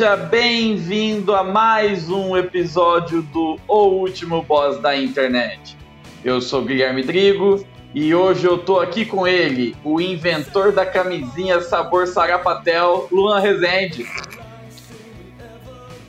Seja 0.00 0.16
bem-vindo 0.16 1.34
a 1.34 1.44
mais 1.44 2.08
um 2.08 2.34
episódio 2.34 3.20
do 3.20 3.60
O 3.68 3.88
Último 3.88 4.42
Boss 4.42 4.80
da 4.80 4.96
Internet. 4.96 5.76
Eu 6.24 6.40
sou 6.40 6.64
Guilherme 6.64 7.02
Drigo 7.02 7.66
e 7.94 8.14
hoje 8.14 8.46
eu 8.46 8.56
tô 8.56 8.80
aqui 8.80 9.04
com 9.04 9.28
ele, 9.28 9.76
o 9.84 10.00
inventor 10.00 10.72
da 10.72 10.86
camisinha 10.86 11.60
sabor 11.60 12.06
sarapatel, 12.06 13.08
Luan 13.12 13.40
Rezende. 13.40 14.06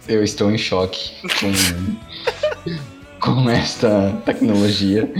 Eu 0.07 0.23
estou 0.23 0.49
em 0.49 0.57
choque 0.57 1.11
com, 1.37 1.51
com 3.19 3.49
esta 3.49 4.17
tecnologia, 4.23 5.11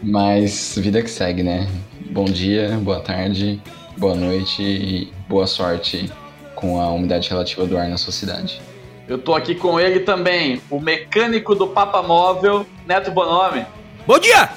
mas 0.00 0.78
vida 0.78 1.02
que 1.02 1.10
segue, 1.10 1.42
né? 1.42 1.68
Bom 2.12 2.26
dia, 2.26 2.78
boa 2.84 3.00
tarde, 3.00 3.60
boa 3.98 4.14
noite 4.14 4.62
e 4.62 5.12
boa 5.28 5.48
sorte 5.48 6.08
com 6.60 6.80
a 6.80 6.90
umidade 6.90 7.28
relativa 7.28 7.66
do 7.66 7.76
ar 7.76 7.88
na 7.88 7.96
sua 7.96 8.12
cidade. 8.12 8.60
Eu 9.08 9.18
tô 9.18 9.34
aqui 9.34 9.54
com 9.54 9.80
ele 9.80 10.00
também, 10.00 10.60
o 10.70 10.78
mecânico 10.78 11.54
do 11.54 11.66
Papa 11.66 12.02
Móvel, 12.02 12.64
Neto 12.86 13.10
Bonome. 13.10 13.66
Bom 14.06 14.18
dia! 14.18 14.48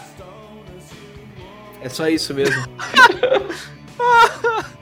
É 1.82 1.90
só 1.90 2.08
isso 2.08 2.34
mesmo. 2.34 2.64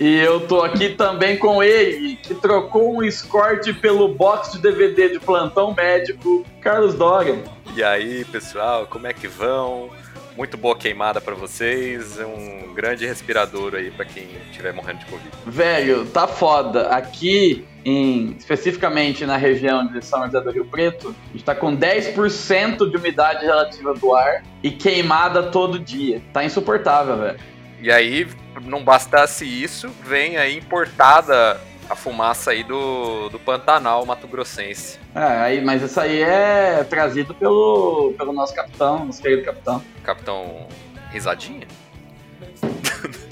E 0.00 0.14
eu 0.14 0.46
tô 0.46 0.62
aqui 0.62 0.90
também 0.90 1.36
com 1.36 1.60
ele, 1.60 2.14
que 2.14 2.32
trocou 2.32 2.98
um 2.98 3.02
escorte 3.02 3.72
pelo 3.72 4.14
box 4.14 4.52
de 4.52 4.60
DVD 4.60 5.08
de 5.08 5.18
plantão 5.18 5.74
médico, 5.74 6.46
Carlos 6.60 6.94
Dória. 6.94 7.42
E 7.74 7.82
aí, 7.82 8.24
pessoal, 8.26 8.86
como 8.86 9.08
é 9.08 9.12
que 9.12 9.26
vão? 9.26 9.90
Muito 10.38 10.56
boa 10.56 10.76
queimada 10.76 11.20
pra 11.20 11.34
vocês, 11.34 12.16
um 12.20 12.72
grande 12.72 13.04
respirador 13.04 13.74
aí 13.74 13.90
pra 13.90 14.04
quem 14.04 14.28
estiver 14.48 14.72
morrendo 14.72 15.00
de 15.00 15.06
Covid. 15.06 15.28
Velho, 15.44 16.06
tá 16.06 16.28
foda. 16.28 16.90
Aqui, 16.90 17.66
em, 17.84 18.36
especificamente 18.38 19.26
na 19.26 19.36
região 19.36 19.84
de 19.88 20.00
São 20.04 20.24
José 20.26 20.40
do 20.40 20.52
Rio 20.52 20.64
Preto, 20.64 21.12
a 21.28 21.32
gente 21.32 21.44
tá 21.44 21.56
com 21.56 21.76
10% 21.76 22.88
de 22.88 22.96
umidade 22.96 23.44
relativa 23.44 23.92
do 23.94 24.14
ar 24.14 24.44
e 24.62 24.70
queimada 24.70 25.50
todo 25.50 25.76
dia. 25.76 26.22
Tá 26.32 26.44
insuportável, 26.44 27.16
velho. 27.16 27.40
E 27.82 27.90
aí, 27.90 28.28
não 28.62 28.84
bastasse 28.84 29.44
isso, 29.44 29.90
vem 30.06 30.36
aí 30.36 30.56
importada 30.56 31.60
a 31.88 31.94
fumaça 31.94 32.50
aí 32.50 32.62
do, 32.62 33.28
do 33.28 33.38
Pantanal 33.38 34.04
Mato 34.04 34.26
Grossense. 34.28 34.98
É, 35.14 35.22
aí, 35.22 35.60
mas 35.64 35.82
isso 35.82 35.98
aí 36.00 36.20
é 36.22 36.84
trazido 36.84 37.34
pelo, 37.34 38.14
pelo 38.16 38.32
nosso 38.32 38.54
capitão, 38.54 39.06
nosso 39.06 39.22
querido 39.22 39.42
capitão. 39.42 39.82
Capitão 40.02 40.66
Risadinha? 41.10 41.66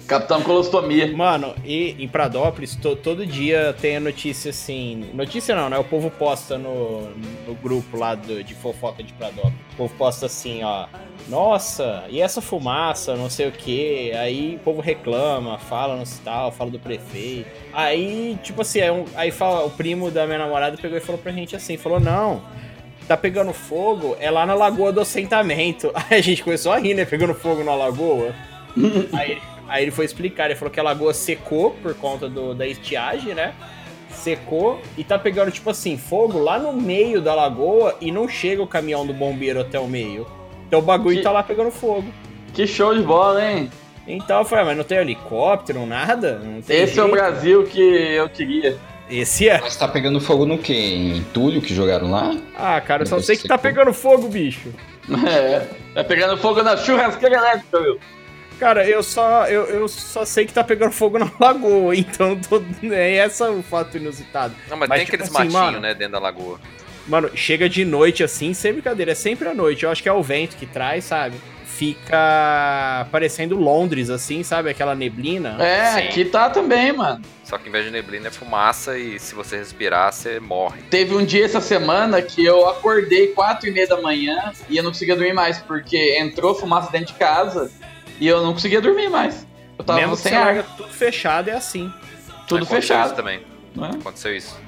Capitão 0.06 0.40
Colostomia. 0.42 1.10
Mano, 1.16 1.54
e 1.64 1.96
em 1.98 2.06
Pradópolis, 2.06 2.76
to- 2.76 2.94
todo 2.96 3.26
dia 3.26 3.74
tem 3.80 3.96
a 3.96 4.00
notícia 4.00 4.50
assim. 4.50 5.04
Notícia 5.12 5.54
não, 5.56 5.68
né? 5.68 5.76
O 5.78 5.84
povo 5.84 6.10
posta 6.10 6.56
no, 6.56 7.08
no 7.46 7.54
grupo 7.60 7.96
lá 7.96 8.14
do- 8.14 8.42
de 8.44 8.54
fofoca 8.54 9.02
de 9.02 9.12
Pradópolis. 9.14 9.56
O 9.72 9.76
povo 9.76 9.94
posta 9.98 10.26
assim, 10.26 10.62
ó. 10.62 10.86
Nossa, 11.28 12.04
e 12.08 12.20
essa 12.20 12.40
fumaça, 12.40 13.16
não 13.16 13.28
sei 13.28 13.48
o 13.48 13.52
que. 13.52 14.12
Aí 14.12 14.54
o 14.56 14.58
povo 14.60 14.80
reclama, 14.80 15.58
fala 15.58 15.96
no 15.96 16.04
tal, 16.24 16.52
fala 16.52 16.70
do 16.70 16.78
prefeito. 16.78 17.48
Aí, 17.72 18.38
tipo 18.44 18.62
assim, 18.62 18.80
aí, 18.80 18.90
um- 18.90 19.04
aí 19.16 19.30
fala, 19.32 19.64
o 19.64 19.70
primo 19.70 20.10
da 20.10 20.24
minha 20.24 20.38
namorada 20.38 20.76
pegou 20.76 20.96
e 20.96 21.00
falou 21.00 21.20
pra 21.20 21.32
gente 21.32 21.56
assim: 21.56 21.76
falou, 21.76 21.98
não. 21.98 22.42
Tá 23.08 23.16
pegando 23.16 23.52
fogo, 23.52 24.16
é 24.20 24.30
lá 24.30 24.44
na 24.46 24.54
lagoa 24.54 24.92
do 24.92 25.00
assentamento. 25.00 25.92
Aí 26.10 26.18
a 26.18 26.20
gente 26.20 26.42
começou 26.42 26.72
a 26.72 26.78
rir, 26.78 26.92
né? 26.94 27.04
Pegando 27.04 27.34
fogo 27.34 27.62
na 27.62 27.72
lagoa. 27.72 28.34
Aí, 29.14 29.38
aí 29.68 29.82
ele 29.84 29.90
foi 29.90 30.04
explicar, 30.04 30.46
ele 30.46 30.54
falou 30.54 30.70
que 30.72 30.80
a 30.80 30.82
lagoa 30.82 31.12
secou 31.14 31.70
por 31.82 31.94
conta 31.94 32.28
do, 32.28 32.54
da 32.54 32.66
estiagem, 32.66 33.34
né? 33.34 33.54
Secou 34.10 34.80
e 34.96 35.04
tá 35.04 35.18
pegando, 35.18 35.50
tipo 35.50 35.68
assim, 35.70 35.96
fogo 35.98 36.38
lá 36.38 36.58
no 36.58 36.72
meio 36.72 37.20
da 37.20 37.34
lagoa 37.34 37.96
e 38.00 38.10
não 38.10 38.28
chega 38.28 38.62
o 38.62 38.66
caminhão 38.66 39.06
do 39.06 39.12
bombeiro 39.12 39.60
até 39.60 39.78
o 39.78 39.86
meio. 39.86 40.26
Então 40.66 40.78
o 40.80 40.82
bagulho 40.82 41.16
Que- 41.18 41.22
tá 41.22 41.30
lá 41.30 41.42
pegando 41.42 41.70
fogo. 41.70 42.04
Que 42.54 42.66
show 42.66 42.94
de 42.94 43.02
bola, 43.02 43.44
hein? 43.44 43.70
Então 44.08 44.38
eu 44.38 44.44
falei, 44.44 44.62
ah, 44.64 44.66
mas 44.68 44.76
não 44.76 44.84
tem 44.84 44.98
helicóptero, 44.98 45.84
nada? 45.84 46.38
Não 46.38 46.62
tem 46.62 46.82
Esse 46.82 46.98
é 46.98 47.02
o 47.02 47.06
jeito?" 47.06 47.10
Brasil 47.16 47.64
que 47.64 47.80
eu 47.80 48.28
queria. 48.28 48.78
Esse 49.10 49.48
é. 49.48 49.60
Mas 49.60 49.76
tá 49.76 49.86
pegando 49.86 50.20
fogo 50.20 50.44
no 50.46 50.58
quê? 50.58 50.72
Em 50.72 51.18
entulho 51.18 51.60
que 51.60 51.72
jogaram 51.74 52.10
lá? 52.10 52.34
Ah, 52.56 52.80
cara, 52.80 53.02
eu 53.02 53.06
só 53.06 53.16
Não 53.16 53.22
sei 53.22 53.36
que 53.36 53.42
sei 53.42 53.48
tá 53.48 53.58
pegando 53.58 53.92
fogo, 53.92 54.28
bicho. 54.28 54.72
É, 55.24 55.60
tá 55.94 56.02
pegando 56.02 56.36
fogo 56.36 56.62
na 56.64 56.76
churrasqueira 56.76 57.36
elétrica, 57.36 57.80
viu? 57.80 57.98
Cara, 58.58 58.88
eu 58.88 59.02
só, 59.02 59.46
eu, 59.46 59.64
eu 59.66 59.86
só 59.88 60.24
sei 60.24 60.46
que 60.46 60.52
tá 60.52 60.64
pegando 60.64 60.92
fogo 60.92 61.18
na 61.18 61.30
lagoa, 61.38 61.94
então 61.96 62.38
tô, 62.40 62.62
é 62.90 63.24
esse 63.24 63.42
o 63.42 63.62
fato 63.62 63.96
inusitado. 63.98 64.54
Não, 64.68 64.76
mas, 64.76 64.88
Mas, 64.88 64.98
tem 64.98 65.04
tipo 65.06 65.16
aqueles 65.16 65.34
assim, 65.34 65.44
matinhos, 65.50 65.54
mano- 65.54 65.80
né, 65.80 65.94
dentro 65.94 66.12
da 66.12 66.18
lagoa. 66.18 66.58
Mano, 67.06 67.30
chega 67.36 67.68
de 67.68 67.84
noite 67.84 68.24
assim, 68.24 68.52
sem 68.52 68.72
brincadeira, 68.72 69.12
é 69.12 69.14
sempre 69.14 69.48
à 69.48 69.54
noite. 69.54 69.84
Eu 69.84 69.90
acho 69.90 70.02
que 70.02 70.08
é 70.08 70.12
o 70.12 70.22
vento 70.22 70.56
que 70.56 70.66
traz, 70.66 71.04
sabe? 71.04 71.36
Fica 71.64 73.06
parecendo 73.12 73.54
Londres, 73.54 74.10
assim, 74.10 74.42
sabe? 74.42 74.70
Aquela 74.70 74.94
neblina. 74.94 75.56
É, 75.62 75.92
Sim. 75.92 75.98
aqui 76.00 76.24
tá 76.24 76.50
também, 76.50 76.92
mano. 76.92 77.22
Só 77.44 77.58
que 77.58 77.68
em 77.68 77.72
vez 77.72 77.84
de 77.84 77.90
neblina 77.92 78.28
é 78.28 78.30
fumaça 78.30 78.98
e 78.98 79.20
se 79.20 79.34
você 79.34 79.58
respirar, 79.58 80.12
você 80.12 80.40
morre. 80.40 80.82
Teve 80.90 81.14
um 81.14 81.24
dia 81.24 81.44
essa 81.44 81.60
semana 81.60 82.20
que 82.22 82.44
eu 82.44 82.66
acordei 82.68 83.28
quatro 83.28 83.68
e 83.68 83.72
meia 83.72 83.86
da 83.86 84.00
manhã 84.00 84.52
e 84.68 84.76
eu 84.76 84.82
não 84.82 84.90
conseguia 84.90 85.14
dormir 85.14 85.34
mais, 85.34 85.58
porque 85.58 86.18
entrou 86.18 86.54
fumaça 86.54 86.90
dentro 86.90 87.08
de 87.08 87.18
casa 87.20 87.70
e 88.20 88.26
eu 88.26 88.42
não 88.42 88.52
conseguia 88.52 88.80
dormir 88.80 89.08
mais. 89.08 89.46
Eu 89.78 89.84
tava 89.84 90.00
Mesmo 90.00 90.16
que 90.16 90.22
sem 90.22 90.34
ar, 90.34 90.64
tudo 90.76 90.88
fechado, 90.88 91.50
é 91.50 91.54
assim. 91.54 91.92
tudo 92.48 92.64
Aconteceu 92.64 92.80
fechado. 92.80 93.06
Isso 93.06 93.14
também. 93.16 93.40
É? 93.78 93.96
Aconteceu 93.96 94.36
isso. 94.36 94.58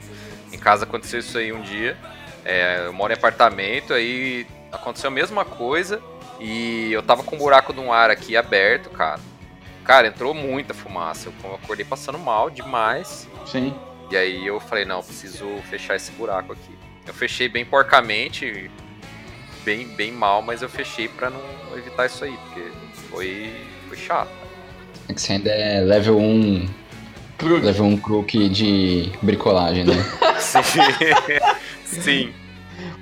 Em 0.52 0.58
casa 0.58 0.84
aconteceu 0.84 1.20
isso 1.20 1.36
aí 1.38 1.52
um 1.52 1.62
dia. 1.62 1.96
É, 2.44 2.86
eu 2.86 2.92
moro 2.92 3.12
em 3.12 3.16
apartamento, 3.16 3.92
aí 3.92 4.46
aconteceu 4.72 5.08
a 5.08 5.10
mesma 5.10 5.44
coisa. 5.44 6.00
E 6.40 6.92
eu 6.92 7.02
tava 7.02 7.22
com 7.22 7.36
um 7.36 7.38
buraco 7.38 7.72
de 7.72 7.80
um 7.80 7.92
ar 7.92 8.10
aqui 8.10 8.36
aberto, 8.36 8.90
cara. 8.90 9.20
Cara, 9.84 10.06
entrou 10.06 10.34
muita 10.34 10.74
fumaça. 10.74 11.32
Eu 11.42 11.54
acordei 11.54 11.84
passando 11.84 12.18
mal 12.18 12.50
demais. 12.50 13.28
Sim. 13.46 13.74
E 14.10 14.16
aí 14.16 14.46
eu 14.46 14.60
falei, 14.60 14.84
não, 14.84 15.02
preciso 15.02 15.46
fechar 15.68 15.96
esse 15.96 16.10
buraco 16.12 16.52
aqui. 16.52 16.78
Eu 17.06 17.14
fechei 17.14 17.48
bem 17.48 17.64
porcamente, 17.64 18.70
bem, 19.64 19.86
bem 19.88 20.12
mal, 20.12 20.42
mas 20.42 20.62
eu 20.62 20.68
fechei 20.68 21.08
pra 21.08 21.30
não 21.30 21.40
evitar 21.76 22.06
isso 22.06 22.24
aí, 22.24 22.36
porque 22.44 22.70
foi, 23.10 23.52
foi 23.88 23.96
chato. 23.96 24.30
É 25.08 25.14
que 25.14 25.20
você 25.20 25.32
ainda 25.34 25.50
é 25.50 25.80
level 25.80 26.18
1, 26.18 26.68
Krug. 27.38 27.64
level 27.64 27.86
1 27.86 27.96
crook 27.98 28.48
de 28.48 29.10
bricolagem, 29.22 29.84
né? 29.84 29.94
Sim. 30.38 32.00
Sim. 32.00 32.34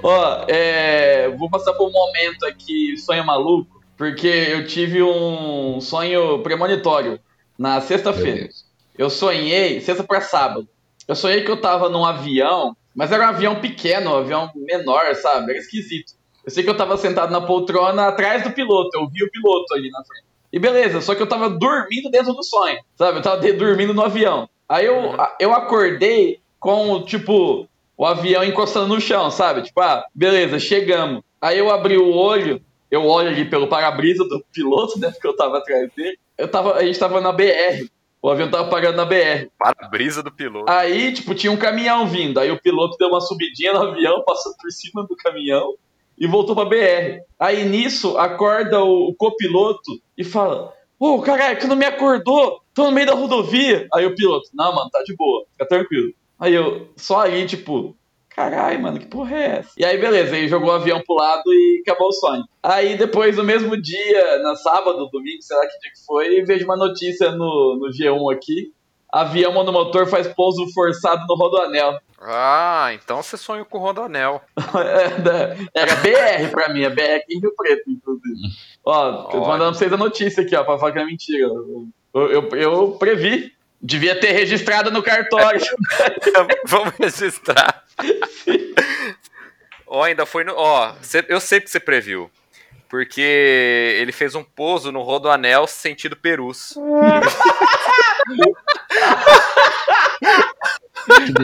Ó, 0.02 0.44
é, 0.48 1.28
vou 1.30 1.50
passar 1.50 1.72
por 1.72 1.88
um 1.88 1.92
momento 1.92 2.44
aqui, 2.46 2.96
sonho 2.98 3.24
maluco, 3.24 3.82
porque 3.96 4.26
eu 4.26 4.66
tive 4.66 5.02
um 5.02 5.80
sonho 5.80 6.40
premonitório 6.40 7.18
na 7.58 7.80
sexta-feira. 7.80 8.48
Eu 8.96 9.10
sonhei, 9.10 9.80
sexta 9.80 10.04
pra 10.04 10.20
sábado. 10.20 10.68
Eu 11.08 11.14
sonhei 11.14 11.42
que 11.42 11.50
eu 11.50 11.60
tava 11.60 11.88
num 11.88 12.04
avião, 12.04 12.76
mas 12.94 13.12
era 13.12 13.24
um 13.24 13.28
avião 13.28 13.56
pequeno, 13.56 14.10
um 14.12 14.16
avião 14.16 14.50
menor, 14.54 15.14
sabe? 15.14 15.50
Era 15.50 15.58
esquisito. 15.58 16.14
Eu 16.46 16.52
sei 16.52 16.62
que 16.62 16.70
eu 16.70 16.76
tava 16.76 16.96
sentado 16.96 17.32
na 17.32 17.40
poltrona 17.40 18.06
atrás 18.06 18.44
do 18.44 18.52
piloto, 18.52 18.90
eu 18.96 19.08
vi 19.08 19.24
o 19.24 19.30
piloto 19.30 19.74
ali 19.74 19.90
na 19.90 20.02
frente. 20.04 20.24
E 20.52 20.58
beleza, 20.60 21.00
só 21.00 21.14
que 21.14 21.20
eu 21.20 21.26
tava 21.28 21.50
dormindo 21.50 22.08
dentro 22.08 22.32
do 22.32 22.42
sonho, 22.44 22.78
sabe? 22.94 23.18
Eu 23.18 23.22
tava 23.22 23.52
dormindo 23.52 23.92
no 23.92 24.02
avião. 24.02 24.48
Aí 24.68 24.86
eu, 24.86 25.20
a- 25.20 25.36
eu 25.40 25.52
acordei 25.52 26.38
com, 26.60 27.02
tipo, 27.02 27.68
o 27.96 28.06
avião 28.06 28.44
encostando 28.44 28.86
no 28.94 29.00
chão, 29.00 29.30
sabe? 29.30 29.62
Tipo, 29.62 29.80
ah, 29.80 30.04
beleza, 30.14 30.58
chegamos. 30.60 31.22
Aí 31.40 31.58
eu 31.58 31.68
abri 31.68 31.98
o 31.98 32.12
olho, 32.14 32.62
eu 32.90 33.04
olho 33.04 33.28
ali 33.28 33.44
pelo 33.44 33.66
para-brisa 33.66 34.24
do 34.24 34.42
piloto, 34.52 34.98
né? 35.00 35.10
Porque 35.10 35.26
eu 35.26 35.36
tava 35.36 35.58
atrás 35.58 35.90
dele. 35.96 36.16
Eu 36.38 36.48
tava, 36.48 36.74
a 36.76 36.84
gente 36.84 36.98
tava 36.98 37.20
na 37.20 37.32
BR. 37.32 37.90
O 38.22 38.30
avião 38.30 38.50
tava 38.50 38.68
parando 38.70 38.96
na 38.96 39.04
BR. 39.04 39.48
Para 39.58 39.74
a 39.80 39.88
brisa 39.88 40.22
do 40.22 40.32
piloto. 40.32 40.70
Aí, 40.70 41.12
tipo, 41.12 41.34
tinha 41.34 41.52
um 41.52 41.56
caminhão 41.56 42.06
vindo. 42.06 42.38
Aí 42.40 42.50
o 42.50 42.60
piloto 42.60 42.96
deu 42.98 43.08
uma 43.08 43.20
subidinha 43.20 43.72
no 43.72 43.82
avião, 43.82 44.22
passou 44.24 44.52
por 44.60 44.70
cima 44.70 45.04
do 45.08 45.16
caminhão 45.16 45.74
e 46.18 46.26
voltou 46.26 46.54
pra 46.54 46.64
BR. 46.64 47.20
Aí 47.38 47.64
nisso, 47.64 48.16
acorda 48.16 48.82
o, 48.82 49.08
o 49.08 49.14
copiloto 49.14 50.00
e 50.16 50.24
fala: 50.24 50.72
Ô, 50.98 51.20
caralho, 51.20 51.58
que 51.58 51.66
não 51.66 51.76
me 51.76 51.84
acordou, 51.84 52.60
tô 52.74 52.84
no 52.84 52.92
meio 52.92 53.06
da 53.06 53.14
rodovia. 53.14 53.86
Aí 53.92 54.06
o 54.06 54.14
piloto, 54.14 54.48
não, 54.54 54.74
mano, 54.74 54.90
tá 54.90 55.02
de 55.02 55.14
boa, 55.14 55.44
fica 55.52 55.66
tranquilo. 55.66 56.12
Aí 56.38 56.54
eu, 56.54 56.88
só 56.96 57.22
aí, 57.22 57.46
tipo, 57.46 57.96
caralho, 58.30 58.80
mano, 58.80 58.98
que 58.98 59.06
porra 59.06 59.36
é 59.36 59.58
essa? 59.58 59.70
E 59.78 59.84
aí, 59.84 59.98
beleza, 59.98 60.36
ele 60.36 60.48
jogou 60.48 60.68
o 60.68 60.72
avião 60.72 61.02
pro 61.04 61.16
lado 61.16 61.42
e 61.46 61.82
acabou 61.86 62.08
o 62.08 62.12
sonho. 62.12 62.44
Aí 62.62 62.96
depois, 62.96 63.36
no 63.36 63.44
mesmo 63.44 63.80
dia, 63.80 64.38
na 64.42 64.54
sábado, 64.56 65.08
domingo, 65.10 65.42
sei 65.42 65.56
lá 65.56 65.62
que 65.66 65.78
dia 65.80 65.90
que 65.90 66.04
foi, 66.04 66.44
vejo 66.44 66.64
uma 66.64 66.76
notícia 66.76 67.30
no, 67.30 67.78
no 67.80 67.90
G1 67.90 68.34
aqui. 68.34 68.72
Avião 69.12 69.52
monomotor 69.52 70.06
faz 70.06 70.26
pouso 70.28 70.66
forçado 70.72 71.24
no 71.26 71.34
Rodoanel. 71.36 71.98
Ah, 72.20 72.90
então 72.92 73.22
você 73.22 73.36
sonhou 73.36 73.64
com 73.64 73.78
o 73.78 73.80
Rodoanel. 73.80 74.42
Era 75.74 75.96
BR 75.96 76.50
pra 76.50 76.68
mim, 76.70 76.82
é 76.82 76.90
BR 76.90 77.16
aqui 77.16 77.36
em 77.36 77.40
Rio 77.40 77.54
Preto, 77.56 77.90
inclusive. 77.90 78.48
Ó, 78.84 79.24
tô 79.24 79.40
mandando 79.40 79.70
pra 79.70 79.78
vocês 79.78 79.92
a 79.92 79.96
notícia 79.96 80.42
aqui, 80.42 80.56
ó, 80.56 80.64
pra 80.64 80.78
falar 80.78 80.92
que 80.92 80.98
é 80.98 81.04
mentira. 81.04 81.46
Eu, 81.46 82.30
eu, 82.30 82.48
eu 82.52 82.92
previ. 82.92 83.54
Devia 83.80 84.18
ter 84.18 84.32
registrado 84.32 84.90
no 84.90 85.02
cartório. 85.02 85.60
Vamos 86.66 86.94
registrar. 86.98 87.84
Ó, 89.86 90.02
ainda 90.02 90.26
foi 90.26 90.42
no. 90.42 90.54
Ó, 90.56 90.92
eu 91.28 91.40
sei 91.40 91.60
que 91.60 91.70
você 91.70 91.78
previu. 91.78 92.30
Porque 92.88 93.96
ele 94.00 94.12
fez 94.12 94.34
um 94.34 94.44
pouso 94.44 94.92
no 94.92 95.02
Rodoanel 95.02 95.66
sentido 95.66 96.16
Perus. 96.16 96.74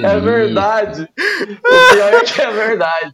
É 0.02 0.18
verdade. 0.18 1.02
O 1.02 1.94
pior 1.94 2.14
é 2.14 2.20
que 2.24 2.40
é 2.40 2.50
verdade. 2.50 3.12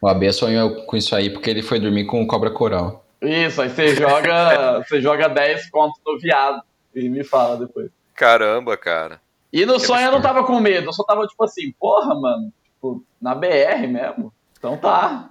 O 0.00 0.08
AB 0.08 0.32
sonhou 0.32 0.84
com 0.86 0.96
isso 0.96 1.14
aí 1.14 1.30
porque 1.30 1.48
ele 1.50 1.62
foi 1.62 1.78
dormir 1.78 2.06
com 2.06 2.22
o 2.22 2.26
cobra 2.26 2.50
coral. 2.50 3.04
Isso, 3.20 3.60
aí 3.62 3.68
você 3.68 3.94
joga, 3.96 4.78
você 4.80 5.00
joga 5.00 5.28
10 5.28 5.70
contos 5.70 6.00
no 6.06 6.18
viado. 6.18 6.62
E 6.94 7.08
me 7.08 7.22
fala 7.24 7.56
depois. 7.56 7.90
Caramba, 8.14 8.76
cara. 8.76 9.20
E 9.52 9.64
no 9.64 9.74
Que 9.74 9.86
sonho 9.86 10.00
eu 10.00 10.10
não 10.10 10.18
absurdo. 10.18 10.34
tava 10.34 10.46
com 10.46 10.60
medo, 10.60 10.88
eu 10.88 10.92
só 10.92 11.04
tava 11.04 11.26
tipo 11.26 11.42
assim, 11.44 11.72
porra, 11.78 12.14
mano. 12.14 12.52
Tipo, 12.64 13.04
na 13.20 13.34
BR 13.34 13.86
mesmo. 13.88 14.32
Então 14.58 14.76
tá. 14.76 15.30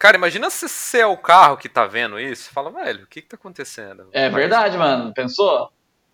Cara, 0.00 0.16
imagina 0.16 0.48
se 0.48 0.66
você 0.66 1.00
é 1.00 1.06
o 1.06 1.14
carro 1.14 1.58
que 1.58 1.68
tá 1.68 1.86
vendo 1.86 2.18
isso. 2.18 2.50
Fala, 2.50 2.70
velho, 2.70 3.04
o 3.04 3.06
que 3.06 3.20
que 3.20 3.28
tá 3.28 3.36
acontecendo? 3.36 4.08
É 4.12 4.30
verdade, 4.30 4.78
mano. 4.78 5.12
Pensou? 5.12 5.68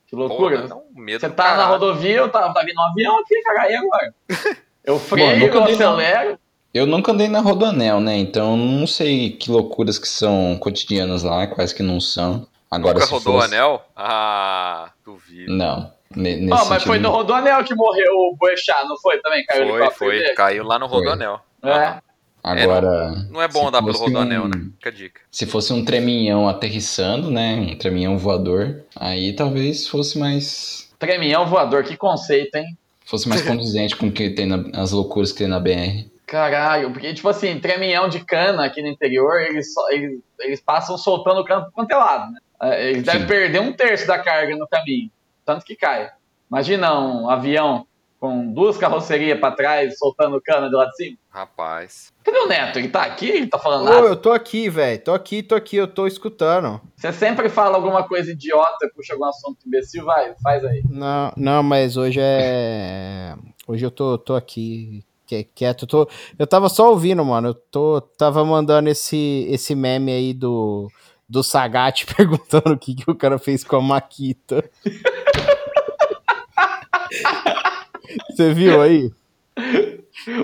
Que 0.09 0.17
loucura. 0.17 0.63
Porra, 0.63 0.75
um 0.75 1.01
medo 1.01 1.21
Você 1.21 1.31
tá 1.31 1.45
na 1.45 1.51
caralho. 1.51 1.69
rodovia, 1.71 2.17
eu 2.17 2.29
tava, 2.29 2.53
tá 2.53 2.65
vindo 2.65 2.77
um 2.77 2.83
avião 2.83 3.17
aqui, 3.21 3.41
cara, 3.43 3.71
e 3.71 3.77
agora? 3.77 4.15
Eu 4.85 5.01
freio, 5.01 5.39
nunca 5.41 5.57
eu 5.57 5.65
acelero. 5.65 6.39
Eu 6.73 6.87
nunca 6.87 7.11
andei 7.11 7.27
na 7.27 7.41
Rodoanel, 7.41 8.01
né? 8.01 8.17
Então 8.19 8.53
eu 8.53 8.57
não 8.57 8.87
sei 8.87 9.31
que 9.31 9.51
loucuras 9.51 9.99
que 9.99 10.07
são 10.07 10.57
cotidianas 10.61 11.25
lá, 11.25 11.49
quais 11.49 11.73
que 11.73 11.83
não 11.83 12.01
são. 12.01 12.47
Agora 12.71 12.95
Nunca 12.95 13.07
se 13.07 13.13
rodou 13.13 13.35
o 13.35 13.41
fosse... 13.41 13.53
anel? 13.53 13.85
Ah, 13.97 14.93
duvido. 15.05 15.53
Não. 15.53 15.93
Ó, 16.53 16.65
mas 16.67 16.85
foi 16.85 17.01
no. 17.01 17.11
Rodoanel 17.11 17.65
que 17.65 17.75
morreu 17.75 18.13
o 18.13 18.37
Boechat, 18.37 18.87
não 18.87 18.97
foi 18.99 19.19
também? 19.21 19.45
Caiu 19.45 19.69
Foi, 19.69 19.91
foi. 19.91 20.19
dele? 20.21 20.35
Caiu 20.35 20.63
lá 20.63 20.79
no 20.79 20.89
Foi. 20.89 20.99
Rodoanel. 20.99 21.41
É. 21.65 22.06
Agora. 22.47 23.11
Não 23.31 23.43
é 23.43 23.49
bom 23.49 23.67
andar 23.69 23.83
pelo 23.83 23.99
Rodoanel, 23.99 24.45
um- 24.45 24.49
né? 24.49 24.67
Fica 24.77 24.89
a 24.89 24.93
dica. 24.93 25.21
Se 25.31 25.47
fosse 25.47 25.73
um 25.73 25.85
treminhão 25.85 26.49
aterrissando, 26.49 27.31
né? 27.31 27.57
Um 27.57 27.77
treminhão 27.77 28.17
voador, 28.17 28.85
aí 28.95 29.33
talvez 29.35 29.89
fosse 29.89 30.19
mais. 30.19 30.89
Tremião 30.99 31.47
voador, 31.47 31.83
que 31.83 31.97
conceito, 31.97 32.55
hein? 32.57 32.67
Fosse 33.05 33.29
mais 33.29 33.43
condizente 33.43 33.97
com 33.97 34.07
o 34.07 34.13
que 34.13 34.31
tem 34.31 34.47
na, 34.47 34.65
as 34.81 34.93
loucuras 34.93 35.33
que 35.33 35.39
tem 35.39 35.49
na 35.49 35.59
BR. 35.61 36.07
Caralho, 36.27 36.91
porque, 36.93 37.13
tipo 37.15 37.29
assim, 37.29 37.59
tremião 37.61 38.09
de 38.09 38.21
cana 38.25 38.65
aqui 38.65 38.81
no 38.83 38.89
interior, 38.89 39.41
eles, 39.43 39.73
só- 39.73 39.91
eles, 39.91 40.21
eles 40.41 40.61
passam 40.61 40.97
soltando 40.99 41.45
cana 41.45 41.63
por 41.65 41.73
quanto 41.73 41.91
é 41.93 41.97
lado, 41.97 42.33
né? 42.33 42.39
É, 42.63 42.91
Eles 42.91 43.03
devem 43.05 43.21
Sim. 43.23 43.27
perder 43.29 43.61
um 43.61 43.73
terço 43.73 44.07
da 44.07 44.19
carga 44.19 44.57
no 44.57 44.67
caminho, 44.67 45.11
tanto 45.45 45.65
que 45.65 45.77
cai. 45.77 46.11
Imagina 46.51 46.99
um 46.99 47.29
avião 47.31 47.87
com 48.19 48.53
duas 48.53 48.77
carrocerias 48.79 49.39
pra 49.39 49.53
trás, 49.53 49.99
soltando 49.99 50.41
cana 50.41 50.69
de 50.69 50.75
lá 50.75 50.87
de 50.87 50.97
cima. 50.97 51.17
Rapaz. 51.31 52.13
Cadê 52.25 52.39
o 52.39 52.49
Neto? 52.49 52.79
Ele 52.79 52.89
tá 52.89 53.03
aqui? 53.03 53.29
Ele 53.29 53.47
tá 53.47 53.59
falando 53.59 53.87
Ô, 53.87 53.91
nada? 53.91 54.09
eu 54.09 54.17
tô 54.17 54.33
aqui, 54.33 54.69
velho. 54.69 55.03
Tô 55.03 55.13
aqui, 55.13 55.43
tô 55.43 55.55
aqui, 55.55 55.77
eu 55.77 55.87
tô 55.87 56.07
escutando. 56.07 56.81
Você 56.97 57.13
sempre 57.13 57.49
fala 57.49 57.77
alguma 57.77 58.07
coisa 58.07 58.33
idiota, 58.33 58.91
puxa 58.95 59.13
algum 59.13 59.27
assunto 59.27 59.59
imbecil, 59.67 60.05
vai, 60.05 60.35
faz 60.43 60.65
aí. 60.65 60.83
Não, 60.89 61.33
não, 61.37 61.63
mas 61.63 61.97
hoje 61.97 62.21
é. 62.23 63.35
Hoje 63.69 63.85
eu 63.85 63.91
tô, 63.91 64.17
tô 64.17 64.35
aqui 64.35 65.05
quieto. 65.27 65.83
Eu, 65.83 65.89
tô, 65.89 66.09
eu 66.39 66.47
tava 66.47 66.69
só 66.69 66.91
ouvindo, 66.91 67.25
mano. 67.25 67.49
Eu 67.49 67.55
tô, 67.55 68.01
tava 68.01 68.45
mandando 68.45 68.89
esse, 68.89 69.47
esse 69.51 69.75
meme 69.75 70.13
aí 70.13 70.33
do, 70.33 70.89
do 71.29 71.43
Sagat 71.43 72.07
perguntando 72.15 72.73
o 72.73 72.79
que, 72.79 72.95
que 72.95 73.11
o 73.11 73.15
cara 73.15 73.39
fez 73.39 73.65
com 73.65 73.77
a 73.77 73.83
Maquita. 73.83 74.65
Você 78.31 78.53
viu 78.55 78.81
aí? 78.83 79.11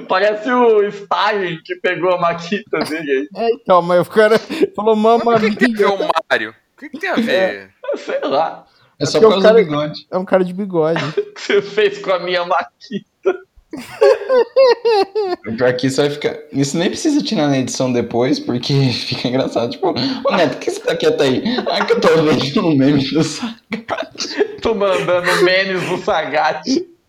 Parece 0.08 0.50
o 0.50 0.82
Stalin 0.88 1.58
que 1.64 1.74
pegou 1.76 2.12
a 2.14 2.18
maquita 2.20 2.78
dele 2.80 3.28
É, 3.34 3.50
então, 3.52 3.82
mas 3.82 4.06
o 4.06 4.10
cara 4.10 4.38
falou, 4.76 4.94
mamma 4.94 5.24
Por 5.24 5.40
que 5.40 5.56
tem 5.56 5.72
que 5.72 5.78
ver 5.78 5.86
o 5.86 5.98
Mario? 6.30 6.50
O 6.76 6.80
que, 6.80 6.88
que 6.90 6.98
tem 6.98 7.10
a 7.10 7.14
ver? 7.16 7.70
aí. 7.92 7.98
Sei 7.98 8.20
lá. 8.22 8.66
É 8.98 9.06
só 9.06 9.18
por 9.18 9.26
o 9.26 9.30
causa 9.30 9.48
cara- 9.48 9.60
do 9.60 9.64
bigode. 9.66 10.06
É 10.10 10.18
um 10.18 10.24
cara 10.24 10.44
de 10.44 10.52
bigode. 10.52 11.02
O 11.18 11.34
que 11.34 11.40
você 11.40 11.62
fez 11.62 11.98
com 11.98 12.12
a 12.12 12.18
minha 12.20 12.44
maquita? 12.44 13.40
O 15.46 15.56
pior 15.56 15.72
que 15.74 15.86
isso 15.88 15.96
vai 16.00 16.10
ficar. 16.10 16.36
Isso 16.52 16.76
nem 16.78 16.88
precisa 16.88 17.22
tirar 17.22 17.48
na 17.48 17.58
edição 17.58 17.92
depois, 17.92 18.38
porque 18.38 18.72
fica 18.92 19.28
engraçado. 19.28 19.70
Tipo, 19.70 19.88
ô 19.88 20.36
Neto, 20.36 20.52
por 20.52 20.60
que 20.60 20.70
você 20.70 20.80
tá 20.80 20.94
quieto 20.94 21.20
aí? 21.22 21.42
Ah, 21.68 21.84
que 21.84 21.94
eu 21.94 22.00
tô 22.00 22.08
vendo 22.22 22.66
um 22.68 22.76
meme 22.76 23.02
do 23.10 23.24
saco. 23.24 23.54
Tô 24.60 24.74
mandando 24.74 25.42
memes 25.44 25.82
do 25.88 25.96
Sagat. 25.98 26.62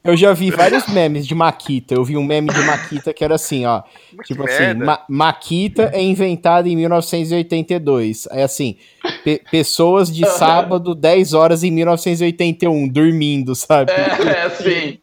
Eu 0.04 0.18
já 0.18 0.34
vi 0.34 0.52
vários 0.52 0.86
memes 0.88 1.26
de 1.26 1.34
Maquita. 1.34 1.94
Eu 1.94 2.04
vi 2.04 2.18
um 2.18 2.24
meme 2.24 2.50
de 2.50 2.60
Maquita 2.64 3.14
que 3.14 3.24
era 3.24 3.36
assim, 3.36 3.66
ó. 3.66 3.82
Que 4.26 4.34
Tipo 4.34 4.44
assim. 4.44 4.74
Ma 4.74 5.06
Maquita 5.08 5.92
é 5.94 6.02
inventada 6.02 6.68
em 6.68 6.76
1982. 6.76 8.28
É 8.32 8.44
assim, 8.44 8.76
pe- 9.24 9.42
pessoas 9.50 10.14
de 10.14 10.26
sábado, 10.28 10.94
10 10.94 11.34
horas 11.34 11.64
em 11.64 11.72
1981, 11.72 12.88
dormindo, 12.90 13.56
sabe? 13.56 13.92
É, 13.92 14.42
assim. 14.44 15.00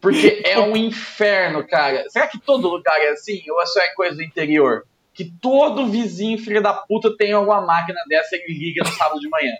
Porque 0.00 0.42
é 0.44 0.58
um 0.60 0.76
inferno, 0.76 1.66
cara. 1.66 2.04
Será 2.08 2.26
que 2.26 2.38
todo 2.38 2.68
lugar 2.68 2.96
é 3.00 3.10
assim? 3.10 3.40
Ou 3.50 3.60
é 3.62 3.66
só 3.66 3.80
é 3.80 3.88
coisa 3.94 4.16
do 4.16 4.22
interior? 4.22 4.84
Que 5.14 5.24
todo 5.40 5.86
vizinho, 5.88 6.38
filho 6.38 6.62
da 6.62 6.72
puta, 6.72 7.14
tem 7.16 7.32
alguma 7.32 7.60
máquina 7.60 7.98
dessa 8.08 8.36
e 8.36 8.38
ele 8.48 8.58
liga 8.58 8.82
no 8.84 8.90
sábado 8.90 9.18
de 9.20 9.28
manhã. 9.28 9.52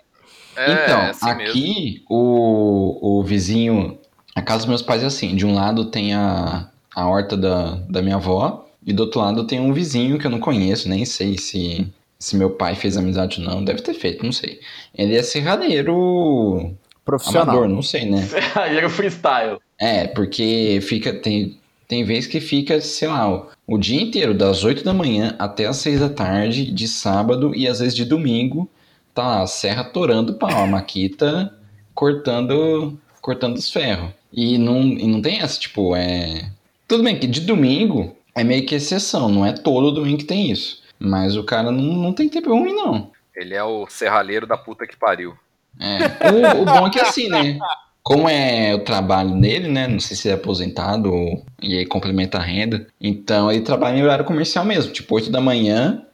É, 0.55 0.71
então, 0.71 0.99
é 1.01 1.09
assim 1.09 1.35
mesmo. 1.35 1.49
aqui 1.49 2.03
o, 2.09 3.19
o 3.19 3.23
vizinho. 3.23 3.97
A 4.35 4.41
casa 4.41 4.59
dos 4.59 4.67
meus 4.67 4.81
pais 4.81 5.03
é 5.03 5.05
assim: 5.05 5.35
de 5.35 5.45
um 5.45 5.53
lado 5.53 5.85
tem 5.85 6.13
a, 6.13 6.69
a 6.95 7.07
horta 7.07 7.37
da, 7.37 7.75
da 7.89 8.01
minha 8.01 8.15
avó, 8.15 8.67
e 8.85 8.93
do 8.93 9.03
outro 9.03 9.19
lado 9.19 9.45
tem 9.45 9.59
um 9.59 9.73
vizinho 9.73 10.19
que 10.19 10.27
eu 10.27 10.31
não 10.31 10.39
conheço, 10.39 10.89
nem 10.89 11.05
sei 11.05 11.37
se, 11.37 11.87
se 12.19 12.35
meu 12.35 12.49
pai 12.51 12.75
fez 12.75 12.97
amizade 12.97 13.39
ou 13.39 13.45
não. 13.45 13.63
Deve 13.63 13.81
ter 13.81 13.93
feito, 13.93 14.25
não 14.25 14.31
sei. 14.31 14.59
Ele 14.93 15.15
é 15.15 15.23
serradeiro 15.23 16.73
Profissional. 17.05 17.43
amador, 17.43 17.69
não 17.69 17.81
sei, 17.81 18.05
né? 18.05 18.27
Aí 18.55 18.77
era 18.77 18.87
o 18.87 18.89
freestyle. 18.89 19.59
É, 19.79 20.07
porque 20.07 20.79
fica. 20.81 21.13
Tem, 21.13 21.57
tem 21.87 22.03
vez 22.03 22.25
que 22.25 22.39
fica, 22.39 22.81
sei 22.81 23.07
lá, 23.07 23.31
o, 23.31 23.47
o 23.67 23.77
dia 23.77 24.01
inteiro, 24.01 24.33
das 24.33 24.63
8 24.63 24.83
da 24.83 24.93
manhã 24.93 25.35
até 25.37 25.65
as 25.65 25.77
6 25.77 25.99
da 25.99 26.09
tarde, 26.09 26.71
de 26.71 26.87
sábado 26.87 27.53
e 27.55 27.67
às 27.67 27.79
vezes 27.79 27.95
de 27.95 28.05
domingo, 28.05 28.69
tá 29.13 29.27
lá, 29.27 29.41
a 29.43 29.47
serra 29.47 29.83
torando 29.83 30.33
pau, 30.33 30.63
a 30.63 30.67
maquita 30.67 31.53
cortando, 31.93 32.97
cortando 33.21 33.57
os 33.57 33.69
ferros. 33.69 34.09
E 34.33 34.57
não, 34.57 34.81
e 34.81 35.05
não 35.05 35.21
tem 35.21 35.39
essa, 35.39 35.59
tipo, 35.59 35.95
é. 35.95 36.49
Tudo 36.87 37.03
bem 37.03 37.19
que 37.19 37.27
de 37.27 37.41
domingo 37.41 38.15
é 38.33 38.43
meio 38.43 38.65
que 38.65 38.73
exceção, 38.73 39.29
não 39.29 39.45
é 39.45 39.53
todo 39.53 39.91
domingo 39.91 40.17
que 40.17 40.25
tem 40.25 40.49
isso. 40.49 40.81
Mas 40.99 41.35
o 41.35 41.43
cara 41.43 41.71
não, 41.71 41.81
não 41.81 42.13
tem 42.13 42.27
tempo 42.27 42.49
ruim, 42.49 42.73
não. 42.73 43.11
Ele 43.35 43.53
é 43.53 43.63
o 43.63 43.87
serralheiro 43.87 44.47
da 44.47 44.57
puta 44.57 44.87
que 44.87 44.97
pariu. 44.97 45.35
É. 45.79 46.29
O, 46.31 46.61
o 46.61 46.65
bom 46.65 46.87
é 46.87 46.89
que 46.89 46.99
assim, 46.99 47.29
né? 47.29 47.59
Como 48.01 48.27
é 48.27 48.75
o 48.75 48.83
trabalho 48.83 49.39
dele, 49.39 49.67
né? 49.67 49.87
Não 49.87 49.99
sei 49.99 50.17
se 50.17 50.29
é 50.29 50.33
aposentado 50.33 51.13
ou, 51.13 51.45
e 51.61 51.77
aí 51.77 51.85
complementa 51.85 52.37
a 52.37 52.41
renda. 52.41 52.87
Então 52.99 53.51
ele 53.51 53.61
trabalha 53.61 53.97
em 53.97 54.03
horário 54.03 54.25
comercial 54.25 54.65
mesmo. 54.65 54.91
Tipo, 54.91 55.15
8 55.15 55.31
da 55.31 55.39
manhã, 55.39 56.05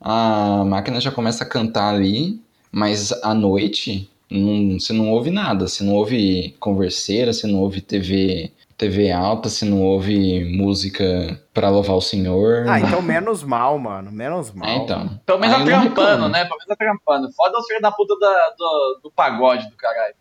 a 0.00 0.64
máquina 0.64 1.00
já 1.00 1.10
começa 1.10 1.44
a 1.44 1.48
cantar 1.48 1.94
ali, 1.94 2.40
mas 2.72 3.12
à 3.22 3.34
noite 3.34 4.08
não, 4.30 4.78
você 4.78 4.92
não 4.92 5.10
ouve 5.10 5.30
nada. 5.30 5.66
Você 5.68 5.82
não 5.84 5.94
ouve 5.94 6.54
converseira, 6.60 7.32
você 7.32 7.46
não 7.46 7.58
ouve 7.60 7.80
TV, 7.80 8.50
TV 8.76 9.10
alta, 9.10 9.48
você 9.48 9.64
não 9.64 9.82
ouve 9.82 10.44
música 10.56 11.40
pra 11.54 11.70
louvar 11.70 11.96
o 11.96 12.00
senhor. 12.00 12.66
Ah, 12.68 12.80
então 12.80 13.00
menos 13.00 13.42
mal, 13.42 13.78
mano. 13.78 14.10
Menos 14.12 14.52
mal. 14.52 14.68
É, 14.68 14.76
então. 14.76 15.20
Pelo 15.24 15.38
menos 15.38 15.56
tá 15.58 15.64
trampando, 15.64 16.28
né? 16.28 16.44
Pelo 16.44 16.56
menos 16.58 16.66
tá 16.66 16.76
trampando. 16.76 17.32
Foda 17.32 17.58
os 17.58 17.66
filhos 17.66 17.82
da 17.82 17.90
puta 17.92 18.14
da- 18.18 18.54
do, 18.58 19.00
do 19.04 19.10
pagode 19.10 19.68
do 19.70 19.76
caralho. 19.76 20.14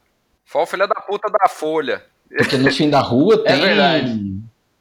Foi 0.46 0.62
o 0.62 0.66
filho 0.66 0.88
da 0.88 0.96
puta 0.96 1.30
da 1.30 1.50
Folha. 1.50 2.04
Porque 2.30 2.58
no 2.58 2.72
fim 2.72 2.90
da 2.90 3.00
rua 3.02 3.36
É 3.46 3.54
tem. 3.54 3.62
verdade. 3.62 4.36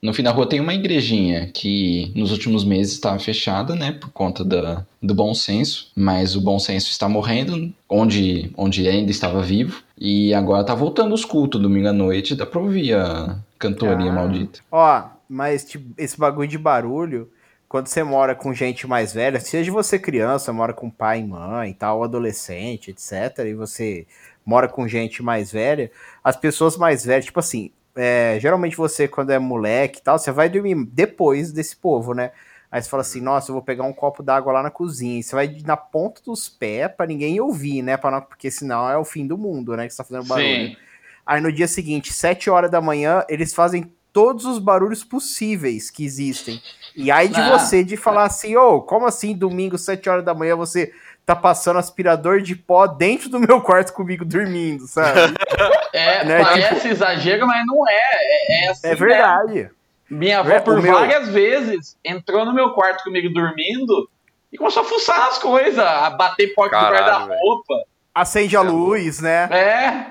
No 0.04 0.12
fim 0.12 0.23
da 0.23 0.30
rua 0.30 0.46
tem 0.46 0.61
uma 0.61 0.75
igrejinha 0.75 1.46
que 1.46 2.12
nos 2.14 2.30
últimos 2.30 2.62
meses 2.62 2.92
estava 2.92 3.18
fechada, 3.18 3.75
né, 3.75 3.90
por 3.92 4.11
conta 4.11 4.44
da, 4.44 4.84
do 5.02 5.14
bom 5.14 5.32
senso, 5.34 5.90
mas 5.96 6.37
o 6.37 6.42
bom 6.42 6.58
senso 6.58 6.90
está 6.90 7.08
morrendo 7.08 7.73
onde, 7.88 8.52
onde 8.54 8.87
ainda 8.87 9.11
estava 9.11 9.40
vivo 9.40 9.82
e 9.99 10.34
agora 10.34 10.62
tá 10.62 10.75
voltando 10.75 11.14
os 11.14 11.25
cultos 11.25 11.58
domingo 11.58 11.88
à 11.88 11.92
noite, 11.92 12.34
dá 12.34 12.44
pra 12.44 12.61
ouvir 12.61 12.92
a 12.92 13.38
cantoria 13.58 14.11
Ah. 14.11 14.14
maldita. 14.14 14.61
Ó, 14.70 15.04
mas 15.26 15.64
tipo, 15.64 15.87
esse 15.96 16.18
bagulho 16.18 16.49
de 16.49 16.58
barulho, 16.58 17.30
quando 17.66 17.87
você 17.87 18.02
mora 18.04 18.34
com 18.34 18.52
gente 18.52 18.87
mais 18.87 19.14
velha, 19.14 19.40
seja 19.40 19.73
você 19.73 19.99
criança, 19.99 20.52
mora 20.52 20.75
com 20.75 20.90
pai 20.90 21.20
e 21.20 21.25
mãe 21.25 21.70
e 21.70 21.75
tal, 21.75 22.04
adolescente, 22.04 22.90
etc., 22.90 23.38
e 23.46 23.54
você 23.54 24.06
mora 24.44 24.68
com 24.68 24.87
gente 24.87 25.23
mais 25.23 25.50
velha, 25.50 25.90
as 26.23 26.37
pessoas 26.37 26.76
mais 26.76 27.06
velhas, 27.06 27.25
tipo 27.25 27.40
assim, 27.40 27.70
é, 27.96 28.38
geralmente 28.40 28.76
você, 28.76 29.06
quando 29.08 29.30
é 29.30 29.38
moleque 29.38 29.98
e 30.00 30.02
tal, 30.02 30.18
você 30.18 30.30
vai 30.32 30.48
dormir 30.48 30.74
depois 30.86 31.52
desse 31.52 31.76
povo, 31.76 32.14
né? 32.14 32.32
Aí 32.70 32.82
você 32.82 32.88
fala 32.88 33.02
assim, 33.02 33.20
nossa, 33.20 33.50
eu 33.50 33.54
vou 33.54 33.62
pegar 33.62 33.84
um 33.84 33.92
copo 33.92 34.20
d'água 34.22 34.52
lá 34.52 34.62
na 34.62 34.70
cozinha. 34.70 35.20
E 35.20 35.22
você 35.22 35.34
vai 35.36 35.56
na 35.64 35.76
ponta 35.76 36.20
dos 36.24 36.48
pés 36.48 36.90
pra 36.96 37.06
ninguém 37.06 37.40
ouvir, 37.40 37.82
né? 37.82 37.96
Pra 37.96 38.10
não, 38.10 38.20
porque 38.20 38.50
senão 38.50 38.90
é 38.90 38.98
o 38.98 39.04
fim 39.04 39.26
do 39.26 39.38
mundo, 39.38 39.76
né? 39.76 39.86
Que 39.86 39.92
você 39.92 39.98
tá 39.98 40.04
fazendo 40.04 40.26
barulho. 40.26 40.68
Sim. 40.68 40.76
Aí 41.24 41.40
no 41.40 41.52
dia 41.52 41.68
seguinte, 41.68 42.12
7 42.12 42.50
horas 42.50 42.70
da 42.70 42.80
manhã, 42.80 43.24
eles 43.28 43.54
fazem 43.54 43.92
todos 44.12 44.44
os 44.44 44.58
barulhos 44.58 45.04
possíveis 45.04 45.90
que 45.90 46.04
existem. 46.04 46.60
E 46.96 47.10
aí 47.10 47.28
de 47.28 47.40
Ah. 47.40 47.56
você 47.58 47.82
de 47.84 47.96
falar 47.96 48.24
assim, 48.24 48.56
ô, 48.56 48.80
como 48.82 49.06
assim 49.06 49.36
domingo, 49.36 49.78
7 49.78 50.08
horas 50.08 50.24
da 50.24 50.34
manhã, 50.34 50.56
você 50.56 50.92
tá 51.26 51.35
passando 51.35 51.78
aspirador 51.78 52.40
de 52.40 52.54
pó 52.54 52.87
dentro 52.87 53.28
do 53.31 53.40
meu 53.40 53.61
quarto 53.61 53.93
comigo 53.93 54.25
dormindo, 54.25 54.87
sabe? 54.87 55.35
É, 55.95 56.25
Né, 56.25 56.43
parece 56.45 56.88
exagero, 56.88 57.47
mas 57.47 57.64
não 57.66 57.88
é. 57.88 57.95
É, 57.95 58.64
é 58.66 58.69
assim. 58.69 58.87
É 58.88 58.90
mesmo. 58.90 59.07
verdade. 59.07 59.71
Minha 60.11 60.40
avó, 60.40 60.50
É, 60.50 60.59
por 60.61 60.83
meu- 60.83 60.93
várias 60.93 61.28
vezes, 61.28 61.97
entrou 62.04 62.45
no 62.45 62.52
meu 62.52 62.71
quarto 62.71 63.04
comigo 63.04 63.33
dormindo 63.33 64.11
e 64.52 64.59
começou 64.59 64.83
a 64.83 64.87
fuçar 64.87 65.28
as 65.28 65.38
coisas, 65.38 65.78
a 65.78 66.11
bater 66.11 66.52
porta 66.52 66.76
do 66.76 66.83
Caralho, 66.83 67.07
guarda-roupa. 67.28 67.75
Acende 68.12 68.57
a 68.57 68.61
luz, 68.61 69.21
né? 69.21 69.49
É. 69.52 70.07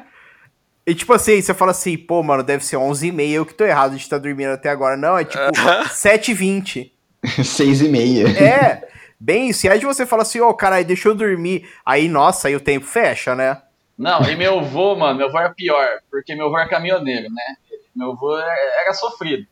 E 0.90 0.96
tipo 0.96 1.12
assim, 1.14 1.42
você 1.42 1.54
fala 1.54 1.72
assim, 1.72 1.98
pô, 1.98 2.24
mano, 2.24 2.44
deve 2.44 2.64
ser 2.66 2.78
11h30, 2.78 3.30
eu 3.32 3.46
que 3.46 3.54
tô 3.54 3.66
errado 3.66 3.92
de 3.92 3.98
estar 4.02 4.18
dormindo 4.18 4.52
até 4.54 4.70
agora. 4.70 4.96
Não, 4.96 5.18
é 5.18 5.26
tipo 5.26 5.44
7h20. 5.94 6.92
Seis 7.44 7.82
e 7.82 7.90
meia. 7.90 8.28
É, 8.42 8.88
bem 9.24 9.50
isso. 9.50 9.66
E 9.66 9.70
aí 9.70 9.80
de 9.80 9.86
você 9.86 10.06
fala 10.06 10.24
assim, 10.24 10.42
ô, 10.42 10.54
caralho, 10.54 10.86
deixa 10.86 11.08
eu 11.08 11.16
dormir. 11.16 11.70
Aí, 11.86 12.08
nossa, 12.10 12.48
aí 12.48 12.56
o 12.56 12.60
tempo 12.60 12.86
fecha, 12.86 13.34
né? 13.36 13.62
Não, 13.98 14.22
e 14.30 14.36
meu 14.36 14.60
avô, 14.60 14.96
mano, 14.96 15.18
meu 15.18 15.28
avô 15.28 15.38
era 15.40 15.50
pior, 15.54 15.88
porque 16.12 16.36
meu 16.36 16.48
avô 16.48 16.58
era 16.58 16.68
caminhoneiro, 16.70 17.30
né? 17.32 17.56
Meu 17.96 18.12
avô 18.12 18.38
era, 18.38 18.82
era 18.82 18.94
sofrido. 18.94 19.46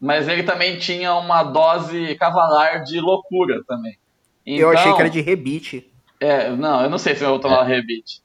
Mas 0.00 0.28
ele 0.28 0.44
também 0.44 0.78
tinha 0.78 1.14
uma 1.14 1.42
dose 1.42 2.14
cavalar 2.14 2.84
de 2.84 3.00
loucura 3.00 3.62
também. 3.66 3.98
eu 4.46 4.70
achei 4.70 4.84
Então, 4.84 4.94
que 4.94 5.00
era 5.02 5.10
de 5.10 5.20
rebite. 5.20 5.90
É, 6.20 6.50
não, 6.50 6.82
eu 6.82 6.90
não 6.90 6.98
sei 6.98 7.14
se 7.16 7.24
eu 7.24 7.30
vou 7.30 7.38
tomar 7.40 7.64
rebite. 7.64 8.22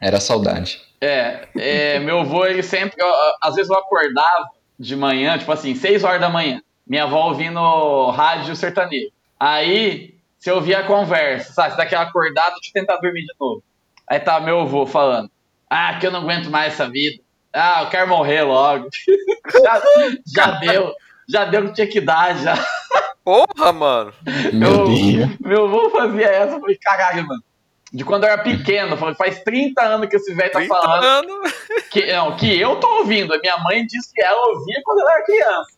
Era 0.00 0.18
saudade. 0.20 0.80
É, 1.00 1.46
é, 1.56 1.98
meu 2.00 2.20
avô, 2.20 2.44
ele 2.44 2.62
sempre. 2.62 2.96
ó, 3.02 3.32
Às 3.40 3.54
vezes 3.54 3.70
eu 3.70 3.78
acordava 3.78 4.48
de 4.78 4.96
manhã, 4.96 5.38
tipo 5.38 5.52
assim, 5.52 5.74
6 5.74 6.02
horas 6.02 6.20
da 6.20 6.28
manhã. 6.28 6.60
Minha 6.84 7.04
avó 7.04 7.28
ouvindo 7.28 8.10
rádio 8.10 8.54
sertanejo. 8.56 9.10
Aí, 9.38 10.14
se 10.42 10.50
eu 10.50 10.56
ouvia 10.56 10.80
a 10.80 10.86
conversa, 10.86 11.52
sabe? 11.52 11.70
Você 11.70 11.76
dá 11.76 11.82
aquela 11.84 12.02
acordada, 12.02 12.50
deixa 12.50 12.70
eu 12.74 12.80
tentar 12.80 12.96
dormir 12.96 13.20
de 13.22 13.32
novo. 13.40 13.62
Aí 14.08 14.18
tá 14.18 14.40
meu 14.40 14.60
avô 14.60 14.84
falando: 14.84 15.30
Ah, 15.70 15.96
que 16.00 16.06
eu 16.06 16.10
não 16.10 16.20
aguento 16.22 16.50
mais 16.50 16.72
essa 16.74 16.88
vida. 16.90 17.22
Ah, 17.52 17.82
eu 17.82 17.90
quero 17.90 18.08
morrer 18.08 18.42
logo. 18.42 18.88
já, 19.62 19.82
já 20.26 20.50
deu. 20.58 20.92
Já 21.28 21.44
deu 21.44 21.62
o 21.62 21.68
que 21.68 21.74
tinha 21.74 21.86
que 21.86 22.00
dar, 22.00 22.36
já. 22.36 22.54
Porra, 23.24 23.72
mano. 23.72 24.12
Meu 24.52 24.70
Eu- 24.72 24.86
Deus. 24.88 25.38
Meu 25.40 25.64
avô 25.66 25.90
fazia 25.90 26.26
essa, 26.26 26.56
eu 26.56 26.60
falei, 26.60 26.76
caralho, 26.82 27.26
mano. 27.26 27.42
De 27.92 28.04
quando 28.04 28.24
eu 28.24 28.30
era 28.30 28.42
pequeno, 28.42 28.92
eu 28.92 28.96
falei, 28.96 29.14
faz 29.14 29.40
30 29.44 29.80
anos 29.82 30.08
que 30.08 30.16
esse 30.16 30.34
velho 30.34 30.50
tá 30.50 30.58
30 30.58 30.74
falando. 30.74 31.04
anos. 31.30 31.52
Que, 31.90 32.12
não, 32.12 32.36
que 32.36 32.58
eu 32.60 32.76
tô 32.80 32.88
ouvindo. 32.98 33.32
A 33.34 33.38
minha 33.38 33.56
mãe 33.58 33.86
disse 33.86 34.12
que 34.12 34.20
ela 34.22 34.40
ouvia 34.48 34.80
quando 34.82 35.00
ela 35.02 35.12
era 35.12 35.24
criança. 35.24 35.70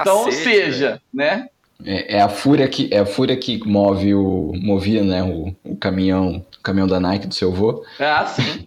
então, 0.00 0.18
ou 0.18 0.24
Cacete, 0.24 0.42
seja, 0.44 1.00
né? 1.14 1.48
É, 1.84 2.16
é 2.16 2.20
a 2.22 2.28
fúria 2.28 2.66
que 2.68 2.88
é 2.92 2.98
a 3.00 3.06
fúria 3.06 3.36
que 3.36 3.58
move 3.66 4.14
o 4.14 4.52
movia, 4.56 5.02
né, 5.04 5.22
o, 5.22 5.54
o 5.64 5.76
caminhão, 5.76 6.44
o 6.58 6.62
caminhão 6.62 6.86
da 6.86 6.98
Nike 6.98 7.26
do 7.26 7.34
seu 7.34 7.52
avô. 7.52 7.84
É 7.98 8.10
assim. 8.10 8.66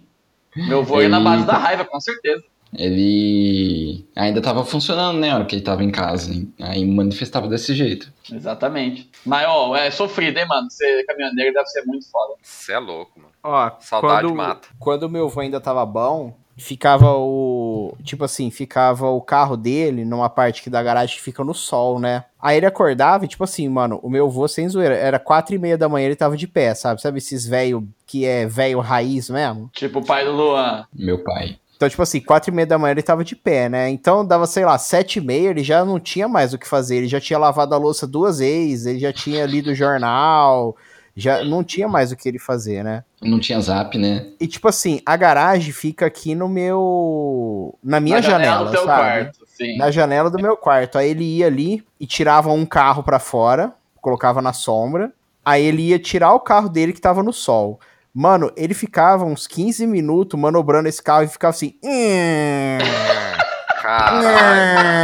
Meu 0.56 0.80
avô 0.80 1.02
ia 1.02 1.10
na 1.10 1.20
base 1.20 1.46
da 1.46 1.58
raiva, 1.58 1.86
com 1.86 2.00
certeza. 2.00 2.44
Ele 2.72 4.06
ainda 4.16 4.42
tava 4.42 4.64
funcionando, 4.64 5.18
né, 5.20 5.30
na 5.30 5.36
hora 5.38 5.46
que 5.46 5.56
ele 5.56 5.64
tava 5.64 5.84
em 5.84 5.90
casa. 5.92 6.32
hein? 6.32 6.54
Aí 6.62 6.86
manifestava 6.86 7.48
desse 7.48 7.74
jeito. 7.74 8.12
Exatamente. 8.32 9.10
Mas, 9.26 9.48
ó, 9.48 9.76
é 9.76 9.90
sofrido, 9.90 10.38
hein, 10.38 10.48
mano? 10.48 10.70
Ser 10.70 11.04
caminhoneiro 11.06 11.54
deve 11.54 11.66
ser 11.68 11.84
muito 11.86 12.10
foda. 12.12 12.34
Você 12.44 12.74
é 12.74 12.80
louco, 12.80 13.20
mano. 13.20 13.32
Ó, 13.44 13.72
Saudade 13.80 14.22
quando, 14.28 14.36
mata. 14.36 14.68
Quando 14.78 15.04
o 15.04 15.10
meu 15.10 15.26
avô 15.26 15.40
ainda 15.40 15.60
tava 15.60 15.84
bom, 15.86 16.36
ficava 16.60 17.16
o. 17.18 17.96
Tipo 18.04 18.26
assim, 18.26 18.52
ficava 18.52 19.08
o 19.10 19.22
carro 19.22 19.58
dele 19.58 20.06
numa 20.06 20.30
parte 20.30 20.62
que 20.62 20.70
da 20.70 20.84
garagem 20.84 21.16
que 21.16 21.22
fica 21.22 21.44
no 21.44 21.54
sol, 21.54 22.00
né? 22.00 22.26
Aí 22.42 22.58
ele 22.58 22.66
acordava 22.66 23.26
e, 23.26 23.28
tipo 23.28 23.44
assim, 23.44 23.68
mano, 23.68 24.00
o 24.04 24.10
meu 24.10 24.26
avô, 24.28 24.48
sem 24.48 24.68
zoeira, 24.68 24.96
era 24.96 25.20
quatro 25.20 25.56
e 25.56 25.58
meia 25.58 25.78
da 25.78 25.90
manhã 25.90 26.06
ele 26.06 26.16
tava 26.16 26.38
de 26.38 26.48
pé, 26.48 26.74
sabe? 26.74 27.02
Sabe 27.02 27.18
esses 27.18 27.46
velho 27.46 27.88
que 28.06 28.26
é 28.26 28.46
velho 28.46 28.80
raiz 28.80 29.30
mesmo? 29.30 29.70
Tipo 29.74 30.00
o 30.00 30.06
pai 30.06 30.26
do 30.26 30.32
Luan. 30.32 30.86
Meu 30.94 31.24
pai. 31.24 31.58
Então, 31.76 31.88
tipo 31.88 32.02
assim, 32.02 32.20
quatro 32.20 32.52
e 32.52 32.54
meia 32.54 32.68
da 32.68 32.78
manhã 32.78 32.92
ele 32.92 33.02
tava 33.02 33.24
de 33.24 33.38
pé, 33.38 33.70
né? 33.70 33.90
Então 33.90 34.26
dava, 34.26 34.46
sei 34.46 34.66
lá, 34.66 34.78
sete 34.78 35.20
e 35.20 35.22
meia, 35.22 35.50
ele 35.50 35.64
já 35.64 35.86
não 35.86 35.98
tinha 35.98 36.28
mais 36.28 36.54
o 36.54 36.58
que 36.58 36.68
fazer. 36.68 36.98
Ele 36.98 37.08
já 37.08 37.22
tinha 37.22 37.40
lavado 37.40 37.74
a 37.74 37.78
louça 37.78 38.06
duas 38.06 38.40
vezes, 38.40 38.86
ele 38.86 39.00
já 39.00 39.14
tinha 39.14 39.46
lido 39.46 39.72
o 39.72 39.76
jornal, 39.76 40.76
já 41.20 41.44
não 41.44 41.64
tinha 41.64 41.88
mais 41.88 42.12
o 42.12 42.16
que 42.16 42.28
ele 42.28 42.40
fazer, 42.40 42.84
né? 42.84 43.04
Não 43.22 43.40
tinha 43.40 43.60
zap, 43.60 43.98
né? 43.98 44.28
E 44.40 44.48
tipo 44.48 44.68
assim, 44.68 45.02
a 45.06 45.16
garagem 45.18 45.72
fica 45.74 46.06
aqui 46.06 46.34
no 46.34 46.48
meu. 46.48 47.78
Na 47.84 48.00
minha 48.00 48.16
na 48.18 48.22
janela, 48.22 48.66
do 48.66 48.72
teu 48.72 48.86
sabe? 48.86 49.02
quarto, 49.02 49.40
sim. 49.46 49.78
Na 49.78 49.92
janela 49.92 50.30
do 50.30 50.42
meu 50.42 50.56
quarto. 50.58 50.98
Aí 50.98 51.10
ele 51.10 51.24
ia 51.24 51.48
ali 51.48 51.84
e 52.00 52.08
tirava 52.08 52.52
um 52.52 52.66
carro 52.66 53.04
pra 53.04 53.20
fora, 53.20 53.74
colocava 54.02 54.42
na 54.42 54.54
sombra. 54.54 55.12
Aí 55.44 55.64
ele 55.66 55.84
ia 55.90 56.00
tirar 56.00 56.34
o 56.34 56.40
carro 56.40 56.70
dele 56.70 56.94
que 56.94 57.02
tava 57.02 57.22
no 57.22 57.34
sol. 57.34 57.80
Mano, 58.14 58.52
ele 58.56 58.74
ficava 58.74 59.24
uns 59.26 59.46
15 59.48 59.86
minutos 59.86 60.40
manobrando 60.40 60.90
esse 60.90 61.02
carro 61.02 61.24
e 61.24 61.28
ficava 61.28 61.52
assim. 61.52 61.76
"Hum, 61.84 62.78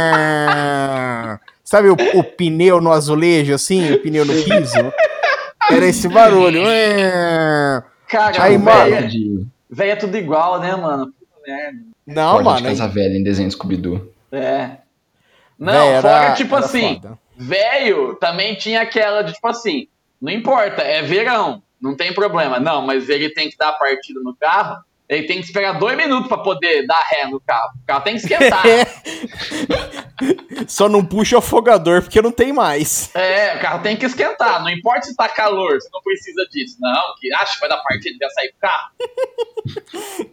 Caralho. 0.06 1.40
Sabe 1.64 1.88
o, 1.88 1.96
o 2.14 2.22
pneu 2.24 2.80
no 2.80 2.92
azulejo, 2.92 3.52
assim? 3.54 3.92
O 3.92 4.00
pneu 4.00 4.24
no 4.24 4.32
piso? 4.32 4.92
Era 5.70 5.86
esse 5.86 6.08
barulho. 6.08 6.62
Cara, 8.08 8.42
Aí, 8.44 8.56
mano, 8.56 9.50
velho 9.68 9.90
é 9.90 9.96
tudo 9.96 10.16
igual, 10.16 10.60
né, 10.60 10.76
mano? 10.76 11.06
Puta 11.06 11.40
merda. 11.46 11.78
Não, 12.06 12.32
porta 12.34 12.44
mano. 12.50 12.56
de 12.58 12.62
casa 12.68 12.86
velha 12.88 13.16
em 13.18 13.22
desenho 13.22 13.50
Scooby-Doo. 13.50 14.12
É. 14.30 14.78
Não, 15.58 15.72
véi, 15.72 15.88
era- 15.88 16.02
fora, 16.02 16.34
tipo 16.34 16.54
era 16.56 16.64
assim, 16.64 16.94
foda. 17.00 17.18
velho 17.36 18.14
também 18.16 18.54
tinha 18.54 18.82
aquela 18.82 19.22
de, 19.22 19.32
tipo 19.32 19.48
assim, 19.48 19.88
não 20.20 20.30
importa, 20.32 20.82
é 20.82 21.02
verão, 21.02 21.62
não 21.80 21.96
tem 21.96 22.12
problema. 22.14 22.60
Não, 22.60 22.82
mas 22.82 23.08
ele 23.08 23.30
tem 23.30 23.50
que 23.50 23.56
dar 23.56 23.70
a 23.70 23.72
partida 23.72 24.20
no 24.22 24.36
carro, 24.36 24.76
ele 25.08 25.26
tem 25.26 25.38
que 25.38 25.46
esperar 25.46 25.78
dois 25.78 25.96
minutos 25.96 26.28
pra 26.28 26.36
poder 26.38 26.84
dar 26.86 27.00
ré 27.10 27.26
no 27.26 27.40
carro. 27.40 27.70
O 27.82 27.86
carro 27.86 28.02
tem 28.02 28.16
que 28.16 28.22
esquentar. 28.22 28.62
Só 30.66 30.88
não 30.88 31.04
puxa 31.04 31.36
o 31.36 31.38
afogador 31.38 32.02
porque 32.02 32.20
não 32.20 32.32
tem 32.32 32.52
mais. 32.52 33.14
é, 33.14 33.54
o 33.56 33.60
carro 33.60 33.82
tem 33.82 33.96
que 33.96 34.04
esquentar. 34.04 34.60
Não 34.62 34.70
importa 34.70 35.06
se 35.06 35.14
tá 35.14 35.28
calor, 35.28 35.80
você 35.80 35.88
não 35.92 36.02
precisa 36.02 36.44
disso. 36.50 36.76
Não, 36.80 37.14
que 37.20 37.32
acha 37.34 37.54
que 37.54 37.60
vai 37.60 37.68
dar 37.68 37.76
partida 37.78 38.16
e 38.16 38.18
vai 38.18 38.30
sair 38.30 38.48
do 38.48 38.56
carro. 38.60 38.90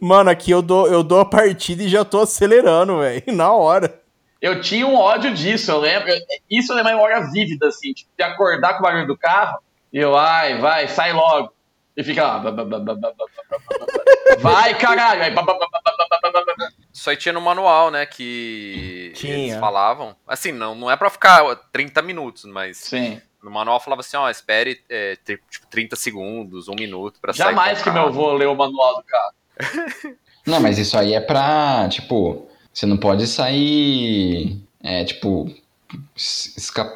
Mano, 0.00 0.30
aqui 0.30 0.50
eu 0.50 0.60
dou, 0.60 0.88
eu 0.88 1.04
dou 1.04 1.20
a 1.20 1.24
partida 1.24 1.84
e 1.84 1.88
já 1.88 2.04
tô 2.04 2.20
acelerando, 2.20 2.98
velho. 2.98 3.22
Na 3.28 3.52
hora. 3.52 4.00
Eu 4.40 4.60
tinha 4.60 4.84
um 4.86 4.96
ódio 4.96 5.32
disso, 5.32 5.70
eu 5.70 5.78
lembro. 5.78 6.08
Isso 6.50 6.74
lembro 6.74 6.90
uma 6.90 6.96
memória 6.96 7.30
vívida, 7.30 7.68
assim, 7.68 7.92
tipo, 7.92 8.10
de 8.16 8.24
acordar 8.24 8.72
com 8.74 8.80
o 8.80 8.82
barulho 8.82 9.06
do 9.06 9.16
carro, 9.16 9.58
e 9.92 9.98
eu, 9.98 10.16
ai, 10.16 10.58
vai, 10.58 10.88
sai 10.88 11.12
logo. 11.12 11.53
E 11.96 12.02
fica 12.02 12.24
lá. 12.26 12.38
Vai, 14.40 14.76
caralho! 14.76 15.22
Aí, 15.22 15.34
isso 16.92 17.08
aí 17.08 17.16
tinha 17.16 17.32
no 17.32 17.40
manual, 17.40 17.90
né? 17.90 18.04
Que 18.04 19.12
tinha. 19.14 19.34
eles 19.34 19.56
falavam. 19.56 20.16
Assim, 20.26 20.50
não, 20.50 20.74
não 20.74 20.90
é 20.90 20.96
pra 20.96 21.10
ficar 21.10 21.54
30 21.72 22.02
minutos, 22.02 22.44
mas. 22.44 22.78
Sim. 22.78 23.20
No 23.42 23.50
manual 23.50 23.78
falava 23.78 24.00
assim, 24.00 24.16
ó, 24.16 24.28
espere 24.30 24.82
é, 24.88 25.16
tipo, 25.16 25.44
30 25.68 25.96
segundos, 25.96 26.66
um 26.66 26.74
minuto 26.74 27.20
pra 27.20 27.32
Jamais 27.32 27.54
sair. 27.54 27.66
Jamais 27.66 27.82
que 27.82 27.90
meu 27.90 28.02
avô 28.04 28.32
leu 28.32 28.52
o 28.52 28.56
manual 28.56 28.96
do 28.96 29.02
carro. 29.04 30.16
não, 30.46 30.60
mas 30.60 30.78
isso 30.78 30.96
aí 30.96 31.12
é 31.12 31.20
pra, 31.20 31.86
tipo, 31.90 32.48
você 32.72 32.86
não 32.86 32.96
pode 32.96 33.26
sair, 33.26 34.58
é, 34.82 35.04
tipo, 35.04 35.54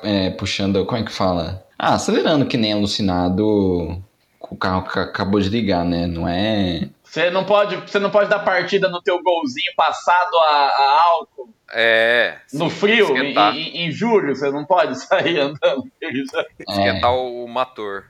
é, 0.03 0.31
puxando, 0.31 0.87
como 0.87 1.03
é 1.03 1.05
que 1.05 1.13
fala? 1.13 1.67
Ah, 1.79 1.95
acelerando 1.95 2.47
que 2.47 2.57
nem 2.57 2.73
alucinado 2.73 4.03
o 4.51 4.57
carro 4.57 4.89
que 4.89 4.99
acabou 4.99 5.41
de 5.41 5.49
ligar, 5.49 5.85
né? 5.85 6.07
Não 6.07 6.27
é 6.29 6.89
Você 7.03 7.31
não 7.31 7.45
pode, 7.45 7.77
você 7.77 7.99
não 7.99 8.11
pode 8.11 8.29
dar 8.31 8.41
partida 8.41 8.89
no 8.89 9.01
teu 9.03 9.23
golzinho 9.23 9.73
passado 9.77 10.37
a, 10.37 10.55
a 10.55 11.03
álcool 11.13 11.49
É. 11.73 12.39
no 12.53 12.71
sim, 12.71 12.77
frio, 12.77 13.17
em, 13.17 13.35
em, 13.37 13.87
em 13.87 13.91
julho, 13.91 14.35
você 14.35 14.51
não 14.51 14.65
pode 14.65 14.95
sair 15.01 15.39
andando. 15.41 15.91
Ele 16.01 16.25
já- 16.31 16.41
É, 16.41 16.73
esquentar 16.73 17.13
o, 17.15 17.47
motor. 17.49 18.05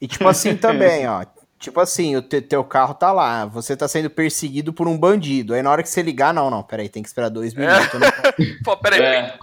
E 0.00 0.06
tipo 0.06 0.28
assim 0.28 0.54
também, 0.56 1.06
ó. 1.08 1.24
Tipo 1.58 1.80
assim, 1.80 2.14
o 2.14 2.20
te- 2.20 2.42
teu 2.42 2.62
carro 2.62 2.92
tá 2.92 3.10
lá, 3.10 3.46
você 3.46 3.74
tá 3.74 3.88
sendo 3.88 4.10
perseguido 4.10 4.70
por 4.72 4.86
um 4.86 4.98
bandido. 4.98 5.54
Aí 5.54 5.62
na 5.62 5.70
hora 5.70 5.82
que 5.82 5.88
você 5.88 6.02
ligar, 6.02 6.34
não, 6.34 6.50
não, 6.50 6.62
peraí, 6.62 6.90
tem 6.90 7.02
que 7.02 7.08
esperar 7.08 7.30
dois 7.30 7.54
minutos. 7.54 7.94
eu 7.94 8.00
não 8.00 8.10
posso- 8.10 8.62
Pô, 8.64 8.76
peraí, 8.76 9.00
É. 9.00 9.22
20 9.22 9.38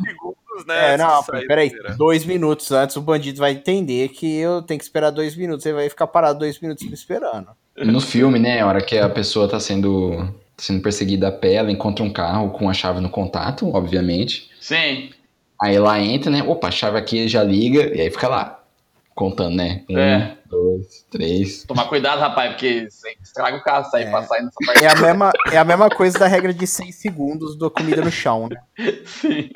segundos, 0.51 0.65
né? 0.65 0.93
É, 0.93 0.97
não, 0.97 1.23
peraí, 1.23 1.71
dois 1.97 2.25
minutos 2.25 2.71
antes 2.71 2.95
o 2.95 3.01
bandido 3.01 3.39
vai 3.39 3.53
entender 3.53 4.09
que 4.09 4.39
eu 4.39 4.61
tenho 4.61 4.77
que 4.77 4.83
esperar 4.83 5.09
dois 5.09 5.35
minutos. 5.35 5.63
Você 5.63 5.73
vai 5.73 5.89
ficar 5.89 6.07
parado 6.07 6.39
dois 6.39 6.59
minutos 6.59 6.85
me 6.85 6.93
esperando. 6.93 7.47
no 7.77 8.01
filme, 8.01 8.39
né, 8.39 8.61
a 8.61 8.67
hora 8.67 8.81
que 8.81 8.97
a 8.97 9.09
pessoa 9.09 9.47
tá 9.47 9.59
sendo, 9.59 10.17
tá 10.55 10.63
sendo 10.63 10.81
perseguida 10.81 11.29
a 11.29 11.31
pé, 11.31 11.53
ela 11.55 11.71
encontra 11.71 12.03
um 12.03 12.11
carro 12.11 12.49
com 12.51 12.69
a 12.69 12.73
chave 12.73 12.99
no 12.99 13.09
contato, 13.09 13.69
obviamente. 13.73 14.49
Sim, 14.59 15.09
Aí 15.61 15.75
ela 15.75 15.99
entra, 15.99 16.31
né? 16.31 16.41
Opa, 16.41 16.69
a 16.69 16.71
chave 16.71 16.97
aqui 16.97 17.27
já 17.27 17.43
liga, 17.43 17.95
e 17.95 18.01
aí 18.01 18.09
fica 18.09 18.27
lá, 18.27 18.60
contando, 19.15 19.55
né? 19.55 19.83
Um, 19.89 19.97
É. 19.97 20.37
dois, 20.45 21.05
três. 21.09 21.63
tomar 21.63 21.85
cuidado, 21.85 22.19
rapaz, 22.19 22.51
porque 22.51 22.89
você 22.89 23.15
estraga 23.21 23.57
o 23.57 23.63
carro 23.63 23.85
sair 23.89 24.03
É. 24.05 24.09
pra 24.09 24.23
sair 24.23 24.41
nessa 24.43 24.55
parte. 24.65 24.83
É 24.83 24.87
a 24.89 24.95
mesma, 24.95 25.31
é 25.51 25.57
a 25.57 25.63
mesma 25.65 25.89
coisa 25.89 26.17
da 26.19 26.27
regra 26.27 26.53
de 26.53 26.65
seis 26.67 26.95
segundos 26.95 27.55
do 27.55 27.69
comida 27.69 28.01
no 28.03 28.11
chão, 28.11 28.47
né? 28.49 28.61
Sim. 29.05 29.49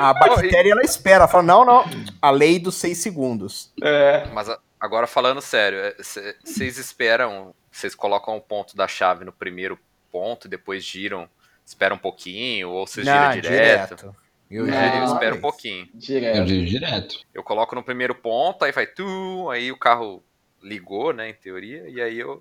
A 0.00 0.14
bactéria 0.14 0.72
ela 0.72 0.82
espera, 0.82 1.16
ela 1.16 1.28
fala, 1.28 1.42
não, 1.42 1.64
não, 1.64 1.84
a 2.22 2.30
lei 2.30 2.58
dos 2.58 2.76
seis 2.76 2.98
segundos. 2.98 3.72
É. 3.82 4.26
Mas 4.32 4.48
agora 4.78 5.06
falando 5.06 5.40
sério, 5.42 5.78
é, 5.78 5.94
cê- 6.00 6.36
vocês 6.42 6.78
esperam, 6.78 7.54
vocês 7.70 7.94
colocam 7.94 8.36
o 8.36 8.40
ponto 8.40 8.74
da 8.76 8.88
chave 8.88 9.24
no 9.24 9.32
primeiro 9.32 9.78
ponto, 10.10 10.48
depois 10.48 10.84
giram, 10.84 11.28
esperam 11.66 11.96
um 11.96 11.98
pouquinho, 12.00 12.70
ou 12.70 12.86
vocês 12.86 13.04
giram 13.06 13.20
Não, 13.26 13.32
direto? 13.32 14.14
Eu 14.50 14.66
Não, 14.66 14.74
Eu 14.98 15.04
espero 15.04 15.26
um 15.28 15.30
vez. 15.32 15.40
pouquinho. 15.40 15.88
Eu 15.94 15.98
Direto. 15.98 16.44
digo 16.44 16.66
direto. 16.66 17.14
Eu 17.32 17.42
coloco 17.42 17.74
no 17.74 17.82
primeiro 17.82 18.14
ponto, 18.14 18.64
aí 18.64 18.72
vai 18.72 18.86
tu, 18.86 19.48
aí 19.50 19.70
o 19.70 19.76
carro 19.78 20.22
ligou, 20.62 21.12
né, 21.12 21.30
em 21.30 21.34
teoria, 21.34 21.88
e 21.88 22.00
aí 22.00 22.18
eu. 22.18 22.40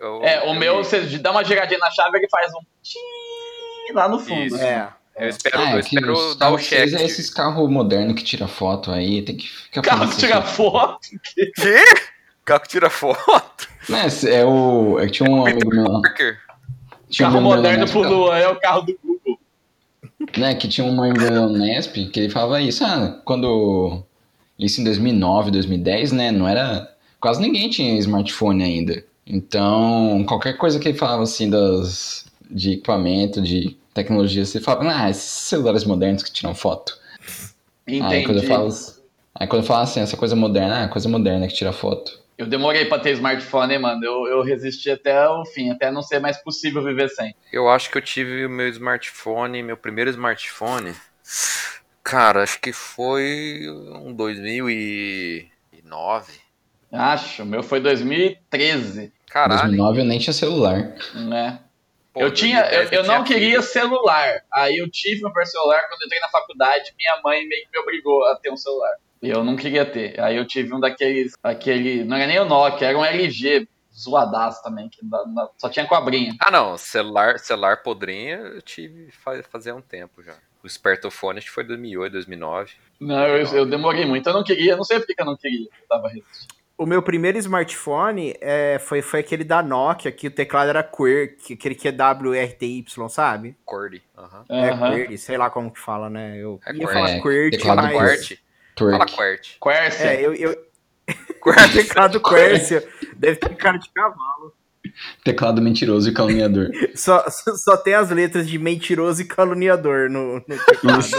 eu 0.00 0.22
É, 0.24 0.40
o 0.44 0.46
eu 0.48 0.54
meu, 0.54 0.76
você 0.78 1.00
dá 1.18 1.30
uma 1.30 1.44
giradinha 1.44 1.78
na 1.78 1.90
chave, 1.90 2.16
ele 2.18 2.28
faz 2.28 2.50
um 2.54 2.60
tchim 2.82 3.92
lá 3.92 4.08
no 4.08 4.18
fundo. 4.18 4.46
Isso. 4.46 4.56
É. 4.56 4.88
Eu 5.14 5.28
espero, 5.28 5.58
Ah, 5.58 5.72
eu 5.72 5.78
é 5.78 5.82
que 5.82 5.94
espero 5.94 6.34
dar 6.36 6.50
o 6.50 6.58
check. 6.58 6.94
É 6.94 7.04
esses 7.04 7.28
carros 7.28 7.68
modernos 7.70 8.14
que 8.14 8.24
tira 8.24 8.48
foto 8.48 8.90
aí, 8.90 9.20
tem 9.20 9.36
que 9.36 9.46
ficar 9.46 9.82
Carro 9.82 10.08
que 10.08 10.16
tira 10.16 10.38
essas 10.38 10.52
foto. 10.56 11.08
Quê? 11.54 11.84
Carro 12.46 12.60
que 12.62 12.68
tira 12.68 12.88
foto? 12.88 13.68
coisas. 13.86 14.22
Né, 14.24 14.32
é 14.38 14.44
o. 14.44 14.98
É 14.98 15.04
que 15.06 15.12
tinha 15.12 15.30
um 15.30 15.44
amigo 15.46 15.68
meu. 15.68 15.84
Tinha 17.10 17.28
um 17.28 17.32
Carro 17.32 17.42
meu 17.42 17.56
moderno 17.56 17.86
pro 17.86 18.00
época- 18.00 18.08
Lua, 18.14 18.38
é 18.38 18.48
o 18.48 18.58
carro 18.58 18.80
do 18.82 18.98
Google. 19.02 19.11
Né, 20.36 20.54
que 20.54 20.68
tinha 20.68 20.86
uma 20.86 21.06
amiga 21.06 21.30
no 21.30 21.58
Nesp 21.58 22.06
que 22.06 22.20
ele 22.20 22.30
falava 22.30 22.60
isso, 22.60 22.84
ah, 22.84 23.20
quando 23.24 24.02
isso 24.58 24.80
em 24.80 24.84
2009, 24.84 25.50
2010, 25.50 26.12
né, 26.12 26.30
não 26.30 26.46
era, 26.46 26.88
quase 27.20 27.40
ninguém 27.40 27.68
tinha 27.68 27.98
smartphone 27.98 28.62
ainda. 28.62 29.04
Então, 29.26 30.24
qualquer 30.26 30.56
coisa 30.56 30.78
que 30.78 30.88
ele 30.88 30.98
falava 30.98 31.22
assim 31.22 31.48
das 31.48 32.26
de 32.50 32.72
equipamento, 32.72 33.40
de 33.40 33.76
tecnologia, 33.94 34.44
você 34.44 34.60
falava, 34.60 34.90
ah, 34.94 35.10
esses 35.10 35.22
celulares 35.22 35.84
modernos 35.84 36.22
que 36.22 36.32
tiram 36.32 36.54
foto. 36.54 36.98
Entendi. 37.86 38.14
Aí 38.14 38.24
quando 38.24 38.42
eu 38.42 38.48
falo, 38.48 38.68
aí 39.34 39.46
quando 39.46 39.62
eu 39.62 39.66
falo 39.66 39.82
assim, 39.82 40.00
essa 40.00 40.16
coisa 40.16 40.36
moderna, 40.36 40.84
ah, 40.84 40.88
coisa 40.88 41.08
moderna 41.08 41.48
que 41.48 41.54
tira 41.54 41.72
foto. 41.72 42.21
Eu 42.42 42.48
demorei 42.48 42.86
pra 42.86 42.98
ter 42.98 43.12
smartphone, 43.12 43.74
hein, 43.74 43.78
mano. 43.78 44.04
Eu, 44.04 44.26
eu 44.26 44.42
resisti 44.42 44.90
até 44.90 45.28
o 45.28 45.44
fim, 45.44 45.70
até 45.70 45.92
não 45.92 46.02
ser 46.02 46.18
mais 46.18 46.36
possível 46.38 46.82
viver 46.82 47.08
sem. 47.08 47.32
Eu 47.52 47.68
acho 47.68 47.88
que 47.88 47.96
eu 47.96 48.02
tive 48.02 48.46
o 48.46 48.50
meu 48.50 48.68
smartphone, 48.68 49.62
meu 49.62 49.76
primeiro 49.76 50.10
smartphone. 50.10 50.92
Cara, 52.02 52.42
acho 52.42 52.58
que 52.60 52.72
foi 52.72 53.62
um 53.68 54.12
2009. 54.12 56.32
Acho, 56.90 57.44
o 57.44 57.46
meu 57.46 57.62
foi 57.62 57.78
2013, 57.80 59.04
Em 59.04 59.12
Caralho. 59.30 59.60
2009 59.76 60.00
eu 60.00 60.04
nem 60.04 60.18
tinha 60.18 60.32
celular. 60.32 60.96
né? 61.14 61.60
Pô, 62.12 62.20
eu 62.20 62.30
tinha, 62.32 62.58
eu, 62.66 62.88
2010 62.88 62.92
eu 62.92 63.04
não 63.04 63.22
tinha 63.24 63.38
queria 63.38 63.62
filho. 63.62 63.72
celular. 63.72 64.42
Aí 64.52 64.76
eu 64.78 64.90
tive 64.90 65.20
meu 65.22 65.30
primeiro 65.30 65.50
celular 65.50 65.80
quando 65.88 66.02
eu 66.02 66.06
entrei 66.06 66.20
na 66.20 66.28
faculdade. 66.28 66.92
Minha 66.98 67.20
mãe 67.22 67.46
meio 67.46 67.62
que 67.64 67.70
me 67.72 67.78
obrigou 67.78 68.24
a 68.26 68.34
ter 68.36 68.50
um 68.52 68.56
celular. 68.56 68.94
E 69.22 69.30
eu 69.30 69.44
não 69.44 69.54
queria 69.56 69.86
ter. 69.86 70.18
Aí 70.20 70.36
eu 70.36 70.44
tive 70.46 70.74
um 70.74 70.80
daqueles, 70.80 71.32
aquele, 71.42 72.04
não 72.04 72.16
era 72.16 72.26
nem 72.26 72.40
o 72.40 72.44
Nokia, 72.44 72.88
era 72.88 72.98
um 72.98 73.04
LG 73.04 73.68
zoadaço 73.94 74.62
também, 74.62 74.88
que 74.88 74.98
só 75.58 75.68
tinha 75.68 75.86
cobrinha. 75.86 76.34
Ah, 76.40 76.50
não, 76.50 76.76
celular, 76.76 77.38
celular 77.38 77.82
podrinha 77.82 78.38
eu 78.38 78.62
tive 78.62 79.10
faz, 79.12 79.46
fazia 79.46 79.74
um 79.74 79.80
tempo 79.82 80.22
já. 80.22 80.34
O 80.62 80.66
espertofone 80.66 81.38
acho 81.38 81.48
que 81.48 81.52
foi 81.52 81.64
2008, 81.64 82.12
2009. 82.12 82.72
Não, 83.00 83.26
eu, 83.26 83.46
eu 83.54 83.66
demorei 83.66 84.04
muito, 84.04 84.28
eu 84.28 84.32
não 84.32 84.42
queria, 84.44 84.76
não 84.76 84.84
sei 84.84 84.98
por 84.98 85.06
que 85.06 85.14
eu 85.20 85.26
não 85.26 85.36
queria. 85.36 85.66
Eu 85.66 85.88
tava 85.88 86.08
resistindo. 86.08 86.52
O 86.78 86.86
meu 86.86 87.02
primeiro 87.02 87.38
smartphone 87.38 88.34
é, 88.40 88.78
foi, 88.80 89.02
foi 89.02 89.20
aquele 89.20 89.44
da 89.44 89.62
Nokia, 89.62 90.10
que 90.10 90.26
o 90.26 90.30
teclado 90.30 90.70
era 90.70 90.82
que- 90.82 91.52
aquele 91.52 91.74
que 91.76 91.86
é 91.86 91.92
WRTY, 91.92 92.84
sabe? 93.08 93.56
Cordy. 93.64 94.02
Aham. 94.16 94.44
É 94.48 94.70
Aham. 94.70 94.88
QWERTY, 94.90 95.18
sei 95.18 95.36
lá 95.36 95.48
como 95.50 95.70
que 95.70 95.78
fala, 95.78 96.08
né? 96.10 96.36
Eu 96.38 96.60
É 96.66 96.72
ia 96.72 96.78
QWERTY. 96.78 96.92
falar 96.94 97.10
É, 97.10 97.20
QWERTY, 97.20 97.56
teclado 97.58 97.82
mas... 97.82 97.92
QWERTY. 97.92 98.41
Fala 98.78 99.06
Twerk. 99.06 99.58
QWERTY. 99.58 99.58
Quercia. 99.60 100.06
É, 100.06 100.26
eu... 100.26 100.34
eu... 100.34 100.56
teclado 101.72 102.20
QWERTY, 102.20 102.86
deve 103.16 103.36
ter 103.36 103.56
cara 103.56 103.78
de 103.78 103.90
cavalo. 103.90 104.54
Teclado 105.24 105.62
mentiroso 105.62 106.08
e 106.10 106.14
caluniador. 106.14 106.70
Só, 106.94 107.24
só 107.30 107.76
tem 107.76 107.94
as 107.94 108.10
letras 108.10 108.48
de 108.48 108.58
mentiroso 108.58 109.22
e 109.22 109.24
caluniador 109.24 110.10
no, 110.10 110.34
no 110.34 110.64
teclado. 110.66 111.00
Isso. 111.00 111.16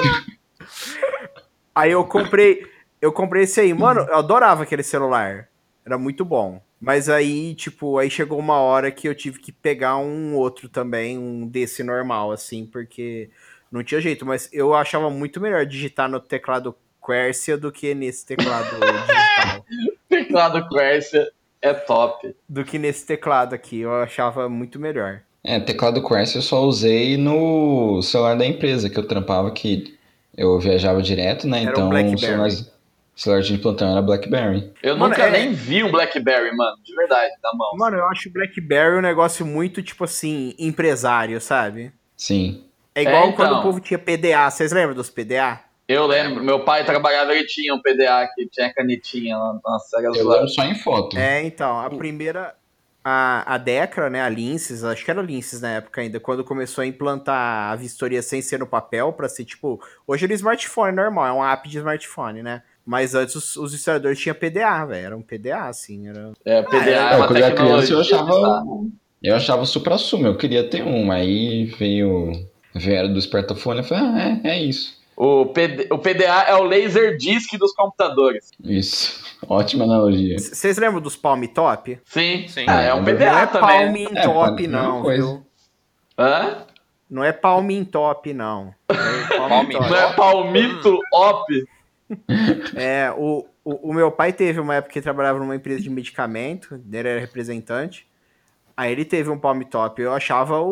Aí 1.74 1.92
eu 1.92 2.04
comprei, 2.06 2.68
eu 3.02 3.12
comprei 3.12 3.44
esse 3.44 3.60
aí. 3.60 3.74
Mano, 3.74 4.02
eu 4.02 4.16
adorava 4.16 4.64
aquele 4.64 4.84
celular. 4.84 5.48
Era 5.86 5.98
muito 5.98 6.24
bom. 6.24 6.62
Mas 6.80 7.08
aí, 7.10 7.56
tipo, 7.56 7.98
aí 7.98 8.10
chegou 8.10 8.38
uma 8.38 8.58
hora 8.58 8.92
que 8.92 9.08
eu 9.08 9.16
tive 9.16 9.40
que 9.40 9.52
pegar 9.52 9.98
um 9.98 10.36
outro 10.36 10.68
também, 10.68 11.18
um 11.18 11.48
desse 11.48 11.82
normal, 11.82 12.32
assim, 12.32 12.66
porque 12.66 13.30
não 13.72 13.84
tinha 13.84 14.02
jeito. 14.02 14.26
Mas 14.26 14.50
eu 14.52 14.74
achava 14.74 15.10
muito 15.10 15.40
melhor 15.40 15.66
digitar 15.66 16.10
no 16.10 16.20
teclado 16.20 16.76
Quercia 17.06 17.58
do 17.58 17.72
que 17.72 17.94
nesse 17.94 18.26
teclado 18.26 18.70
digital. 18.80 19.66
Teclado 20.10 20.70
Quercia 20.70 21.28
é 21.62 21.74
top. 21.74 22.36
Do 22.48 22.64
que 22.64 22.78
nesse 22.78 23.06
teclado 23.06 23.54
aqui. 23.54 23.82
Eu 23.82 23.94
achava 23.96 24.48
muito 24.50 24.80
melhor. 24.80 25.22
É, 25.44 25.60
teclado 25.60 26.02
Quercia 26.08 26.38
eu 26.40 26.42
só 26.44 26.62
usei 26.64 27.18
no 27.18 28.02
celular 28.02 28.36
da 28.38 28.46
empresa 28.46 28.90
que 28.90 28.98
eu 28.98 29.08
trampava, 29.08 29.52
que 29.52 29.98
eu 30.38 30.58
viajava 30.60 31.02
direto, 31.02 31.48
né? 31.48 31.64
Era 31.64 31.70
um 31.70 31.72
então 31.72 31.88
o 31.88 31.90
Blackberry. 31.90 32.20
celular, 32.20 32.50
celular 33.16 33.42
de 33.42 33.58
plantão 33.58 33.92
era 33.92 34.02
BlackBerry. 34.02 34.72
Eu 34.82 34.98
Mano, 34.98 35.10
nunca 35.14 35.28
é- 35.28 35.32
nem 35.32 35.52
vi 35.54 35.84
um 35.84 35.92
Blackberry, 35.92 36.56
mano, 36.56 36.78
de 36.84 36.96
verdade, 36.96 37.32
na 37.44 37.54
mão. 37.54 37.72
Mano, 37.76 37.98
eu 37.98 38.06
acho 38.08 38.30
o 38.30 38.32
BlackBerry 38.32 38.98
um 38.98 39.02
negócio 39.02 39.46
muito, 39.46 39.84
tipo 39.84 40.04
assim, 40.06 40.56
empresário, 40.58 41.40
sabe? 41.42 41.92
Sim. 42.18 42.64
É 42.96 43.02
igual 43.02 43.16
É, 43.24 43.28
então. 43.28 43.36
quando 43.36 43.60
o 43.60 43.62
povo 43.62 43.80
tinha 43.80 43.98
PDA. 44.00 44.50
Vocês 44.50 44.72
lembram 44.72 44.96
dos 44.96 45.10
PDA? 45.10 45.60
Eu 45.88 46.08
lembro, 46.08 46.44
meu 46.44 46.62
pai 46.62 46.86
trabalhava, 46.86 47.34
ele 47.34 47.46
tinha 47.46 47.74
um 47.74 47.82
PDA 47.82 48.28
que 48.34 48.48
tinha 48.48 48.74
canetinha 48.74 49.38
lá, 49.38 49.60
nossa, 49.64 49.98
era 49.98 50.08
Eu 50.08 50.28
lembro 50.28 50.48
só 50.48 50.64
em 50.64 50.76
foto. 50.76 51.18
É, 51.18 51.44
então, 51.44 51.80
a 51.80 51.90
primeira. 51.90 52.56
A, 53.06 53.56
a 53.56 53.58
Decra, 53.58 54.10
né, 54.10 54.22
a 54.22 54.30
Linces, 54.30 54.82
acho 54.82 55.04
que 55.04 55.12
era 55.12 55.22
Linces 55.22 55.60
na 55.60 55.72
época 55.72 56.00
ainda, 56.00 56.22
quando 56.22 56.42
começou 56.42 56.82
a 56.84 56.88
implantar 56.88 57.74
a 57.74 57.76
vistoria 57.76 58.22
sem 58.22 58.42
ser 58.42 58.60
no 58.60 58.66
papel, 58.66 59.12
pra 59.12 59.28
ser 59.28 59.44
tipo. 59.44 59.82
Hoje 60.08 60.24
era 60.24 60.34
smartphone 60.34 60.96
normal, 60.96 61.26
é 61.26 61.34
um 61.34 61.44
app 61.44 61.68
de 61.68 61.80
smartphone, 61.80 62.42
né? 62.42 62.64
Mas 62.86 63.14
antes 63.14 63.36
os, 63.36 63.58
os 63.58 63.74
instaladores 63.74 64.18
tinham 64.20 64.36
PDA, 64.36 64.86
velho. 64.86 65.06
Era 65.06 65.18
um 65.18 65.22
PDA, 65.22 65.66
assim. 65.66 66.08
Era... 66.08 66.32
É, 66.46 66.62
PDA 66.62 66.78
é, 66.78 66.94
É, 66.94 67.16
uma 67.18 67.28
quando 67.28 67.40
eu 67.40 67.46
era 67.46 67.56
criança 67.56 67.92
eu 67.92 68.00
tecnologia 68.00 68.00
achava. 68.00 68.64
Eu 69.22 69.36
achava 69.36 69.62
o 69.62 69.66
supra-sumo, 69.66 70.28
eu 70.28 70.38
queria 70.38 70.70
ter 70.70 70.84
um. 70.84 71.12
Aí 71.12 71.66
veio. 71.78 72.32
Vieram 72.76 73.14
do 73.14 73.20
espertofone 73.20 73.80
eu 73.80 73.84
falei, 73.84 74.04
ah, 74.04 74.42
é, 74.44 74.50
é 74.50 74.64
isso. 74.64 75.03
O, 75.16 75.46
PD, 75.48 75.88
o 75.92 75.98
PDA 75.98 76.44
é 76.48 76.56
o 76.56 76.64
laser 76.64 77.18
disc 77.18 77.56
dos 77.58 77.72
computadores. 77.74 78.50
Isso. 78.64 79.24
Ótima 79.48 79.84
analogia. 79.84 80.38
Vocês 80.40 80.78
lembram 80.78 81.02
dos 81.02 81.16
Palm 81.16 81.44
Top? 81.46 82.00
Sim, 82.06 82.48
Sim. 82.48 82.66
Ah, 82.68 82.82
é 82.82 82.94
um 82.94 82.98
Não 82.98 83.06
PDA 83.06 83.32
Não 83.32 83.38
é 83.40 83.46
também. 83.48 83.94
Palm 84.08 84.18
É, 84.18 84.22
Top, 84.24 84.34
pode 84.34 84.62
ser 84.62 84.68
não, 84.70 85.02
coisa. 85.02 85.24
viu? 85.24 85.46
Hã? 86.18 86.58
Não 87.10 87.24
é 87.24 87.32
Palm 87.32 87.84
Top, 87.92 88.34
não. 88.34 88.74
É 88.90 89.38
Palm 89.38 89.50
Palm 89.50 89.70
Top. 89.70 89.90
Não 89.90 89.96
é 89.98 90.14
Palmito 90.14 91.00
Op? 91.14 91.64
É, 92.76 93.14
o, 93.16 93.46
o, 93.64 93.90
o 93.90 93.94
meu 93.94 94.12
pai 94.12 94.34
teve 94.34 94.60
uma 94.60 94.76
época 94.76 94.94
que 94.94 95.00
ele 95.00 95.04
trabalhava 95.04 95.40
numa 95.40 95.56
empresa 95.56 95.82
de 95.82 95.90
medicamento, 95.90 96.76
ele 96.92 96.98
era 97.08 97.20
representante. 97.20 98.08
Aí 98.76 98.92
ele 98.92 99.06
teve 99.06 99.30
um 99.30 99.38
Palm 99.38 99.62
Top. 99.62 100.02
Eu 100.02 100.14
achava 100.14 100.60
o, 100.60 100.72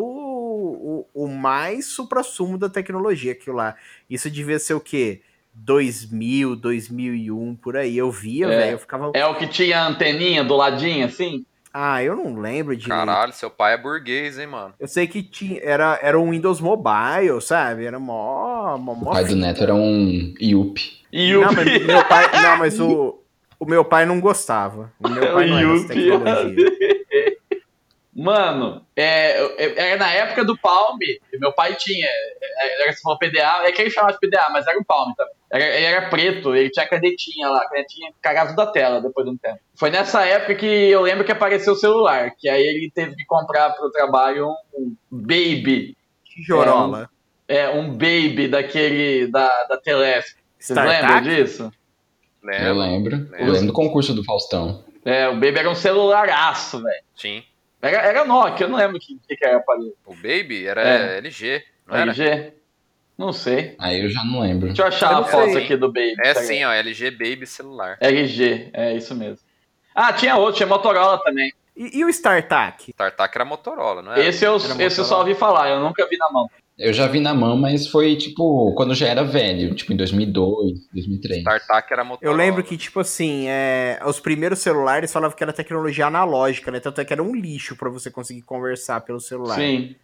o, 0.52 1.06
o 1.24 1.28
mais 1.28 1.86
supra-sumo 1.86 2.56
da 2.58 2.68
tecnologia 2.68 3.32
aquilo 3.32 3.56
lá. 3.56 3.74
Isso 4.08 4.30
devia 4.30 4.58
ser 4.58 4.74
o 4.74 4.80
quê? 4.80 5.20
2000, 5.54 6.56
2001, 6.56 7.54
por 7.56 7.76
aí. 7.76 7.96
Eu 7.96 8.10
via, 8.10 8.46
É. 8.46 8.48
velho, 8.56 8.72
eu 8.72 8.78
ficava... 8.78 9.10
É 9.14 9.26
o 9.26 9.34
que 9.36 9.46
tinha 9.46 9.80
a 9.80 9.88
anteninha 9.88 10.42
do 10.44 10.56
ladinho, 10.56 11.06
assim? 11.06 11.44
Ah, 11.74 12.02
eu 12.02 12.14
não 12.14 12.38
lembro 12.38 12.76
de. 12.76 12.86
Caralho, 12.86 13.32
seu 13.32 13.48
pai 13.48 13.72
é 13.72 13.78
burguês, 13.78 14.38
hein, 14.38 14.46
mano? 14.46 14.74
Eu 14.78 14.86
sei 14.86 15.06
que 15.06 15.22
tinha, 15.22 15.58
era, 15.62 15.98
era 16.02 16.20
um 16.20 16.30
Windows 16.30 16.60
Mobile, 16.60 17.40
sabe? 17.40 17.86
Era 17.86 17.98
mó. 17.98 18.76
mó, 18.76 18.92
O 18.92 18.96
mó 18.96 19.10
pai 19.12 19.24
do 19.24 19.34
Neto 19.34 19.62
era 19.62 19.74
um 19.74 20.34
IUP. 20.38 21.00
O 21.14 21.40
Não, 21.40 21.52
mas 21.54 21.86
meu 21.86 22.04
pai. 22.04 22.42
Não, 22.42 22.56
mas 22.58 22.78
o. 22.78 23.18
O 23.58 23.64
meu 23.64 23.84
pai 23.86 24.04
não 24.04 24.20
gostava. 24.20 24.92
O 25.00 25.08
meu 25.08 25.22
pai 25.32 25.48
não 25.48 25.58
era 25.58 25.86
tecnologia. 25.88 27.01
Mano, 28.22 28.86
é, 28.94 29.40
é- 29.58 29.88
era 29.90 29.96
na 29.96 30.12
época 30.12 30.44
do 30.44 30.56
Palm, 30.56 30.96
e 31.02 31.38
meu 31.38 31.52
pai 31.52 31.74
tinha, 31.74 32.06
é, 32.06 32.82
era 32.82 32.92
se 32.92 33.02
for 33.02 33.18
PDA, 33.18 33.64
é 33.64 33.72
que 33.72 33.82
ele 33.82 33.90
chamava 33.90 34.12
de 34.12 34.20
PDA, 34.20 34.46
mas 34.52 34.66
era 34.66 34.78
um 34.78 34.84
Palm 34.84 35.12
também. 35.16 35.34
Era, 35.50 35.64
ele 35.64 35.84
era 35.86 36.08
preto, 36.08 36.54
ele 36.54 36.70
tinha 36.70 36.86
canetinha 36.86 37.48
lá, 37.48 37.68
canetinha 37.68 38.12
cagava 38.22 38.52
da 38.54 38.66
tela 38.66 39.00
depois 39.00 39.26
de 39.26 39.32
um 39.32 39.36
tempo. 39.36 39.58
Foi 39.74 39.90
nessa 39.90 40.24
época 40.24 40.54
que 40.54 40.66
eu 40.66 41.02
lembro 41.02 41.24
que 41.24 41.32
apareceu 41.32 41.72
o 41.72 41.76
celular, 41.76 42.30
que 42.38 42.48
aí 42.48 42.62
ele 42.62 42.90
teve 42.94 43.16
que 43.16 43.24
comprar 43.24 43.70
pro 43.70 43.90
trabalho 43.90 44.48
um, 44.72 44.94
um 45.10 45.18
Baby, 45.20 45.96
Tijorola. 46.24 47.10
é, 47.48 47.68
um 47.70 47.90
Baby 47.90 48.46
daquele, 48.48 49.26
da, 49.32 49.48
da 49.64 49.76
Telesp. 49.78 50.38
Vocês 50.58 50.78
lembram 50.78 51.22
disso? 51.22 51.72
É, 52.48 52.68
eu 52.68 52.74
lembro. 52.74 53.16
Eu 53.16 53.20
lembro. 53.30 53.52
lembro 53.52 53.66
do 53.66 53.72
concurso 53.72 54.14
do 54.14 54.24
Faustão. 54.24 54.84
É, 55.04 55.28
o 55.28 55.34
Baby 55.34 55.58
era 55.58 55.70
um 55.70 55.74
celularaço, 55.74 56.80
velho. 56.82 57.02
Sim. 57.16 57.42
Era, 57.82 57.96
era 57.98 58.24
Nokia, 58.24 58.64
eu 58.66 58.70
não 58.70 58.78
lembro 58.78 58.96
o 58.96 59.00
que, 59.00 59.18
que, 59.36 59.44
era 59.44 59.56
aparelho. 59.56 59.92
O 60.06 60.14
Baby 60.14 60.66
era 60.66 60.82
É. 60.82 61.18
LG, 61.18 61.64
não 61.86 61.96
era? 61.96 62.10
LG? 62.12 62.52
Não 63.18 63.32
sei. 63.32 63.74
Aí 63.78 64.02
eu 64.02 64.08
já 64.08 64.22
não 64.24 64.40
lembro. 64.40 64.68
Deixa 64.68 64.82
eu 64.82 64.86
achar 64.86 65.10
Eu 65.12 65.16
a 65.18 65.20
não 65.20 65.28
foto 65.28 65.52
sei. 65.52 65.64
aqui 65.64 65.76
do 65.76 65.88
Baby. 65.88 66.12
É 66.12 66.22
pera 66.22 66.40
aí. 66.40 66.46
sim, 66.46 66.64
ó, 66.64 66.72
LG 66.72 67.10
Baby 67.10 67.46
celular. 67.46 67.98
LG, 68.00 68.70
é 68.72 68.94
isso 68.94 69.14
mesmo. 69.14 69.38
Ah, 69.94 70.12
tinha 70.12 70.36
outro, 70.36 70.56
tinha 70.56 70.66
Motorola 70.66 71.20
também. 71.22 71.52
E, 71.76 71.98
e 71.98 72.04
o 72.04 72.08
StarTAC? 72.08 72.92
Tartac 72.92 73.34
era 73.36 73.44
Motorola, 73.44 74.00
não 74.02 74.12
era? 74.12 74.24
esse 74.24 74.44
eu, 74.44 74.56
Era 74.56 74.84
esse 74.84 75.00
eu 75.00 75.04
só 75.04 75.18
ouvi 75.18 75.34
falar, 75.34 75.68
eu 75.70 75.80
nunca 75.80 76.06
vi 76.08 76.16
na 76.16 76.30
mão. 76.30 76.48
Eu 76.82 76.92
já 76.92 77.06
vi 77.06 77.20
na 77.20 77.32
mão, 77.32 77.56
mas 77.56 77.86
foi 77.86 78.16
tipo 78.16 78.74
quando 78.74 78.92
já 78.92 79.06
era 79.06 79.22
velho, 79.22 79.72
tipo 79.74 79.92
em 79.92 79.96
2002, 79.96 80.88
2003. 80.92 81.44
Tartac 81.44 81.92
era 81.92 82.02
Motorola. 82.02 82.32
Eu 82.32 82.36
lembro 82.36 82.64
que, 82.64 82.76
tipo 82.76 82.98
assim, 82.98 83.46
é, 83.48 84.00
os 84.04 84.18
primeiros 84.18 84.58
celulares 84.58 85.12
falavam 85.12 85.36
que 85.36 85.44
era 85.44 85.52
tecnologia 85.52 86.06
analógica, 86.06 86.72
né? 86.72 86.80
Tanto 86.80 87.00
é 87.00 87.04
que 87.04 87.12
era 87.12 87.22
um 87.22 87.34
lixo 87.36 87.76
pra 87.76 87.88
você 87.88 88.10
conseguir 88.10 88.42
conversar 88.42 89.00
pelo 89.02 89.20
celular. 89.20 89.54
Sim. 89.54 89.94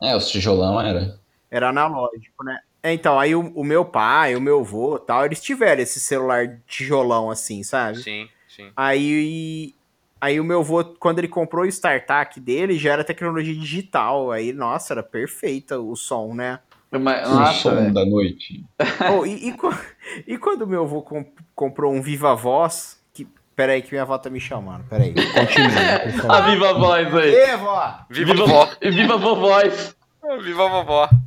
É, 0.00 0.14
os 0.14 0.30
tijolão 0.30 0.80
era. 0.80 1.18
Era 1.50 1.70
analógico, 1.70 2.44
né? 2.44 2.60
É, 2.82 2.92
Então, 2.92 3.18
aí 3.18 3.34
o, 3.34 3.40
o 3.54 3.64
meu 3.64 3.84
pai, 3.84 4.36
o 4.36 4.40
meu 4.40 4.60
avô 4.60 4.96
e 4.96 5.00
tal, 5.06 5.24
eles 5.24 5.42
tiveram 5.42 5.82
esse 5.82 5.98
celular 5.98 6.60
tijolão 6.68 7.30
assim, 7.30 7.64
sabe? 7.64 7.98
Sim, 7.98 8.28
sim. 8.48 8.70
Aí, 8.76 9.74
aí 10.20 10.38
o 10.40 10.44
meu 10.44 10.60
avô, 10.60 10.84
quando 10.84 11.18
ele 11.18 11.28
comprou 11.28 11.64
o 11.64 11.68
StarTAC 11.68 12.40
dele, 12.40 12.78
já 12.78 12.92
era 12.92 13.04
tecnologia 13.04 13.54
digital. 13.54 14.30
Aí, 14.30 14.52
nossa, 14.52 14.94
era 14.94 15.02
perfeita 15.02 15.78
o 15.78 15.94
som, 15.96 16.34
né? 16.34 16.58
Mas, 16.90 17.28
o 17.28 17.34
nossa, 17.34 17.52
som 17.52 17.74
velho. 17.74 17.92
da 17.92 18.04
noite. 18.06 18.64
Oh, 19.12 19.26
e, 19.26 19.50
e, 19.50 19.56
e 20.26 20.38
quando 20.38 20.66
meu 20.66 20.84
avô 20.84 21.02
com- 21.02 21.26
comprou 21.54 21.92
um 21.92 22.00
Viva 22.00 22.34
Voz, 22.34 22.98
que... 23.12 23.26
Peraí 23.54 23.82
que 23.82 23.90
minha 23.92 24.02
avó 24.02 24.16
tá 24.16 24.30
me 24.30 24.40
chamando, 24.40 24.84
peraí. 24.88 25.12
Continua, 25.12 26.32
A. 26.34 26.40
Viva 26.50 26.72
Voz 26.74 27.14
aí. 27.14 27.34
Ê, 27.34 27.56
vó! 27.56 27.94
Viva, 28.08 28.34
vovó! 28.34 28.68
Viva 28.82 29.16
Vovoz. 29.18 29.96
Viva 30.42 30.68
vovó! 30.68 31.08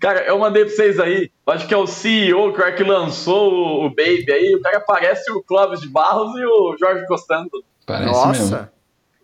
Cara, 0.00 0.20
eu 0.24 0.38
mandei 0.38 0.64
pra 0.64 0.74
vocês 0.74 0.98
aí. 0.98 1.30
Acho 1.46 1.66
que 1.66 1.74
é 1.74 1.76
o 1.76 1.86
CEO 1.86 2.52
que, 2.52 2.62
é 2.62 2.72
que 2.72 2.82
lançou 2.84 3.52
o, 3.52 3.86
o 3.86 3.88
Baby 3.90 4.26
aí. 4.30 4.54
O 4.54 4.60
cara 4.62 4.80
parece 4.80 5.30
o 5.32 5.42
Clóvis 5.42 5.80
de 5.80 5.88
Barros 5.88 6.38
e 6.38 6.44
o 6.44 6.76
Jorge 6.78 7.06
Costanzo. 7.06 7.64
Parece 7.86 8.04
mesmo. 8.28 8.50
Nossa! 8.50 8.72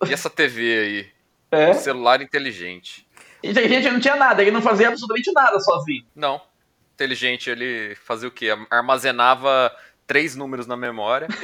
E 0.09 0.13
essa 0.13 0.29
TV 0.31 0.79
aí? 0.79 1.07
É. 1.51 1.73
Celular 1.75 2.21
inteligente. 2.23 3.07
E, 3.43 3.53
gente, 3.53 3.91
não 3.91 4.01
tinha 4.01 4.17
nada, 4.17 4.41
ele 4.43 4.51
não 4.51 4.63
fazia 4.63 4.89
absolutamente 4.89 5.31
nada 5.33 5.59
sozinho. 5.61 6.05
Não. 6.17 6.41
Inteligente, 6.95 7.51
ele 7.51 7.95
fazia 7.97 8.29
o 8.29 8.33
quê? 8.33 8.49
Armazenava 8.71 9.71
três 10.07 10.35
números 10.35 10.67
na 10.67 10.77
memória. 10.77 11.29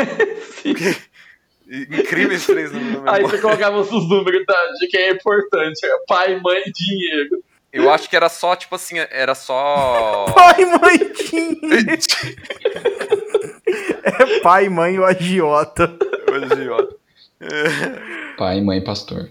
Incríveis 1.69 2.47
três 2.47 2.73
números 2.73 3.03
na 3.05 3.13
Aí 3.13 3.19
memória. 3.19 3.29
você 3.29 3.39
colocava 3.41 3.79
os 3.81 3.91
números 4.09 4.45
da- 4.47 4.67
de 4.81 4.89
quem 4.89 5.01
é 5.03 5.11
importante. 5.13 5.81
Pai, 6.09 6.41
mãe 6.41 6.63
e 6.67 6.73
dinheiro. 6.73 7.43
Eu 7.73 7.91
acho 7.91 8.09
que 8.11 8.17
era 8.17 8.29
só, 8.29 8.57
tipo 8.57 8.75
assim, 8.75 8.99
era 8.99 9.35
só. 9.35 10.27
Pai, 10.35 10.65
mãe. 10.65 11.13
É 14.03 14.41
pai, 14.43 14.69
mãe 14.69 14.99
o 14.99 15.05
agiota. 15.05 15.97
Hoje, 16.31 16.69
ó. 16.71 16.87
Pai, 18.37 18.61
mãe, 18.61 18.83
pastor. 18.83 19.31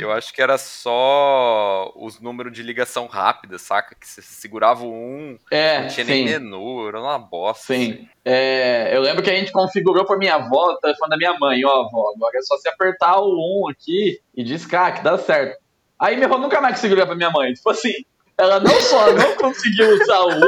Eu 0.00 0.10
acho 0.10 0.32
que 0.32 0.40
era 0.40 0.56
só 0.56 1.92
os 1.94 2.18
números 2.18 2.52
de 2.54 2.62
ligação 2.62 3.06
rápida, 3.06 3.58
saca? 3.58 3.94
Que 3.94 4.08
você 4.08 4.22
segurava 4.22 4.82
o 4.82 4.90
um, 4.90 5.38
É, 5.50 5.82
não 5.82 5.88
tinha 5.88 6.06
sim. 6.06 6.12
nem 6.12 6.24
menu, 6.24 6.88
era 6.88 6.98
uma 6.98 7.18
bosta. 7.18 7.74
assim. 7.74 7.92
Sim. 7.92 8.08
É, 8.24 8.96
eu 8.96 9.02
lembro 9.02 9.22
que 9.22 9.28
a 9.30 9.34
gente 9.34 9.52
configurou 9.52 10.06
pra 10.06 10.16
minha 10.16 10.36
avó 10.36 10.70
o 10.70 10.78
telefone 10.78 11.10
da 11.10 11.16
minha 11.18 11.38
mãe. 11.38 11.62
Ó, 11.66 11.68
avó, 11.68 12.12
agora 12.16 12.38
é 12.38 12.42
só 12.42 12.56
você 12.56 12.68
apertar 12.70 13.18
o 13.20 13.66
1 13.66 13.70
aqui 13.70 14.20
e 14.34 14.42
discar, 14.42 14.94
que 14.94 15.04
dá 15.04 15.18
certo. 15.18 15.60
Aí 16.02 16.16
minha 16.16 16.26
avó 16.26 16.36
nunca 16.36 16.60
mais 16.60 16.74
conseguiu 16.74 16.96
ligar 16.96 17.06
pra 17.06 17.14
minha 17.14 17.30
mãe. 17.30 17.52
Tipo 17.52 17.70
assim, 17.70 17.92
ela 18.36 18.58
não 18.58 18.80
só 18.80 19.12
não 19.12 19.36
conseguiu 19.36 19.88
usar 20.02 20.20
o 20.20 20.30
1, 20.30 20.40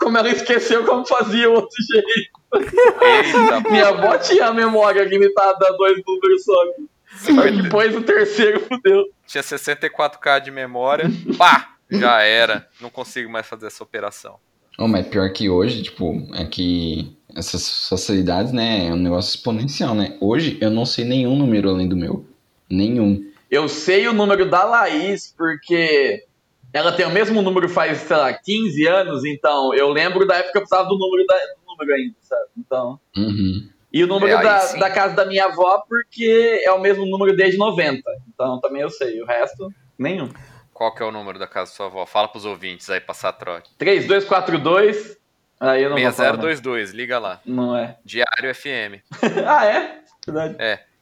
como 0.00 0.18
ela 0.18 0.28
esqueceu 0.28 0.84
como 0.84 1.06
fazia 1.06 1.48
o 1.48 1.54
outro 1.54 1.76
jeito. 1.92 2.38
Eita, 3.00 3.60
Minha 3.70 3.88
avó 3.88 4.18
tinha 4.18 4.46
a 4.46 4.52
memória 4.52 5.04
limitada 5.04 5.68
a 5.68 5.72
dois 5.72 6.02
números 6.04 6.44
só. 6.44 7.32
Mas 7.32 7.62
depois 7.62 7.94
o 7.94 8.02
terceiro 8.02 8.60
fudeu. 8.60 9.04
tinha 9.24 9.42
64k 9.42 10.40
de 10.40 10.50
memória. 10.50 11.04
Pá! 11.38 11.74
Já 11.90 12.22
era. 12.22 12.68
Não 12.80 12.90
consigo 12.90 13.30
mais 13.30 13.46
fazer 13.46 13.68
essa 13.68 13.82
operação. 13.84 14.36
Oh, 14.76 14.86
mas 14.86 15.06
pior 15.06 15.32
que 15.32 15.48
hoje, 15.48 15.82
tipo, 15.82 16.28
é 16.34 16.44
que 16.44 17.16
essas 17.34 17.88
facilidades, 17.88 18.52
né, 18.52 18.88
é 18.88 18.92
um 18.92 18.96
negócio 18.96 19.36
exponencial, 19.36 19.94
né? 19.94 20.16
Hoje 20.20 20.58
eu 20.60 20.70
não 20.70 20.84
sei 20.84 21.04
nenhum 21.04 21.36
número 21.36 21.70
além 21.70 21.88
do 21.88 21.96
meu. 21.96 22.26
Nenhum. 22.70 23.24
Eu 23.50 23.68
sei 23.68 24.06
o 24.08 24.12
número 24.12 24.48
da 24.48 24.64
Laís, 24.64 25.34
porque 25.36 26.24
ela 26.72 26.92
tem 26.92 27.06
o 27.06 27.10
mesmo 27.10 27.40
número 27.40 27.68
faz, 27.68 27.98
sei 27.98 28.16
lá, 28.16 28.32
15 28.32 28.86
anos, 28.86 29.24
então 29.24 29.72
eu 29.74 29.88
lembro 29.88 30.26
da 30.26 30.36
época 30.36 30.52
que 30.52 30.58
eu 30.58 30.62
precisava 30.62 30.88
do 30.88 30.98
número, 30.98 31.26
da, 31.26 31.34
do 31.34 31.66
número 31.66 31.94
ainda, 31.94 32.14
sabe? 32.20 32.44
Então. 32.58 33.00
Uhum. 33.16 33.68
E 33.90 34.04
o 34.04 34.06
número 34.06 34.32
É, 34.34 34.42
da, 34.42 34.60
sim. 34.60 34.78
da 34.78 34.90
casa 34.90 35.14
da 35.14 35.24
minha 35.24 35.46
avó, 35.46 35.82
porque 35.88 36.60
é 36.62 36.70
o 36.72 36.78
mesmo 36.80 37.06
número 37.06 37.34
desde 37.34 37.56
90. 37.56 38.02
Então 38.34 38.60
também 38.60 38.82
eu 38.82 38.90
sei. 38.90 39.20
O 39.22 39.26
resto, 39.26 39.72
nenhum. 39.98 40.28
Qual 40.74 40.94
que 40.94 41.02
é 41.02 41.06
o 41.06 41.10
número 41.10 41.38
da 41.38 41.46
casa 41.46 41.70
da 41.70 41.76
sua 41.76 41.86
avó? 41.86 42.04
Fala 42.04 42.28
pros 42.28 42.44
ouvintes 42.44 42.88
aí, 42.90 43.00
passar 43.00 43.32
trote. 43.32 43.70
3242. 43.78 45.16
Aí 45.58 45.82
eu 45.82 45.90
não 45.90 45.96
vou 45.96 46.12
falar. 46.12 46.32
não. 46.34 46.42
6022, 46.42 46.90
liga 46.92 47.18
lá. 47.18 47.40
Não 47.44 47.74
é. 47.76 47.96
Diário 48.04 48.54
FM. 48.54 49.02
ah, 49.46 49.64
é? 49.66 50.00
Verdade. 50.24 50.56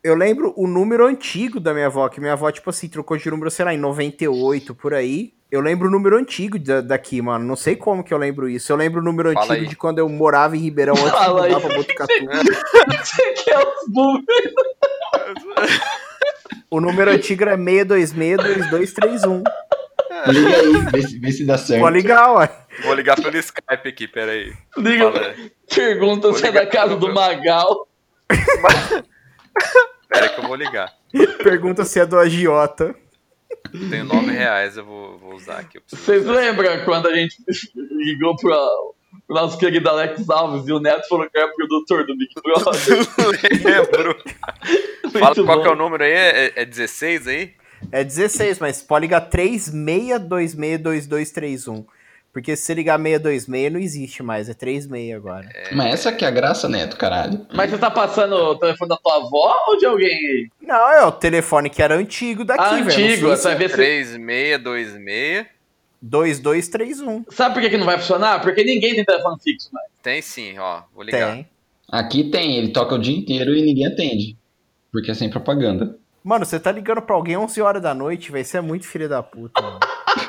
Eu 0.07 0.15
lembro 0.15 0.53
o 0.57 0.69
número 0.69 1.05
antigo 1.05 1.59
da 1.59 1.75
minha 1.75 1.87
avó, 1.87 2.09
que 2.09 2.21
minha 2.21 2.35
avó, 2.35 2.49
tipo 2.53 2.71
assim, 2.71 2.89
trocou 2.89 3.17
de 3.17 3.29
número, 3.29 3.51
sei 3.51 3.65
lá, 3.65 3.75
em 3.75 3.79
98, 3.79 4.73
por 4.75 4.95
aí. 4.95 5.33
Eu 5.51 5.61
lembro 5.61 5.89
o 5.89 5.91
número 5.91 6.17
antigo 6.17 6.59
da- 6.61 6.81
daqui, 6.81 7.21
mano. 7.21 7.45
Não 7.45 7.57
sei 7.57 7.75
como 7.75 8.05
que 8.05 8.15
eu 8.15 8.19
lembro 8.19 8.49
isso. 8.49 8.71
Eu 8.73 8.77
lembro 8.77 9.01
o 9.01 9.05
número 9.05 9.33
Fala 9.33 9.47
antigo 9.47 9.63
aí. 9.65 9.69
de 9.69 9.75
quando 9.77 9.99
eu 9.99 10.09
morava 10.09 10.57
em 10.57 10.61
Ribeirão 10.61 10.95
antes 10.95 11.07
de 11.07 11.11
Fala 11.11 11.43
mudar 11.43 11.57
aí. 11.57 11.63
pra 11.63 11.77
Botucatu. 11.77 12.13
Você 13.05 13.33
quer 13.45 13.59
os 13.59 13.93
números? 13.93 14.27
O 16.71 16.81
número 16.81 17.11
antigo 17.11 17.43
era 17.43 17.57
6262231. 17.59 19.43
Liga 20.29 20.57
aí, 20.57 20.73
vê 20.93 21.03
se, 21.03 21.19
vê 21.19 21.33
se 21.33 21.45
dá 21.45 21.59
certo. 21.59 21.81
Pô, 21.83 21.89
legal, 21.89 22.37
ué. 22.37 22.49
Vou 22.85 22.95
ligar 22.95 23.17
pelo 23.17 23.37
Skype 23.39 23.89
aqui, 23.89 24.07
peraí. 24.09 24.53
Liga, 24.77 25.11
Fala 25.13 25.35
pergunta 25.75 26.33
se 26.33 26.45
é 26.45 26.49
ligar 26.49 26.65
da 26.65 26.71
casa 26.71 26.97
do. 26.97 27.13
Magal. 27.13 27.89
Peraí 30.09 30.29
que 30.29 30.41
eu 30.41 30.47
vou 30.47 30.57
ligar. 30.57 30.93
Pergunta 31.43 31.85
se 31.85 31.99
é 32.01 32.07
do 32.07 32.19
agiota. 32.19 32.95
Tenho 33.91 34.05
9 34.05 34.31
reais, 34.31 34.77
eu 34.77 34.85
vou, 34.85 35.19
vou 35.19 35.35
usar 35.35 35.59
aqui. 35.59 35.81
Vocês 35.87 36.25
lembram 36.25 36.85
quando 36.85 37.09
a 37.09 37.15
gente 37.15 37.37
ligou 37.75 38.37
pro, 38.37 38.95
pro 39.27 39.37
nosso 39.37 39.59
querido 39.59 39.89
Alex 39.89 40.29
Alves 40.31 40.69
e 40.69 40.73
o 40.73 40.79
Neto 40.81 41.09
falou 41.09 41.29
que 41.29 41.39
era 41.39 41.49
produtor 41.49 42.07
do 42.07 42.17
Big 42.17 42.33
Brother? 42.43 42.99
Lembro. 43.65 44.17
Fala 45.13 45.27
Muito 45.27 45.45
qual 45.45 45.61
que 45.63 45.69
é 45.69 45.73
o 45.73 45.77
número 45.77 46.05
aí? 46.05 46.13
É, 46.13 46.53
é 46.57 46.65
16 46.65 47.29
aí? 47.29 47.55
É 47.93 48.03
16, 48.03 48.59
mas 48.59 48.81
pode 48.83 49.05
ligar 49.05 49.31
36262231. 49.31 51.85
Porque 52.37 52.55
se 52.55 52.65
você 52.65 52.75
ligar 52.75 52.99
626 53.01 53.73
não 53.73 53.81
existe 53.81 54.23
mais, 54.23 54.47
é 54.47 54.53
36 54.53 55.15
agora. 55.17 55.49
Mas 55.73 55.95
essa 55.95 56.13
que 56.13 56.23
é 56.23 56.29
a 56.29 56.31
graça, 56.31 56.69
Neto, 56.69 56.95
caralho. 56.99 57.47
Mas 57.55 57.71
você 57.71 57.79
tá 57.79 57.91
passando 57.91 58.35
o 58.37 58.59
telefone 58.59 58.91
da 58.91 58.97
tua 58.99 59.17
avó 59.17 59.57
ou 59.69 59.79
de 59.79 59.87
alguém 59.87 60.11
aí? 60.11 60.49
Não, 60.61 60.91
é 60.93 61.03
o 61.07 61.13
telefone 61.13 61.71
que 61.71 61.81
era 61.81 61.95
antigo 61.95 62.45
daqui, 62.45 62.61
Ah, 62.63 62.75
velho. 62.75 62.89
antigo, 62.91 63.29
você 63.29 63.49
vai 63.49 63.57
ver 63.57 63.71
se... 63.71 63.77
3626. 63.77 65.47
se- 65.47 65.51
2231. 66.03 67.25
Sabe 67.31 67.55
por 67.55 67.63
que, 67.63 67.71
que 67.71 67.79
não 67.79 67.87
vai 67.87 67.97
funcionar? 67.97 68.43
Porque 68.43 68.63
ninguém 68.63 68.95
tem 68.95 69.03
telefone 69.03 69.39
fixo 69.43 69.71
mais. 69.73 69.87
Tem 70.03 70.21
sim, 70.21 70.59
ó. 70.59 70.83
Vou 70.95 71.05
ligar. 71.05 71.37
Tem. 71.37 71.49
Aqui 71.91 72.25
tem, 72.25 72.59
ele 72.59 72.69
toca 72.69 72.97
o 72.97 72.99
dia 72.99 73.17
inteiro 73.17 73.57
e 73.57 73.63
ninguém 73.63 73.87
atende. 73.87 74.37
Porque 74.93 75.11
é 75.11 75.15
sem 75.15 75.31
propaganda. 75.31 75.97
Mano, 76.23 76.45
você 76.45 76.61
tá 76.61 76.71
ligando 76.71 77.01
pra 77.01 77.17
alguém 77.17 77.39
11 77.39 77.63
horas 77.63 77.81
da 77.81 77.95
noite, 77.95 78.31
velho. 78.31 78.45
Você 78.45 78.59
é 78.59 78.61
muito 78.61 78.87
filho 78.87 79.09
da 79.09 79.23
puta, 79.23 79.59
mano. 79.63 79.81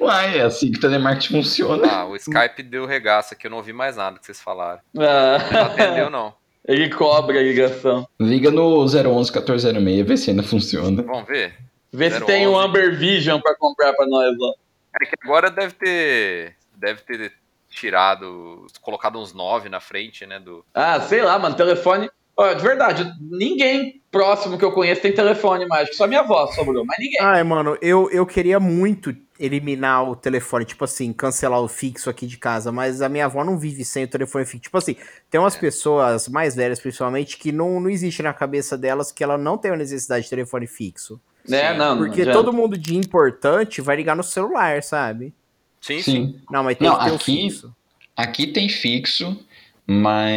Uai, 0.00 0.38
é 0.38 0.42
assim 0.42 0.70
que 0.70 0.78
o 0.78 0.80
telemarketing 0.80 1.34
funciona. 1.34 1.86
Ah, 1.90 2.06
o 2.06 2.16
Skype 2.16 2.62
deu 2.62 2.86
regaço 2.86 3.34
aqui, 3.34 3.46
eu 3.46 3.50
não 3.50 3.58
ouvi 3.58 3.72
mais 3.72 3.96
nada 3.96 4.18
que 4.18 4.26
vocês 4.26 4.40
falaram. 4.40 4.80
Não 4.94 5.04
Ah, 5.04 5.36
atendeu, 5.66 6.10
não. 6.10 6.34
ele 6.66 6.88
cobra 6.90 7.38
a 7.38 7.42
ligação. 7.42 8.06
Liga 8.20 8.50
no 8.50 8.80
011 8.80 8.96
1406, 9.32 10.06
vê 10.06 10.16
se 10.16 10.30
ainda 10.30 10.42
funciona. 10.42 11.02
Vamos 11.02 11.26
ver. 11.26 11.54
Vê 11.92 12.10
se 12.10 12.16
011. 12.16 12.26
tem 12.26 12.46
um 12.46 12.58
Amber 12.58 12.98
Vision 12.98 13.40
pra 13.40 13.56
comprar 13.56 13.92
pra 13.94 14.06
nós 14.06 14.36
lá. 14.38 14.52
É 15.00 15.06
que 15.06 15.14
agora 15.24 15.50
deve 15.50 15.74
ter. 15.74 16.54
Deve 16.76 17.00
ter 17.02 17.32
tirado. 17.70 18.66
colocado 18.80 19.18
uns 19.18 19.32
9 19.34 19.68
na 19.68 19.80
frente, 19.80 20.26
né? 20.26 20.38
Do. 20.38 20.64
Ah, 20.74 21.00
sei 21.00 21.22
lá, 21.22 21.38
mano, 21.38 21.54
telefone. 21.54 22.10
Ó, 22.38 22.52
de 22.52 22.62
verdade, 22.62 23.10
ninguém 23.20 24.02
próximo 24.10 24.58
que 24.58 24.64
eu 24.64 24.72
conheço 24.72 25.00
tem 25.00 25.12
telefone 25.12 25.64
mágico. 25.66 25.96
Só 25.96 26.06
minha 26.06 26.20
avó 26.20 26.46
sobrou, 26.48 26.84
mas 26.84 26.98
ninguém. 26.98 27.18
Ai, 27.20 27.42
mano, 27.42 27.78
eu, 27.80 28.10
eu 28.10 28.26
queria 28.26 28.60
muito 28.60 29.14
eliminar 29.38 30.08
o 30.08 30.16
telefone, 30.16 30.64
tipo 30.64 30.84
assim, 30.84 31.12
cancelar 31.12 31.60
o 31.60 31.68
fixo 31.68 32.08
aqui 32.08 32.26
de 32.26 32.38
casa, 32.38 32.72
mas 32.72 33.02
a 33.02 33.08
minha 33.08 33.26
avó 33.26 33.44
não 33.44 33.58
vive 33.58 33.84
sem 33.84 34.04
o 34.04 34.08
telefone 34.08 34.44
fixo. 34.44 34.62
Tipo 34.64 34.78
assim, 34.78 34.96
tem 35.30 35.40
umas 35.40 35.56
pessoas 35.56 36.28
mais 36.28 36.54
velhas, 36.56 36.80
principalmente, 36.80 37.36
que 37.36 37.52
não, 37.52 37.78
não 37.80 37.90
existe 37.90 38.22
na 38.22 38.32
cabeça 38.32 38.76
delas 38.78 39.12
que 39.12 39.22
ela 39.22 39.36
não 39.36 39.58
tem 39.58 39.70
a 39.72 39.76
necessidade 39.76 40.24
de 40.24 40.30
telefone 40.30 40.66
fixo. 40.66 41.20
né? 41.48 41.72
sim. 41.72 41.78
Não, 41.78 41.94
não 41.96 42.04
Porque 42.06 42.22
adianta. 42.22 42.38
todo 42.38 42.52
mundo 42.52 42.76
de 42.78 42.96
importante 42.96 43.80
vai 43.80 43.96
ligar 43.96 44.16
no 44.16 44.22
celular, 44.22 44.82
sabe? 44.82 45.32
Sim, 45.80 46.00
sim. 46.02 46.12
Sim. 46.12 46.40
Não, 46.50 46.64
mas 46.64 46.76
tem 46.78 46.88
Não, 46.88 46.98
que 46.98 47.04
ter 47.04 47.10
o 47.12 47.14
aqui- 47.16 47.24
fixo. 47.24 47.76
Aqui 48.16 48.46
tem 48.48 48.68
fixo, 48.68 49.38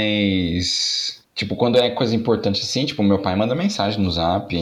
mas. 0.10 1.24
Tipo, 1.34 1.56
quando 1.56 1.78
é 1.78 1.90
coisa 1.92 2.14
importante 2.16 2.62
assim, 2.62 2.86
tipo, 2.86 3.02
meu 3.02 3.20
pai 3.20 3.36
manda 3.36 3.56
mensagem 3.56 4.02
no 4.04 4.12
zap 4.12 4.54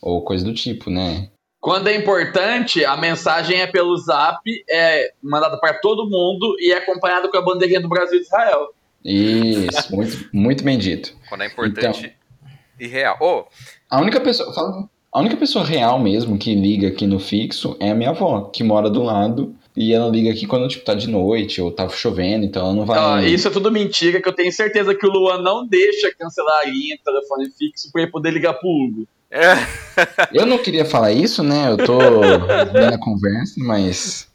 ou 0.00 0.22
coisa 0.22 0.44
do 0.44 0.52
tipo, 0.52 0.90
né? 0.90 1.28
Quando 1.66 1.88
é 1.88 1.96
importante, 1.96 2.84
a 2.84 2.96
mensagem 2.96 3.60
é 3.60 3.66
pelo 3.66 3.96
zap, 3.96 4.38
é 4.70 5.10
mandada 5.20 5.58
para 5.58 5.74
todo 5.74 6.08
mundo 6.08 6.54
e 6.60 6.70
é 6.72 6.76
acompanhada 6.78 7.28
com 7.28 7.36
a 7.36 7.42
bandeirinha 7.42 7.80
do 7.80 7.88
Brasil 7.88 8.18
e 8.18 8.20
de 8.20 8.26
Israel. 8.26 8.68
Isso, 9.04 9.96
muito, 9.96 10.28
muito 10.32 10.62
bem 10.62 10.78
dito. 10.78 11.12
Quando 11.28 11.42
é 11.42 11.48
importante 11.48 12.12
e 12.78 12.86
real. 12.86 13.16
Ô, 13.20 13.46
A 13.90 14.00
única 14.00 14.20
pessoa. 14.20 14.54
fala- 14.54 14.88
A 15.12 15.18
única 15.18 15.36
pessoa 15.36 15.64
real 15.64 15.98
mesmo 15.98 16.38
que 16.38 16.54
liga 16.54 16.86
aqui 16.86 17.04
no 17.04 17.18
fixo 17.18 17.76
é 17.80 17.90
a 17.90 17.94
minha 17.96 18.10
avó, 18.10 18.42
que 18.42 18.62
mora 18.62 18.88
do 18.88 19.02
lado. 19.02 19.52
E 19.76 19.92
ela 19.92 20.08
liga 20.08 20.30
aqui 20.30 20.46
quando, 20.46 20.68
tipo, 20.68 20.84
tá 20.84 20.94
de 20.94 21.08
noite 21.08 21.60
ou 21.60 21.72
tá 21.72 21.88
chovendo, 21.88 22.44
então 22.46 22.62
ela 22.64 22.74
não 22.74 22.86
vai. 22.86 22.98
Ó, 22.98 23.18
isso 23.20 23.48
é 23.48 23.50
tudo 23.50 23.72
mentira, 23.72 24.22
que 24.22 24.28
eu 24.28 24.32
tenho 24.32 24.52
certeza 24.52 24.94
que 24.94 25.04
o 25.04 25.10
Luan 25.10 25.42
não 25.42 25.66
deixa 25.66 26.14
cancelar 26.16 26.60
a 26.60 26.66
linha 26.68 26.96
de 26.96 27.02
telefone 27.02 27.50
fixo 27.50 27.90
pra 27.90 28.02
ele 28.02 28.10
poder 28.12 28.30
ligar 28.30 28.54
pro 28.54 28.68
Hugo. 28.68 29.08
É, 29.30 29.54
Eu 30.32 30.46
não 30.46 30.58
queria 30.58 30.84
falar 30.84 31.12
isso, 31.12 31.42
né? 31.42 31.70
Eu 31.70 31.76
tô 31.78 31.98
vendo 32.72 32.94
a 32.94 32.98
conversa, 32.98 33.54
mas. 33.58 34.28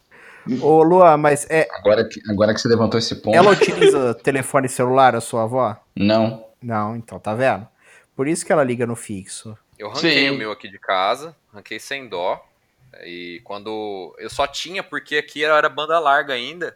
Ô, 0.61 0.81
Luan, 0.83 1.17
mas 1.17 1.45
é, 1.49 1.67
Agora 1.71 2.07
que, 2.07 2.19
agora 2.29 2.53
que 2.53 2.59
você 2.59 2.67
levantou 2.67 2.97
esse 2.97 3.15
ponto. 3.15 3.35
ela 3.35 3.51
utiliza 3.51 4.13
telefone 4.15 4.67
celular, 4.67 5.15
a 5.15 5.21
sua 5.21 5.43
avó? 5.43 5.77
Não. 5.95 6.45
Não, 6.61 6.95
então, 6.95 7.19
tá 7.19 7.33
vendo? 7.35 7.67
Por 8.15 8.27
isso 8.27 8.45
que 8.45 8.51
ela 8.51 8.63
liga 8.63 8.85
no 8.87 8.95
fixo. 8.95 9.57
eu 9.77 9.89
ranquei 9.89 10.27
Sim. 10.27 10.29
o 10.31 10.37
meu 10.37 10.51
aqui 10.51 10.67
de 10.67 10.77
casa, 10.79 11.35
ranquei 11.53 11.79
sem 11.79 12.07
dó. 12.07 12.43
E 13.05 13.39
quando. 13.43 14.13
Eu 14.19 14.29
só 14.29 14.45
tinha, 14.45 14.83
porque 14.83 15.15
aqui 15.15 15.43
era 15.43 15.69
banda 15.69 15.97
larga 15.99 16.33
ainda. 16.33 16.75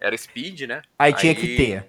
Era 0.00 0.16
speed, 0.16 0.62
né? 0.62 0.82
Aí 0.98 1.12
tinha 1.12 1.32
Aí- 1.32 1.38
que 1.38 1.56
ter. 1.56 1.86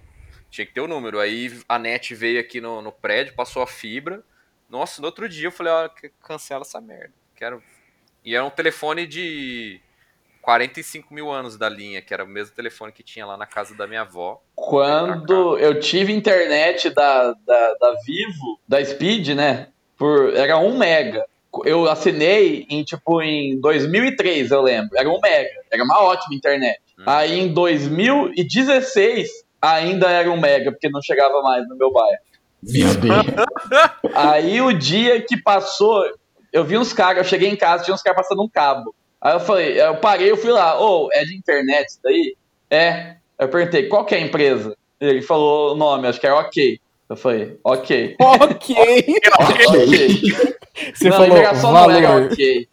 Tinha 0.49 0.65
que 0.65 0.73
ter 0.73 0.81
o 0.81 0.87
número. 0.87 1.19
Aí 1.19 1.59
a 1.67 1.77
net 1.77 2.15
veio 2.15 2.39
aqui 2.39 2.59
no, 2.61 2.81
no 2.81 2.91
prédio, 2.91 3.35
passou 3.35 3.61
a 3.61 3.67
fibra. 3.67 4.23
Nossa, 4.69 5.01
no 5.01 5.07
outro 5.07 5.27
dia 5.29 5.47
eu 5.47 5.51
falei, 5.51 5.71
ó, 5.71 5.89
cancela 6.21 6.61
essa 6.61 6.81
merda. 6.81 7.13
Quero. 7.35 7.61
E 8.23 8.35
era 8.35 8.43
um 8.43 8.49
telefone 8.49 9.07
de 9.07 9.79
45 10.47 11.13
mil 11.13 11.29
anos 11.29 11.57
da 11.57 11.67
linha, 11.67 12.01
que 12.01 12.13
era 12.13 12.23
o 12.23 12.27
mesmo 12.27 12.55
telefone 12.55 12.91
que 12.91 13.03
tinha 13.03 13.25
lá 13.25 13.35
na 13.35 13.45
casa 13.45 13.75
da 13.75 13.85
minha 13.85 14.01
avó. 14.01 14.41
Quando 14.55 15.57
eu 15.57 15.77
tive 15.79 16.13
internet 16.13 16.89
da, 16.89 17.33
da, 17.45 17.73
da 17.73 17.95
Vivo, 18.05 18.57
da 18.65 18.83
Speed, 18.83 19.29
né? 19.29 19.67
Por, 19.97 20.33
era 20.33 20.57
1 20.57 20.77
mega. 20.77 21.25
Eu 21.65 21.89
assinei 21.89 22.65
em 22.69 22.83
tipo 22.83 23.21
em 23.21 23.59
2003, 23.59 24.51
eu 24.51 24.61
lembro. 24.61 24.97
Era 24.97 25.09
1 25.09 25.19
mega. 25.19 25.49
Era 25.69 25.83
uma 25.83 26.01
ótima 26.01 26.33
internet. 26.33 26.79
Hum. 26.97 27.03
Aí 27.05 27.39
em 27.39 27.53
2016 27.53 29.29
ainda 29.61 30.09
era 30.09 30.31
1 30.31 30.39
mega, 30.39 30.71
porque 30.71 30.89
não 30.89 31.01
chegava 31.01 31.41
mais 31.41 31.67
no 31.67 31.75
meu 31.75 31.91
bairro. 31.91 32.21
Meu 32.63 32.93
Deus. 32.95 33.17
Aí 34.13 34.61
o 34.61 34.73
dia 34.73 35.21
que 35.21 35.41
passou, 35.41 36.03
eu 36.51 36.63
vi 36.63 36.77
uns 36.77 36.93
caras, 36.93 37.17
eu 37.17 37.29
cheguei 37.29 37.49
em 37.49 37.55
casa, 37.55 37.83
tinha 37.83 37.95
uns 37.95 38.01
caras 38.01 38.21
passando 38.21 38.43
um 38.43 38.49
cabo. 38.49 38.93
Aí 39.21 39.33
eu 39.33 39.39
falei, 39.39 39.81
eu 39.81 39.95
parei, 39.97 40.31
eu 40.31 40.37
fui 40.37 40.51
lá, 40.51 40.79
ô, 40.79 41.09
é 41.11 41.23
de 41.23 41.35
internet 41.35 41.87
isso 41.87 41.99
daí? 42.03 42.35
É. 42.69 43.15
Eu 43.39 43.47
perguntei, 43.47 43.87
qual 43.87 44.05
que 44.05 44.15
é 44.15 44.17
a 44.17 44.21
empresa? 44.21 44.75
Ele 44.99 45.21
falou 45.21 45.73
o 45.73 45.75
nome, 45.75 46.07
acho 46.07 46.19
que 46.19 46.25
era 46.25 46.39
OK. 46.39 46.79
Eu 47.09 47.15
falei, 47.15 47.57
ok. 47.63 48.15
Ok. 48.19 48.75
ok. 49.39 50.57
Você 50.93 51.09
não, 51.09 51.17
falou 51.17 51.37
ligação 51.37 51.71
não 51.71 51.91
era 51.91 52.07
valor. 52.07 52.31
ok. 52.31 52.67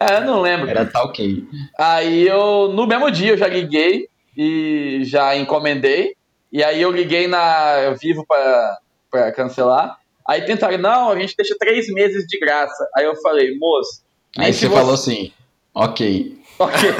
É, 0.00 0.16
eu 0.16 0.20
não 0.22 0.40
lembro. 0.40 0.68
Era 0.68 0.86
tá 0.86 1.02
ok. 1.02 1.44
Aí 1.78 2.26
eu, 2.26 2.68
no 2.72 2.86
mesmo 2.86 3.10
dia, 3.10 3.32
eu 3.32 3.36
já 3.36 3.48
liguei 3.48 4.08
e 4.36 5.00
já 5.04 5.36
encomendei. 5.36 6.14
E 6.52 6.62
aí 6.62 6.80
eu 6.80 6.90
liguei 6.90 7.26
na 7.26 7.90
Vivo 8.00 8.24
pra, 8.26 8.78
pra 9.14 9.30
cancelar. 9.30 9.96
Aí 10.26 10.42
tentaram, 10.42 10.78
não, 10.78 11.10
a 11.10 11.18
gente 11.18 11.36
deixa 11.36 11.54
três 11.56 11.86
meses 11.88 12.26
de 12.26 12.38
graça. 12.40 12.88
Aí 12.96 13.04
eu 13.04 13.14
falei, 13.16 13.56
moço. 13.56 14.02
nem 14.36 14.48
Aí 14.48 14.52
se 14.52 14.60
você 14.60 14.70
falou 14.70 14.94
assim, 14.94 15.32
ok. 15.72 16.36
Ok. 16.58 16.90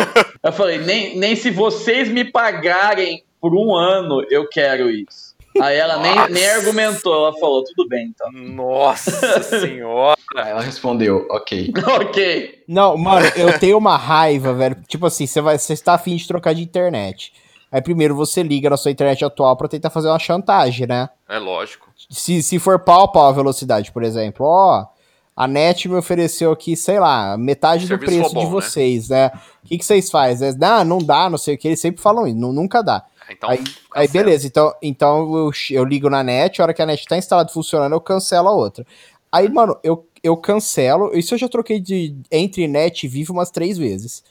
Eu 0.42 0.52
falei, 0.52 0.78
nem, 0.78 1.16
nem 1.16 1.34
se 1.34 1.50
vocês 1.50 2.08
me 2.08 2.24
pagarem 2.24 3.24
por 3.40 3.54
um 3.54 3.74
ano, 3.74 4.24
eu 4.30 4.48
quero 4.48 4.90
isso. 4.90 5.34
Aí 5.60 5.76
ela 5.76 5.98
nem, 5.98 6.14
Nossa. 6.14 6.28
nem 6.28 6.50
argumentou, 6.50 7.14
ela 7.14 7.32
falou, 7.38 7.64
tudo 7.64 7.88
bem 7.88 8.12
então. 8.14 8.30
Nossa 8.32 9.40
senhora! 9.60 10.18
Aí 10.36 10.50
ela 10.50 10.60
respondeu, 10.60 11.26
ok. 11.30 11.72
ok. 12.00 12.62
Não, 12.68 12.96
mano, 12.96 13.26
eu 13.36 13.58
tenho 13.58 13.78
uma 13.78 13.96
raiva, 13.96 14.52
velho. 14.52 14.76
Tipo 14.88 15.06
assim, 15.06 15.26
você 15.26 15.40
vai, 15.40 15.56
você 15.56 15.72
está 15.72 15.94
afim 15.94 16.16
de 16.16 16.26
trocar 16.26 16.54
de 16.54 16.62
internet. 16.62 17.32
Aí 17.74 17.82
primeiro 17.82 18.14
você 18.14 18.40
liga 18.40 18.70
na 18.70 18.76
sua 18.76 18.92
internet 18.92 19.24
atual 19.24 19.56
pra 19.56 19.66
tentar 19.66 19.90
fazer 19.90 20.06
uma 20.06 20.18
chantagem, 20.20 20.86
né? 20.86 21.08
É 21.28 21.40
lógico. 21.40 21.88
Se, 22.08 22.40
se 22.40 22.60
for 22.60 22.78
pau 22.78 23.02
a 23.02 23.08
pau 23.08 23.26
a 23.26 23.32
velocidade, 23.32 23.90
por 23.90 24.04
exemplo, 24.04 24.46
ó, 24.46 24.86
a 25.34 25.48
net 25.48 25.88
me 25.88 25.96
ofereceu 25.96 26.52
aqui, 26.52 26.76
sei 26.76 27.00
lá, 27.00 27.36
metade 27.36 27.88
do 27.88 27.98
preço 27.98 28.32
bom, 28.32 28.38
de 28.38 28.44
né? 28.46 28.50
vocês, 28.52 29.08
né? 29.08 29.32
O 29.64 29.66
que, 29.66 29.76
que 29.78 29.84
vocês 29.84 30.08
fazem? 30.08 30.50
É, 30.50 30.52
Não, 30.52 30.84
não 30.84 30.98
dá, 30.98 31.28
não 31.28 31.36
sei 31.36 31.56
o 31.56 31.58
que, 31.58 31.66
eles 31.66 31.80
sempre 31.80 32.00
falam 32.00 32.28
isso, 32.28 32.36
nu- 32.36 32.52
nunca 32.52 32.80
dá. 32.80 33.02
Então, 33.28 33.50
aí, 33.50 33.64
aí 33.92 34.06
beleza, 34.06 34.46
então, 34.46 34.72
então 34.80 35.34
eu, 35.36 35.50
eu 35.70 35.84
ligo 35.84 36.08
na 36.08 36.22
net, 36.22 36.60
a 36.60 36.64
hora 36.66 36.74
que 36.74 36.80
a 36.82 36.86
net 36.86 37.04
tá 37.08 37.18
instalada 37.18 37.50
funcionando, 37.50 37.92
eu 37.94 38.00
cancelo 38.00 38.46
a 38.48 38.52
outra. 38.52 38.86
Aí, 39.32 39.48
mano, 39.48 39.76
eu, 39.82 40.06
eu 40.22 40.36
cancelo, 40.36 41.10
isso 41.12 41.34
eu 41.34 41.38
já 41.38 41.48
troquei 41.48 41.80
de 41.80 42.14
entre 42.30 42.68
net 42.68 43.04
e 43.04 43.08
vivo 43.08 43.32
umas 43.32 43.50
três 43.50 43.76
vezes. 43.76 44.22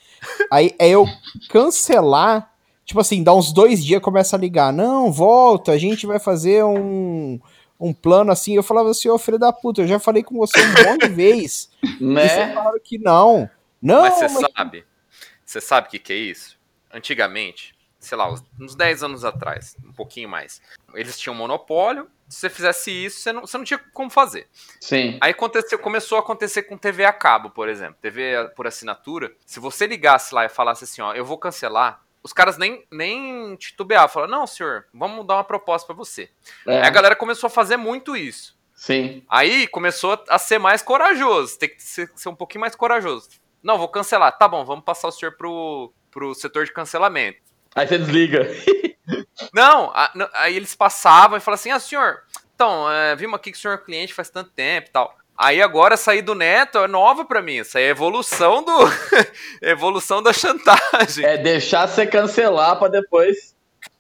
Aí 0.50 0.74
é 0.80 0.88
eu 0.88 1.06
cancelar, 1.50 2.53
tipo 2.86 3.00
assim, 3.00 3.24
dá 3.24 3.34
uns 3.34 3.52
dois 3.54 3.84
dias 3.84 4.02
começa 4.02 4.36
a 4.36 4.40
ligar, 4.40 4.72
não, 4.74 5.12
volta, 5.12 5.72
a 5.72 5.78
gente 5.78 6.06
vai 6.06 6.20
fazer 6.20 6.64
um, 6.64 7.40
um 7.80 7.94
plano 7.94 8.32
assim. 8.32 8.54
Eu 8.56 8.64
falava 8.64 8.90
assim, 8.92 9.10
ô 9.10 9.18
filho 9.18 9.40
da 9.40 9.52
puta, 9.54 9.82
eu 9.82 9.88
já 9.88 10.00
falei 10.00 10.24
com 10.24 10.36
você 10.38 10.60
um 10.62 10.84
monte 10.92 11.08
de 11.08 11.14
vez. 11.14 11.70
E 11.84 11.98
você 11.98 12.04
Né? 12.06 12.54
falaram 12.54 12.80
que 12.84 12.98
não. 12.98 13.50
Não, 13.82 14.02
Mas 14.02 14.16
você 14.16 14.28
mas- 14.30 14.52
sabe, 14.56 14.86
você 15.46 15.60
sabe 15.62 15.88
o 15.88 15.92
que, 15.92 16.00
que 16.00 16.14
é 16.14 16.18
isso? 16.18 16.58
Antigamente, 16.92 17.76
sei 18.00 18.18
lá, 18.18 18.32
uns- 18.32 18.44
uns 18.60 18.76
10 18.76 19.04
anos 19.04 19.26
atrás, 19.26 19.76
um 19.86 19.92
pouquinho 19.92 20.30
mais, 20.30 20.62
eles 20.96 21.20
tinham 21.20 21.36
monopólio. 21.36 22.08
Se 22.30 22.40
você 22.40 22.50
fizesse 22.50 22.90
isso, 22.92 23.20
você 23.20 23.32
não, 23.34 23.42
você 23.42 23.58
não 23.58 23.66
tinha 23.66 23.80
como 23.94 24.10
fazer. 24.10 24.48
Sim. 24.80 25.18
Aí 25.22 25.32
aconteceu, 25.32 25.78
começou 25.78 26.18
a 26.18 26.22
acontecer 26.22 26.64
com 26.64 26.78
TV 26.78 27.06
a 27.06 27.14
cabo, 27.14 27.50
por 27.52 27.68
exemplo. 27.70 27.96
TV 28.02 28.50
por 28.56 28.66
assinatura. 28.66 29.32
Se 29.46 29.60
você 29.60 29.86
ligasse 29.86 30.34
lá 30.34 30.46
e 30.46 30.50
falasse 30.50 30.86
assim, 30.86 31.02
ó, 31.02 31.14
eu 31.14 31.26
vou 31.26 31.38
cancelar, 31.38 32.02
os 32.24 32.32
caras 32.34 32.58
nem, 32.58 32.86
nem 32.92 33.56
titubeavam. 33.58 34.08
Falaram, 34.10 34.32
não, 34.32 34.48
senhor, 34.48 34.86
vamos 34.94 35.26
dar 35.28 35.36
uma 35.36 35.44
proposta 35.44 35.86
pra 35.88 35.96
você. 35.96 36.30
É, 36.68 36.82
Aí 36.82 36.88
a 36.88 36.90
galera 36.90 37.16
começou 37.16 37.48
a 37.48 37.52
fazer 37.52 37.78
muito 37.78 38.16
isso. 38.16 38.58
Sim. 38.76 39.24
Aí 39.30 39.68
começou 39.68 40.22
a 40.28 40.38
ser 40.40 40.58
mais 40.60 40.82
corajoso, 40.82 41.58
tem 41.60 41.70
que 41.70 41.82
ser, 41.82 42.12
ser 42.16 42.30
um 42.30 42.36
pouquinho 42.36 42.62
mais 42.62 42.76
corajoso. 42.76 43.30
Não, 43.62 43.78
vou 43.78 43.88
cancelar. 43.88 44.38
Tá 44.38 44.48
bom, 44.48 44.66
vamos 44.66 44.84
passar 44.84 45.08
o 45.08 45.12
senhor 45.12 45.38
pro, 45.38 45.94
pro 46.12 46.34
setor 46.34 46.66
de 46.66 46.74
cancelamento. 46.74 47.40
Aí 47.76 47.88
você 47.88 47.98
desliga. 47.98 48.48
Não, 49.54 49.92
a- 49.94 50.12
n- 50.16 50.30
aí 50.34 50.56
eles 50.56 50.76
passavam 50.76 51.38
e 51.38 51.42
falavam 51.42 51.60
assim, 51.60 51.72
ah, 51.72 51.80
senhor, 51.80 52.24
então, 52.56 52.90
é, 52.92 53.16
vimos 53.16 53.36
aqui 53.36 53.52
que 53.52 53.58
o 53.58 53.62
senhor 53.62 53.74
é 53.74 53.78
cliente 53.78 54.14
faz 54.14 54.30
tanto 54.30 54.52
tempo 54.52 54.88
e 54.90 54.92
tal. 54.92 55.16
Aí 55.38 55.62
agora 55.62 55.98
sair 55.98 56.22
do 56.22 56.36
neto 56.36 56.78
é 56.78 56.88
nova 56.88 57.26
pra 57.26 57.42
mim, 57.42 57.56
isso 57.58 57.78
aí 57.78 57.86
é 57.86 57.90
evolução 57.90 58.64
do... 58.64 58.72
evolução 59.62 60.22
da 60.22 60.32
chantagem. 60.32 61.26
É 61.26 61.38
deixar 61.38 61.88
você 61.88 62.06
cancelar 62.06 62.78
pra 62.78 62.88
depois. 62.88 63.54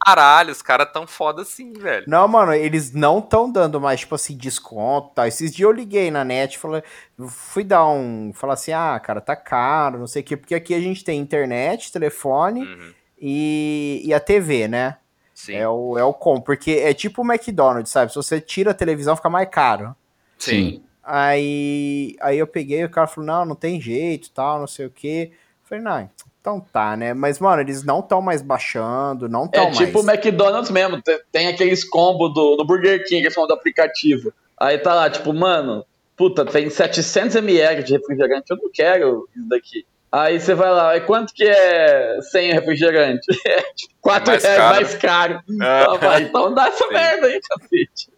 Caralho, 0.06 0.52
os 0.52 0.62
caras 0.62 0.92
tão 0.92 1.08
foda 1.08 1.42
assim, 1.42 1.74
velho. 1.74 2.06
Não, 2.08 2.28
mano, 2.28 2.54
eles 2.54 2.94
não 2.94 3.20
estão 3.20 3.50
dando 3.52 3.80
mais, 3.82 4.02
tipo 4.02 4.16
assim, 4.16 4.36
desconto 4.38 5.10
e 5.12 5.16
tal. 5.16 5.28
Esses 5.28 5.54
dias 5.54 5.66
eu 5.68 5.72
liguei 5.72 6.12
na 6.12 6.24
net, 6.24 6.58
falei, 6.60 6.84
fui 7.28 7.64
dar 7.64 7.86
um. 7.88 8.32
Falar 8.34 8.54
assim, 8.54 8.72
ah, 8.74 9.00
cara, 9.04 9.20
tá 9.22 9.36
caro, 9.36 10.00
não 10.00 10.08
sei 10.08 10.22
o 10.22 10.26
quê, 10.26 10.38
porque 10.38 10.56
aqui 10.56 10.74
a 10.74 10.80
gente 10.80 11.04
tem 11.04 11.20
internet, 11.20 11.92
telefone 11.92 12.62
Uhum. 12.62 12.94
e, 13.20 14.02
e 14.06 14.14
a 14.14 14.20
TV, 14.20 14.68
né? 14.68 14.98
Sim. 15.34 15.56
É 15.56 15.68
o, 15.68 15.98
é 15.98 16.04
o 16.04 16.14
com, 16.14 16.40
porque 16.40 16.72
é 16.84 16.94
tipo 16.94 17.22
o 17.22 17.26
McDonald's, 17.26 17.92
sabe? 17.92 18.12
Se 18.12 18.16
você 18.16 18.40
tira 18.40 18.72
a 18.72 18.76
televisão, 18.76 19.16
fica 19.16 19.30
mais 19.30 19.50
caro. 19.50 19.96
Sim. 20.38 20.84
Aí, 21.04 22.16
aí 22.22 22.40
eu 22.40 22.48
peguei, 22.48 22.84
o 22.84 22.90
cara 22.90 23.08
falou, 23.08 23.28
não, 23.28 23.46
não 23.46 23.56
tem 23.56 23.80
jeito, 23.80 24.32
tal, 24.32 24.60
não 24.60 24.68
sei 24.68 24.86
o 24.86 24.90
quê. 24.90 25.32
Falei, 25.64 25.84
não, 25.84 26.10
então 26.40 26.60
tá, 26.60 26.96
né? 26.96 27.14
Mas, 27.14 27.40
mano, 27.40 27.62
eles 27.62 27.84
não 27.84 28.00
estão 28.00 28.22
mais 28.22 28.42
baixando, 28.42 29.28
não 29.30 29.46
estão 29.46 29.64
É 29.64 29.66
mais. 29.66 29.78
tipo 29.78 30.02
o 30.02 30.10
McDonald's 30.10 30.72
mesmo, 30.72 31.02
te- 31.02 31.22
tem 31.32 31.48
aqueles 31.48 31.84
combos 31.84 32.34
do, 32.34 32.56
do 32.56 32.66
Burger 32.66 33.04
King, 33.06 33.22
que 33.24 33.32
são 33.32 33.46
do 33.48 33.54
aplicativo. 33.54 34.34
Aí 34.60 34.78
tá 34.78 34.94
lá, 34.94 35.10
tipo, 35.10 35.34
mano, 35.34 35.86
puta, 36.16 36.46
tem 36.46 36.68
700ml 36.68 37.84
de 37.84 37.94
refrigerante, 37.94 38.46
eu 38.52 38.58
não 38.58 38.70
quero 38.72 39.28
isso 39.36 39.48
daqui. 39.50 39.86
Aí 40.12 40.40
você 40.40 40.54
vai 40.54 40.70
lá, 40.72 40.96
e 40.96 41.02
quanto 41.02 41.34
que 41.34 41.44
é 41.44 42.20
sem 42.32 42.52
refrigerante? 42.54 43.26
É 43.48 43.62
tipo, 43.74 43.94
4 44.00 44.32
mais 44.32 44.44
reais 44.44 44.58
caro. 44.60 44.76
mais 44.76 44.96
caro. 44.96 45.40
Ah. 45.62 45.82
Então, 45.82 45.98
vai, 46.00 46.22
então 46.24 46.54
dá 46.54 46.68
essa 46.68 46.86
Sim. 46.88 46.94
merda 46.94 47.28
aí, 47.28 47.42
cacete. 47.42 48.13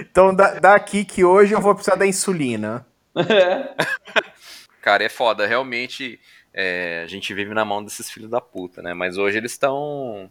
Então, 0.00 0.34
da- 0.34 0.58
daqui 0.58 1.04
que 1.04 1.24
hoje 1.24 1.54
eu 1.54 1.60
vou 1.60 1.74
precisar 1.74 1.96
da 1.96 2.06
insulina. 2.06 2.86
É. 3.16 3.74
Cara, 4.82 5.04
é 5.04 5.08
foda. 5.08 5.46
Realmente, 5.46 6.18
é, 6.52 7.02
a 7.04 7.06
gente 7.06 7.32
vive 7.34 7.54
na 7.54 7.64
mão 7.64 7.82
desses 7.84 8.10
filhos 8.10 8.30
da 8.30 8.40
puta, 8.40 8.82
né? 8.82 8.94
Mas 8.94 9.16
hoje 9.16 9.38
eles 9.38 9.52
estão. 9.52 10.30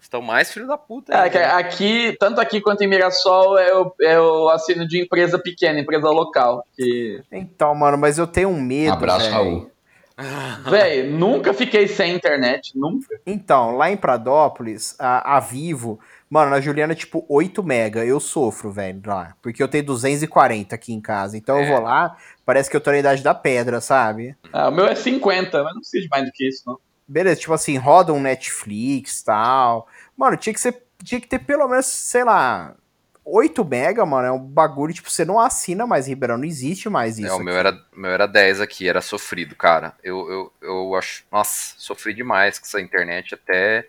Estão 0.00 0.22
mais 0.22 0.52
filhos 0.52 0.68
da 0.68 0.78
puta. 0.78 1.12
É, 1.12 1.28
né? 1.28 1.44
aqui, 1.46 2.16
tanto 2.20 2.40
aqui 2.40 2.60
quanto 2.60 2.82
em 2.82 2.86
Mirassol, 2.86 3.58
eu, 3.58 3.92
eu 3.98 4.48
assino 4.48 4.86
de 4.86 5.02
empresa 5.02 5.38
pequena, 5.40 5.80
empresa 5.80 6.08
local. 6.08 6.64
Que, 6.76 7.20
Então, 7.32 7.74
mano, 7.74 7.98
mas 7.98 8.16
eu 8.16 8.26
tenho 8.26 8.48
um 8.48 8.60
medo. 8.60 8.92
Abraço. 8.92 9.28
Raul. 9.28 9.70
véi, 10.70 11.04
nunca 11.08 11.52
fiquei 11.52 11.86
sem 11.88 12.14
internet, 12.14 12.76
nunca. 12.76 13.20
Então, 13.26 13.76
lá 13.76 13.90
em 13.90 13.96
Pradópolis, 13.96 14.94
a, 14.98 15.36
a 15.36 15.40
Vivo, 15.40 15.98
mano, 16.30 16.50
na 16.50 16.60
Juliana, 16.60 16.94
tipo, 16.94 17.24
8 17.28 17.62
mega. 17.62 18.04
Eu 18.04 18.20
sofro, 18.20 18.70
velho, 18.70 19.00
lá. 19.06 19.34
Porque 19.42 19.62
eu 19.62 19.68
tenho 19.68 19.84
240 19.84 20.74
aqui 20.74 20.92
em 20.92 21.00
casa. 21.00 21.36
Então 21.36 21.56
eu 21.58 21.64
É. 21.64 21.68
vou 21.70 21.80
lá, 21.80 22.16
parece 22.44 22.68
que 22.70 22.76
eu 22.76 22.80
tô 22.80 22.90
na 22.90 22.98
idade 22.98 23.22
da 23.22 23.34
pedra, 23.34 23.80
sabe? 23.80 24.36
Ah, 24.52 24.68
o 24.68 24.72
meu 24.72 24.86
é 24.86 24.94
50, 24.94 25.62
mas 25.62 25.72
não 25.74 25.80
precisa 25.80 26.02
de 26.02 26.08
mais 26.10 26.24
do 26.24 26.32
que 26.32 26.48
isso, 26.48 26.62
não. 26.66 26.78
Beleza, 27.06 27.40
tipo 27.40 27.52
assim, 27.54 27.76
roda 27.78 28.12
um 28.12 28.20
Netflix 28.20 29.20
e 29.20 29.24
tal. 29.24 29.88
Mano, 30.16 30.36
tinha 30.36 30.52
que 30.52 30.60
ser. 30.60 30.82
Tinha 31.02 31.20
que 31.20 31.28
ter 31.28 31.38
pelo 31.38 31.66
menos, 31.68 31.86
sei 31.86 32.24
lá. 32.24 32.74
8 33.24 33.62
mega, 33.64 34.06
mano, 34.06 34.26
é 34.26 34.32
um 34.32 34.38
bagulho, 34.38 34.92
tipo, 34.94 35.10
você 35.10 35.22
não 35.22 35.38
assina 35.38 35.86
mais 35.86 36.06
Ribeirão, 36.08 36.38
não 36.38 36.46
existe 36.46 36.88
mais 36.88 37.18
isso. 37.18 37.28
É, 37.28 37.34
o 37.34 37.38
meu 37.40 37.54
era, 37.54 37.78
meu 37.94 38.10
era 38.10 38.26
10 38.26 38.58
aqui, 38.60 38.88
era 38.88 39.02
sofrido, 39.02 39.54
cara. 39.54 39.92
Eu, 40.02 40.30
eu, 40.30 40.52
eu 40.62 40.94
acho. 40.96 41.24
Nossa, 41.30 41.74
sofri 41.76 42.14
demais 42.14 42.58
com 42.58 42.64
essa 42.64 42.80
internet 42.80 43.34
até. 43.34 43.86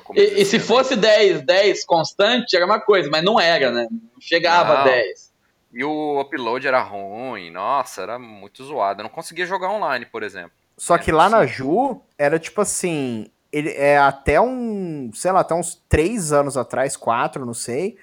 Começo 0.00 0.34
E, 0.34 0.42
e 0.42 0.44
se 0.44 0.60
fosse 0.60 0.94
10, 0.94 1.42
10 1.42 1.84
constante, 1.84 2.54
era 2.54 2.64
uma 2.66 2.80
coisa, 2.80 3.08
mas 3.10 3.24
não 3.24 3.40
era, 3.40 3.70
né? 3.72 3.88
Não 3.90 4.20
chegava 4.20 4.74
a 4.74 4.78
Não. 4.78 4.84
10. 4.84 5.30
E 5.72 5.84
o 5.84 6.20
upload 6.20 6.66
era 6.66 6.82
ruim, 6.82 7.50
nossa, 7.50 8.02
era 8.02 8.18
muito 8.18 8.62
zoado. 8.64 9.00
Eu 9.00 9.04
não 9.04 9.10
conseguia 9.10 9.46
jogar 9.46 9.70
online, 9.70 10.04
por 10.06 10.22
exemplo. 10.22 10.52
Só 10.76 10.96
É, 10.96 10.98
que 10.98 11.12
lá 11.12 11.28
na. 11.28 11.46
Ju, 11.46 12.00
era 12.18 12.38
tipo 12.38 12.60
assim, 12.60 13.30
ele 13.52 13.70
é 13.70 13.98
até 13.98 14.40
um, 14.40 15.10
sei 15.14 15.30
lá, 15.32 15.40
até 15.40 15.54
uns 15.54 15.80
3 15.88 16.32
anos 16.32 16.56
atrás, 16.56 16.96
4, 16.96 17.44
não 17.46 17.54
sei, 17.54 17.96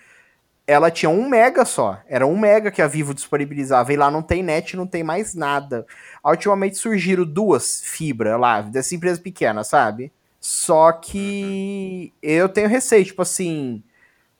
ela 0.66 0.92
tinha 0.92 1.10
um 1.10 1.28
mega 1.28 1.66
só. 1.66 2.00
Era 2.08 2.26
um 2.28 2.38
mega 2.38 2.70
que 2.72 2.82
a 2.82 2.88
Vivo 2.88 3.14
disponibilizava. 3.14 3.92
E 3.92 3.98
lá 3.98 4.12
não 4.12 4.22
tem 4.22 4.44
net, 4.44 4.76
não 4.78 4.86
tem 4.88 5.04
mais 5.04 5.34
nada. 5.34 5.86
Ultimamente 6.24 6.78
surgiram 6.78 7.26
duas 7.26 7.82
fibras 7.84 8.40
lá, 8.40 8.62
dessa 8.62 8.94
empresa 8.96 9.20
pequena, 9.22 9.64
sabe? 9.64 10.12
Só 10.50 10.94
que 10.94 12.14
eu 12.24 12.48
tenho 12.48 12.70
receio, 12.70 13.04
tipo 13.04 13.22
assim, 13.22 13.84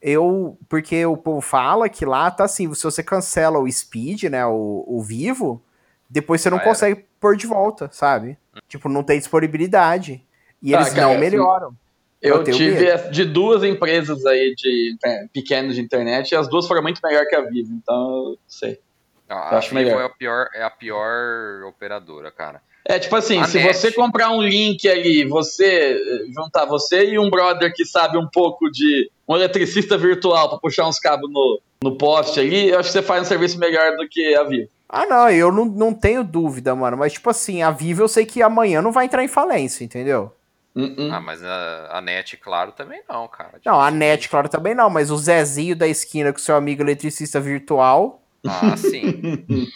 eu. 0.00 0.56
Porque 0.66 1.04
o 1.04 1.18
povo 1.18 1.42
fala 1.42 1.86
que 1.86 2.06
lá 2.06 2.30
tá 2.30 2.44
assim, 2.44 2.72
se 2.72 2.82
você 2.82 3.02
cancela 3.02 3.58
o 3.58 3.70
speed, 3.70 4.22
né? 4.24 4.46
O, 4.46 4.84
o 4.86 5.02
vivo, 5.02 5.62
depois 6.08 6.40
você 6.40 6.48
não 6.48 6.56
Já 6.56 6.62
era. 6.62 6.70
consegue 6.70 7.04
pôr 7.20 7.36
de 7.36 7.46
volta, 7.46 7.90
sabe? 7.92 8.38
Tipo, 8.66 8.88
não 8.88 9.02
tem 9.02 9.18
disponibilidade. 9.18 10.26
E 10.62 10.70
Tá, 10.72 10.78
eles 10.78 10.94
cara, 10.94 11.08
não 11.12 11.18
melhoram. 11.18 11.76
Eu 12.22 12.36
Eu 12.36 12.44
tive 12.44 12.80
medo. 12.80 13.10
de 13.10 13.24
duas 13.26 13.62
empresas 13.62 14.24
aí 14.24 14.54
de 14.56 14.92
inter- 14.94 15.28
pequenas 15.30 15.74
de 15.74 15.82
internet 15.82 16.30
e 16.32 16.36
as 16.36 16.48
duas 16.48 16.66
foram 16.66 16.80
muito 16.82 17.02
melhor 17.04 17.26
que 17.26 17.36
a 17.36 17.42
Vivo, 17.42 17.70
então 17.74 18.30
eu 18.30 18.38
sei. 18.48 18.80
A, 19.28 19.34
Eu 19.34 19.40
a 19.40 19.58
acho 19.58 19.68
Vivo 19.74 19.82
melhor. 19.84 20.00
é 20.00 20.04
a, 20.06 20.08
pior, 20.08 20.48
é 20.54 20.62
a 20.62 20.70
pior 20.70 21.64
operadora, 21.64 22.30
cara. 22.32 22.62
É 22.88 22.98
tipo 22.98 23.14
assim, 23.16 23.38
A 23.38 23.44
se 23.44 23.58
net. 23.58 23.76
você 23.76 23.92
comprar 23.92 24.30
um 24.30 24.40
link 24.40 24.88
ali, 24.88 25.22
você 25.26 25.92
eh, 25.92 26.32
juntar 26.32 26.64
você 26.64 27.04
e 27.10 27.18
um 27.18 27.28
brother 27.28 27.70
que 27.74 27.84
sabe 27.84 28.16
um 28.16 28.26
pouco 28.26 28.70
de 28.70 29.10
um 29.28 29.36
eletricista 29.36 29.98
virtual 29.98 30.48
pra 30.48 30.58
puxar 30.58 30.88
uns 30.88 30.98
cabos 30.98 31.30
no, 31.30 31.60
no 31.84 31.98
poste 31.98 32.40
ali, 32.40 32.70
eu 32.70 32.78
acho 32.78 32.88
que 32.88 32.94
você 32.94 33.02
faz 33.02 33.20
um 33.20 33.26
serviço 33.26 33.58
melhor 33.58 33.94
do 33.96 34.08
que 34.08 34.34
a 34.34 34.42
Vivo. 34.44 34.70
Ah, 34.88 35.04
não, 35.04 35.28
eu 35.28 35.52
não, 35.52 35.66
não 35.66 35.92
tenho 35.92 36.24
dúvida, 36.24 36.74
mano. 36.74 36.96
Mas, 36.96 37.12
tipo 37.12 37.28
assim, 37.28 37.60
a 37.60 37.70
Vivo 37.70 38.02
eu 38.02 38.08
sei 38.08 38.24
que 38.24 38.40
amanhã 38.40 38.80
não 38.80 38.90
vai 38.90 39.04
entrar 39.04 39.22
em 39.22 39.28
falência, 39.28 39.84
entendeu? 39.84 40.34
Hum, 40.74 40.94
hum. 40.96 41.10
Ah, 41.12 41.20
mas 41.20 41.44
a, 41.44 41.98
a 41.98 42.00
net, 42.00 42.38
claro, 42.38 42.72
também 42.72 43.02
não, 43.06 43.28
cara. 43.28 43.60
Não, 43.66 43.78
a 43.78 43.90
net, 43.90 44.30
claro, 44.30 44.48
também 44.48 44.74
não. 44.74 44.88
Mas 44.88 45.10
o 45.10 45.18
Zezinho 45.18 45.76
da 45.76 45.86
esquina 45.86 46.32
com 46.32 46.38
seu 46.38 46.56
amigo 46.56 46.82
eletricista 46.82 47.38
virtual. 47.38 48.22
Ah, 48.46 48.74
sim. 48.78 49.44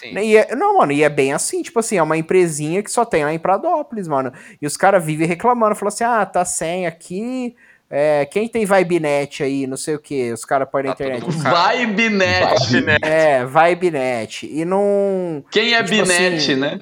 sim. 0.00 0.18
E 0.18 0.36
é- 0.36 0.54
não, 0.54 0.78
mano, 0.78 0.92
e 0.92 1.02
é 1.02 1.08
bem 1.08 1.32
assim, 1.32 1.62
tipo 1.62 1.78
assim, 1.78 1.96
é 1.96 2.02
uma 2.02 2.16
empresinha 2.16 2.82
que 2.82 2.90
só 2.90 3.04
tem 3.04 3.24
lá 3.24 3.32
em 3.32 3.38
Pradópolis, 3.38 4.06
mano. 4.08 4.32
E 4.60 4.66
os 4.66 4.76
caras 4.76 5.04
vivem 5.04 5.26
reclamando, 5.26 5.74
falam 5.74 5.88
assim, 5.88 6.04
ah, 6.04 6.24
tá 6.26 6.44
sem 6.44 6.86
aqui, 6.86 7.54
é, 7.90 8.26
quem 8.26 8.48
tem 8.48 8.64
Vibenet 8.66 9.42
aí, 9.42 9.66
não 9.66 9.76
sei 9.76 9.94
o 9.94 9.98
que, 9.98 10.30
os 10.32 10.44
caras 10.44 10.68
põem 10.70 10.84
na 10.84 10.94
Tá 10.94 11.04
internet. 11.04 11.24
mundo- 11.24 11.42
Cara, 11.42 11.76
Vibenet. 11.78 12.66
Vibenet. 12.68 12.98
É, 13.04 13.44
Vibenet. 13.44 14.46
E 14.50 14.64
não... 14.64 15.42
Quem 15.50 15.74
é 15.74 15.82
Tipo 15.82 15.90
Binet, 16.02 16.36
assim, 16.36 16.54
né? 16.56 16.80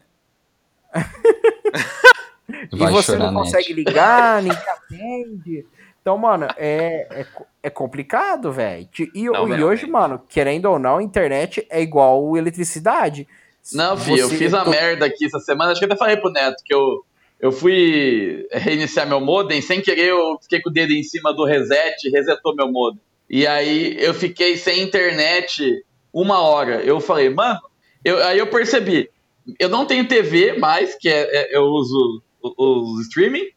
e 2.73 2.77
Vai 2.77 2.91
você 2.93 3.17
não 3.17 3.33
net. 3.33 3.45
consegue 3.45 3.73
ligar, 3.73 4.43
ninguém 4.43 4.59
atende. 4.69 5.67
Então, 6.07 6.17
mano, 6.17 6.47
é, 6.57 7.05
é, 7.11 7.27
é 7.65 7.69
complicado, 7.69 8.53
velho. 8.53 8.89
E, 9.13 9.25
Não, 9.25 9.59
e 9.59 9.65
hoje, 9.65 9.87
mano, 9.87 10.23
querendo 10.29 10.67
ou 10.67 10.79
não, 10.79 10.99
a 10.99 11.03
internet 11.03 11.67
é 11.69 11.83
igual 11.83 12.37
eletricidade. 12.37 13.27
Não, 13.73 13.97
filho, 13.97 14.19
eu 14.21 14.29
fiz 14.29 14.55
a 14.55 14.63
tô- 14.63 14.71
merda 14.71 15.05
aqui 15.05 15.27
essa 15.27 15.41
semana. 15.41 15.73
Acho 15.73 15.81
que 15.81 15.85
eu 15.85 15.89
até 15.91 15.99
falei 15.99 16.17
pro 16.17 16.31
Neto 16.31 16.63
que 16.65 16.73
eu, 16.73 17.05
eu 17.41 17.51
fui 17.51 18.47
reiniciar 18.53 19.09
meu 19.09 19.21
modem. 19.21 19.61
Sem 19.61 19.83
querer, 19.83 20.11
eu 20.11 20.39
fiquei 20.41 20.63
com 20.63 20.71
o 20.71 20.73
dedo 20.73 20.93
em 20.93 21.03
cima 21.03 21.35
do 21.35 21.45
reset, 21.45 22.09
resetou 22.11 22.55
meu 22.55 22.71
modem. 22.71 23.01
E 23.29 23.45
aí 23.45 23.97
eu 23.99 24.15
fiquei 24.15 24.57
sem 24.57 24.83
internet 24.85 25.85
uma 26.13 26.41
hora. 26.41 26.83
Eu 26.85 27.01
falei, 27.01 27.31
mano, 27.31 27.59
eu, 28.05 28.23
aí 28.25 28.39
eu 28.39 28.47
percebi. 28.47 29.11
Eu 29.59 29.69
não 29.69 29.85
tenho 29.85 30.07
TV 30.07 30.57
mais, 30.57 30.95
que 30.95 31.09
é, 31.09 31.23
é- 31.53 31.57
eu 31.59 31.65
uso 31.65 32.23
o, 32.41 32.95
o 32.95 33.01
streaming. 33.01 33.56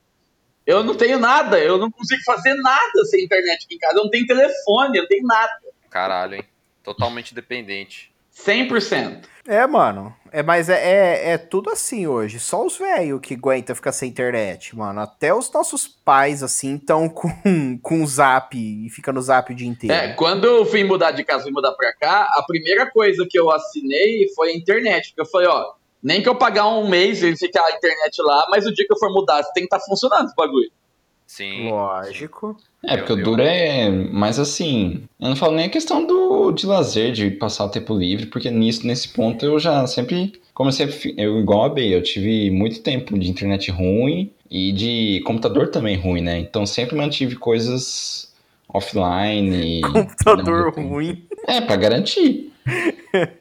Eu 0.69 0.83
não 0.83 0.93
tenho 0.93 1.17
nada, 1.17 1.57
eu 1.57 1.79
não 1.79 1.89
consigo 1.89 2.21
fazer 2.23 2.53
nada 2.53 3.03
sem 3.05 3.23
internet 3.25 3.65
aqui 3.65 3.73
em 3.73 3.79
casa. 3.79 3.97
Eu 3.97 4.03
não 4.03 4.09
tenho 4.11 4.27
telefone, 4.27 4.99
eu 4.99 5.01
não 5.01 5.09
tenho 5.09 5.25
nada. 5.25 5.51
Caralho, 5.89 6.35
hein? 6.35 6.43
Totalmente 6.83 7.33
dependente. 7.33 8.13
100%. 8.45 9.23
É, 9.47 9.65
mano. 9.65 10.15
É, 10.31 10.43
mas 10.43 10.69
é, 10.69 10.75
é, 10.75 11.31
é 11.31 11.37
tudo 11.39 11.71
assim 11.71 12.05
hoje. 12.05 12.39
Só 12.39 12.63
os 12.63 12.77
velhos 12.77 13.19
que 13.19 13.33
aguentam 13.33 13.75
ficar 13.75 13.91
sem 13.91 14.09
internet, 14.09 14.75
mano. 14.75 14.99
Até 14.99 15.33
os 15.33 15.51
nossos 15.51 15.87
pais, 15.87 16.43
assim, 16.43 16.75
estão 16.75 17.09
com, 17.09 17.79
com 17.81 18.05
zap 18.05 18.55
e 18.55 18.87
fica 18.91 19.11
no 19.11 19.23
zap 19.23 19.51
o 19.51 19.55
dia 19.55 19.67
inteiro. 19.67 19.91
É, 19.91 20.13
quando 20.13 20.45
eu 20.45 20.63
fui 20.67 20.83
mudar 20.83 21.09
de 21.09 21.23
casa 21.23 21.49
e 21.49 21.51
mudar 21.51 21.71
pra 21.71 21.91
cá, 21.95 22.29
a 22.31 22.43
primeira 22.45 22.87
coisa 22.91 23.25
que 23.27 23.39
eu 23.39 23.49
assinei 23.49 24.31
foi 24.35 24.51
a 24.51 24.55
internet. 24.55 25.07
Porque 25.07 25.21
eu 25.21 25.31
falei, 25.31 25.47
ó, 25.47 25.73
nem 26.01 26.21
que 26.21 26.29
eu 26.29 26.35
pagar 26.35 26.67
um 26.67 26.87
mês 26.87 27.21
e 27.23 27.35
ficar 27.35 27.63
a 27.65 27.71
internet 27.75 28.21
lá, 28.21 28.45
mas 28.49 28.65
o 28.65 28.73
dia 28.73 28.85
que 28.85 28.93
eu 28.93 28.97
for 28.97 29.11
mudar, 29.11 29.43
tem 29.53 29.67
que 29.67 29.75
estar 29.75 29.79
funcionando 29.79 30.25
esse 30.25 30.35
bagulho. 30.35 30.71
Sim. 31.27 31.69
Lógico. 31.69 32.57
É, 32.83 32.97
porque 32.97 33.11
Eu- 33.11 33.17
o 33.17 33.23
duro 33.23 33.41
é 33.43 33.87
mais 33.89 34.39
assim. 34.39 35.03
Eu 35.19 35.29
não 35.29 35.35
falo 35.35 35.55
nem 35.55 35.65
a 35.65 35.69
questão 35.69 36.03
do, 36.05 36.51
de 36.51 36.65
lazer, 36.65 37.11
de 37.11 37.29
passar 37.29 37.65
o 37.65 37.69
tempo 37.69 37.95
livre, 37.95 38.25
porque 38.25 38.49
nisso, 38.49 38.87
nesse 38.87 39.09
ponto 39.09 39.45
eu 39.45 39.59
já 39.59 39.85
sempre. 39.85 40.33
Como 40.55 40.69
eu 40.69 40.73
sempre. 40.73 41.13
Eu, 41.17 41.39
igual 41.39 41.65
a 41.65 41.69
B, 41.69 41.95
eu 41.95 42.01
tive 42.01 42.49
muito 42.49 42.81
tempo 42.81 43.17
de 43.19 43.29
internet 43.29 43.69
ruim 43.69 44.31
e 44.49 44.71
de 44.71 45.21
computador 45.23 45.69
também 45.69 45.95
ruim, 45.97 46.21
né? 46.21 46.39
Então 46.39 46.65
sempre 46.65 46.95
mantive 46.95 47.35
coisas 47.35 48.33
offline. 48.67 49.79
e- 49.79 49.81
Computador 49.81 50.73
não- 50.75 50.87
ruim. 50.89 51.23
É, 51.47 51.61
pra 51.61 51.75
garantir. 51.75 52.51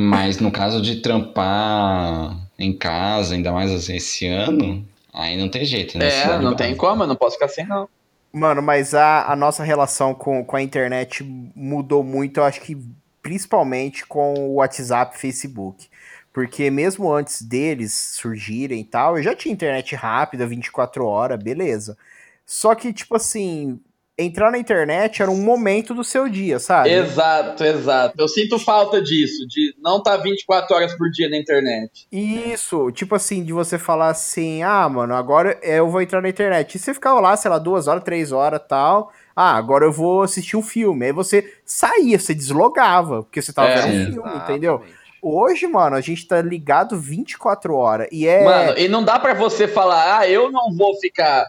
Mas 0.00 0.38
no 0.38 0.52
caso 0.52 0.80
de 0.80 1.00
trampar 1.00 2.36
em 2.56 2.72
casa, 2.72 3.34
ainda 3.34 3.50
mais 3.50 3.72
assim, 3.72 3.96
esse 3.96 4.28
ano, 4.28 4.86
aí 5.12 5.36
não 5.36 5.48
tem 5.48 5.64
jeito, 5.64 5.98
né? 5.98 6.06
É, 6.06 6.10
Cidade 6.22 6.44
não 6.44 6.54
tem 6.54 6.76
como, 6.76 7.02
eu 7.02 7.08
não 7.08 7.16
posso 7.16 7.34
ficar 7.34 7.48
sem, 7.48 7.66
não. 7.66 7.88
Mano, 8.32 8.62
mas 8.62 8.94
a, 8.94 9.24
a 9.24 9.34
nossa 9.34 9.64
relação 9.64 10.14
com, 10.14 10.44
com 10.44 10.54
a 10.54 10.62
internet 10.62 11.24
mudou 11.24 12.04
muito, 12.04 12.38
eu 12.38 12.44
acho 12.44 12.60
que 12.60 12.78
principalmente 13.20 14.06
com 14.06 14.34
o 14.34 14.54
WhatsApp 14.54 15.16
e 15.16 15.18
Facebook. 15.18 15.88
Porque 16.32 16.70
mesmo 16.70 17.12
antes 17.12 17.42
deles 17.42 17.92
surgirem 17.92 18.82
e 18.82 18.84
tal, 18.84 19.16
eu 19.16 19.24
já 19.24 19.34
tinha 19.34 19.52
internet 19.52 19.96
rápida, 19.96 20.46
24 20.46 21.04
horas, 21.04 21.42
beleza. 21.42 21.98
Só 22.46 22.72
que, 22.76 22.92
tipo 22.92 23.16
assim, 23.16 23.80
entrar 24.18 24.50
na 24.50 24.58
internet 24.58 25.22
era 25.22 25.30
um 25.30 25.40
momento 25.40 25.94
do 25.94 26.02
seu 26.02 26.28
dia, 26.28 26.58
sabe? 26.58 26.90
Exato, 26.90 27.62
exato. 27.62 28.14
Eu 28.18 28.26
sinto 28.26 28.58
falta 28.58 29.00
disso, 29.00 29.46
de 29.46 29.72
não 29.78 29.98
estar 29.98 30.16
tá 30.16 30.22
24 30.22 30.74
horas 30.74 30.94
por 30.96 31.08
dia 31.08 31.28
na 31.28 31.36
internet. 31.36 32.06
Isso, 32.10 32.90
tipo 32.90 33.14
assim, 33.14 33.44
de 33.44 33.52
você 33.52 33.78
falar 33.78 34.08
assim, 34.08 34.62
ah, 34.64 34.88
mano, 34.88 35.14
agora 35.14 35.56
eu 35.62 35.88
vou 35.88 36.02
entrar 36.02 36.20
na 36.20 36.28
internet. 36.28 36.74
E 36.74 36.78
você 36.80 36.92
ficava 36.92 37.20
lá, 37.20 37.36
sei 37.36 37.48
lá, 37.48 37.58
duas 37.58 37.86
horas, 37.86 38.02
três 38.02 38.32
horas 38.32 38.60
tal. 38.68 39.12
Ah, 39.36 39.54
agora 39.54 39.84
eu 39.84 39.92
vou 39.92 40.22
assistir 40.22 40.56
um 40.56 40.62
filme. 40.62 41.06
Aí 41.06 41.12
você 41.12 41.54
saía, 41.64 42.18
você 42.18 42.34
deslogava, 42.34 43.22
porque 43.22 43.40
você 43.40 43.52
tava 43.52 43.68
é, 43.68 43.82
vendo 43.82 44.10
um 44.10 44.12
filme, 44.14 44.36
entendeu? 44.36 44.82
Hoje, 45.22 45.66
mano, 45.66 45.94
a 45.94 46.00
gente 46.00 46.26
tá 46.26 46.42
ligado 46.42 46.98
24 46.98 47.74
horas. 47.74 48.08
E 48.10 48.26
é. 48.26 48.44
Mano, 48.44 48.78
e 48.78 48.88
não 48.88 49.04
dá 49.04 49.18
para 49.18 49.34
você 49.34 49.68
falar, 49.68 50.18
ah, 50.18 50.28
eu 50.28 50.50
não 50.50 50.74
vou 50.76 50.96
ficar 50.96 51.46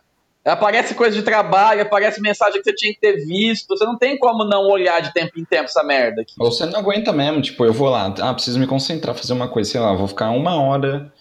Aparece 0.50 0.94
coisa 0.96 1.16
de 1.16 1.22
trabalho, 1.22 1.82
aparece 1.82 2.22
mensagem 2.22 2.60
que 2.60 2.64
você 2.64 2.76
tinha 2.76 2.94
que 2.94 3.00
ter 3.00 3.26
visto. 3.26 3.68
Você 3.68 3.86
não 3.86 3.98
tem 3.98 4.18
como 4.18 4.44
não 4.44 4.68
olhar 4.68 5.02
de 5.02 5.14
tempo 5.14 5.40
em 5.40 5.46
tempo 5.46 5.66
essa 5.66 5.84
merda 5.84 6.22
aqui. 6.22 6.34
Ou 6.40 6.52
você 6.52 6.66
não 6.66 6.80
aguenta 6.80 7.14
mesmo, 7.14 7.42
tipo, 7.42 7.64
eu 7.66 7.74
vou 7.74 7.90
lá, 7.90 8.14
ah, 8.22 8.34
preciso 8.34 8.60
me 8.60 8.68
concentrar, 8.68 9.16
fazer 9.16 9.34
uma 9.34 9.48
coisa, 9.48 9.70
sei 9.70 9.80
lá, 9.80 9.94
vou 9.94 10.08
ficar 10.08 10.32
uma 10.32 10.62
hora 10.62 11.12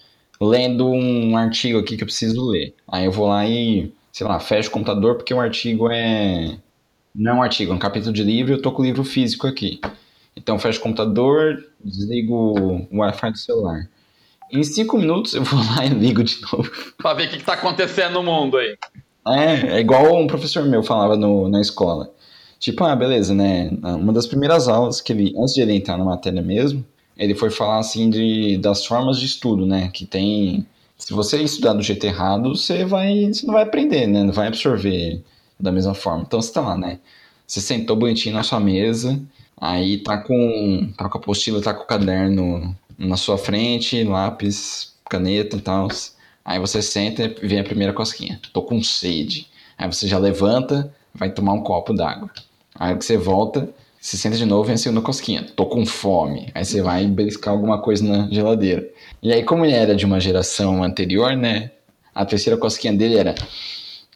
lendo 0.41 0.87
um 0.87 1.35
artigo 1.35 1.79
aqui 1.79 1.97
que 1.97 2.03
eu 2.03 2.07
preciso 2.07 2.49
ler. 2.49 2.73
Aí 2.87 3.05
eu 3.05 3.11
vou 3.11 3.27
lá 3.27 3.45
e, 3.45 3.93
sei 4.11 4.25
lá, 4.25 4.39
fecho 4.39 4.69
o 4.69 4.71
computador 4.71 5.15
porque 5.15 5.33
o 5.33 5.39
artigo 5.39 5.89
é. 5.91 6.57
Não 7.13 7.33
é 7.33 7.35
um 7.35 7.43
artigo, 7.43 7.71
é 7.71 7.75
um 7.75 7.79
capítulo 7.79 8.13
de 8.13 8.23
livro 8.23 8.53
e 8.53 8.55
eu 8.55 8.61
tô 8.61 8.71
com 8.71 8.81
o 8.81 8.85
livro 8.85 9.03
físico 9.03 9.47
aqui. 9.47 9.81
Então 10.35 10.57
fecho 10.57 10.79
o 10.79 10.83
computador, 10.83 11.65
desligo 11.83 12.87
o 12.91 12.99
Wi-Fi 12.99 13.31
do 13.31 13.37
celular. 13.37 13.89
Em 14.51 14.63
cinco 14.63 14.97
minutos 14.97 15.33
eu 15.33 15.43
vou 15.43 15.59
lá 15.59 15.85
e 15.85 15.89
ligo 15.89 16.23
de 16.23 16.41
novo. 16.41 16.71
pra 16.97 17.13
ver 17.13 17.27
o 17.27 17.29
que, 17.29 17.37
que 17.37 17.43
tá 17.43 17.53
acontecendo 17.53 18.13
no 18.13 18.23
mundo 18.23 18.57
aí. 18.57 18.77
É, 19.27 19.77
é 19.77 19.79
igual 19.79 20.15
um 20.17 20.27
professor 20.27 20.63
meu 20.65 20.83
falava 20.83 21.15
no, 21.15 21.47
na 21.49 21.61
escola. 21.61 22.11
Tipo, 22.59 22.83
ah, 22.83 22.95
beleza, 22.95 23.33
né? 23.33 23.69
Uma 23.81 24.11
das 24.11 24.27
primeiras 24.27 24.67
aulas 24.67 24.99
que 24.99 25.13
ele, 25.13 25.33
antes 25.37 25.53
de 25.53 25.61
ele 25.61 25.73
entrar 25.73 25.97
na 25.97 26.03
matéria 26.03 26.41
mesmo, 26.41 26.85
ele 27.17 27.33
foi 27.35 27.49
falar 27.49 27.79
assim 27.79 28.09
de, 28.09 28.57
das 28.57 28.85
formas 28.85 29.19
de 29.19 29.25
estudo, 29.25 29.65
né? 29.65 29.89
Que 29.93 30.05
tem. 30.05 30.65
Se 30.97 31.13
você 31.13 31.41
estudar 31.41 31.73
do 31.73 31.81
jeito 31.83 32.05
errado, 32.05 32.55
você 32.55 32.85
vai. 32.85 33.27
Você 33.27 33.45
não 33.45 33.53
vai 33.53 33.63
aprender, 33.63 34.07
né? 34.07 34.23
Não 34.23 34.33
vai 34.33 34.47
absorver 34.47 35.23
da 35.59 35.71
mesma 35.71 35.93
forma. 35.93 36.23
Então 36.27 36.41
você 36.41 36.51
tá 36.51 36.61
lá, 36.61 36.77
né? 36.77 36.99
Você 37.47 37.61
sentou 37.61 37.95
bonitinho 37.95 38.35
na 38.35 38.43
sua 38.43 38.59
mesa, 38.59 39.19
aí 39.59 39.97
tá 39.99 40.17
com. 40.17 40.91
tá 40.97 41.09
com 41.09 41.17
a 41.17 41.21
apostila, 41.21 41.61
tá 41.61 41.73
com 41.73 41.83
o 41.83 41.87
caderno 41.87 42.75
na 42.97 43.17
sua 43.17 43.37
frente, 43.37 44.03
lápis, 44.03 44.93
caneta 45.09 45.57
e 45.57 45.61
tal. 45.61 45.87
Aí 46.49 46.57
você 46.57 46.81
senta 46.81 47.31
e 47.43 47.47
vem 47.47 47.59
a 47.59 47.63
primeira 47.63 47.93
cosquinha. 47.93 48.39
Tô 48.51 48.63
com 48.63 48.81
sede. 48.81 49.45
Aí 49.77 49.85
você 49.85 50.07
já 50.07 50.17
levanta, 50.17 50.91
vai 51.13 51.29
tomar 51.29 51.53
um 51.53 51.61
copo 51.61 51.93
d'água. 51.93 52.27
Aí 52.73 52.97
que 52.97 53.05
você 53.05 53.17
volta, 53.17 53.69
se 54.01 54.17
senta 54.17 54.35
de 54.35 54.47
novo 54.47 54.63
e 54.63 54.65
vem 54.65 54.73
a 54.73 54.77
segunda 54.79 54.99
cosquinha. 54.99 55.45
Tô 55.55 55.67
com 55.67 55.85
fome. 55.85 56.49
Aí 56.55 56.65
você 56.65 56.81
vai 56.81 57.05
beliscar 57.05 57.53
alguma 57.53 57.79
coisa 57.79 58.03
na 58.03 58.27
geladeira. 58.31 58.83
E 59.21 59.31
aí, 59.31 59.43
como 59.43 59.63
ele 59.63 59.75
era 59.75 59.95
de 59.95 60.07
uma 60.07 60.19
geração 60.19 60.83
anterior, 60.83 61.35
né? 61.35 61.69
A 62.15 62.25
terceira 62.25 62.57
cosquinha 62.57 62.93
dele 62.93 63.15
era. 63.15 63.35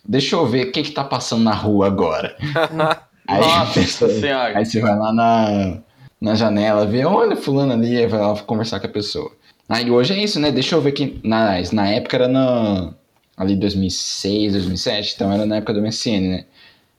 Deixa 0.04 0.36
eu 0.36 0.48
ver 0.48 0.70
o 0.70 0.72
que, 0.72 0.82
que 0.82 0.92
tá 0.92 1.04
passando 1.04 1.44
na 1.44 1.54
rua 1.54 1.86
agora. 1.86 2.36
aí, 3.30 3.42
Nossa 3.42 3.78
você, 3.86 4.22
senhora. 4.22 4.58
Aí 4.58 4.66
você 4.66 4.80
vai 4.80 4.98
lá 4.98 5.14
na, 5.14 5.78
na 6.20 6.34
janela, 6.34 6.84
vê, 6.84 7.06
olha, 7.06 7.36
fulano 7.36 7.74
ali, 7.74 7.96
aí 7.96 8.08
vai 8.08 8.22
lá 8.22 8.36
conversar 8.38 8.80
com 8.80 8.88
a 8.88 8.90
pessoa. 8.90 9.32
Aí 9.68 9.90
hoje 9.90 10.14
é 10.14 10.18
isso, 10.18 10.40
né? 10.40 10.52
Deixa 10.52 10.76
eu 10.76 10.82
ver 10.82 10.92
que. 10.92 11.20
Na, 11.24 11.56
na 11.72 11.90
época 11.90 12.18
era 12.18 12.28
na. 12.28 12.94
Ali 13.36 13.56
2006, 13.56 14.54
2007, 14.54 15.16
então 15.16 15.32
era 15.34 15.46
na 15.46 15.56
época 15.56 15.74
do 15.74 15.82
MSN, 15.82 16.30
né? 16.30 16.46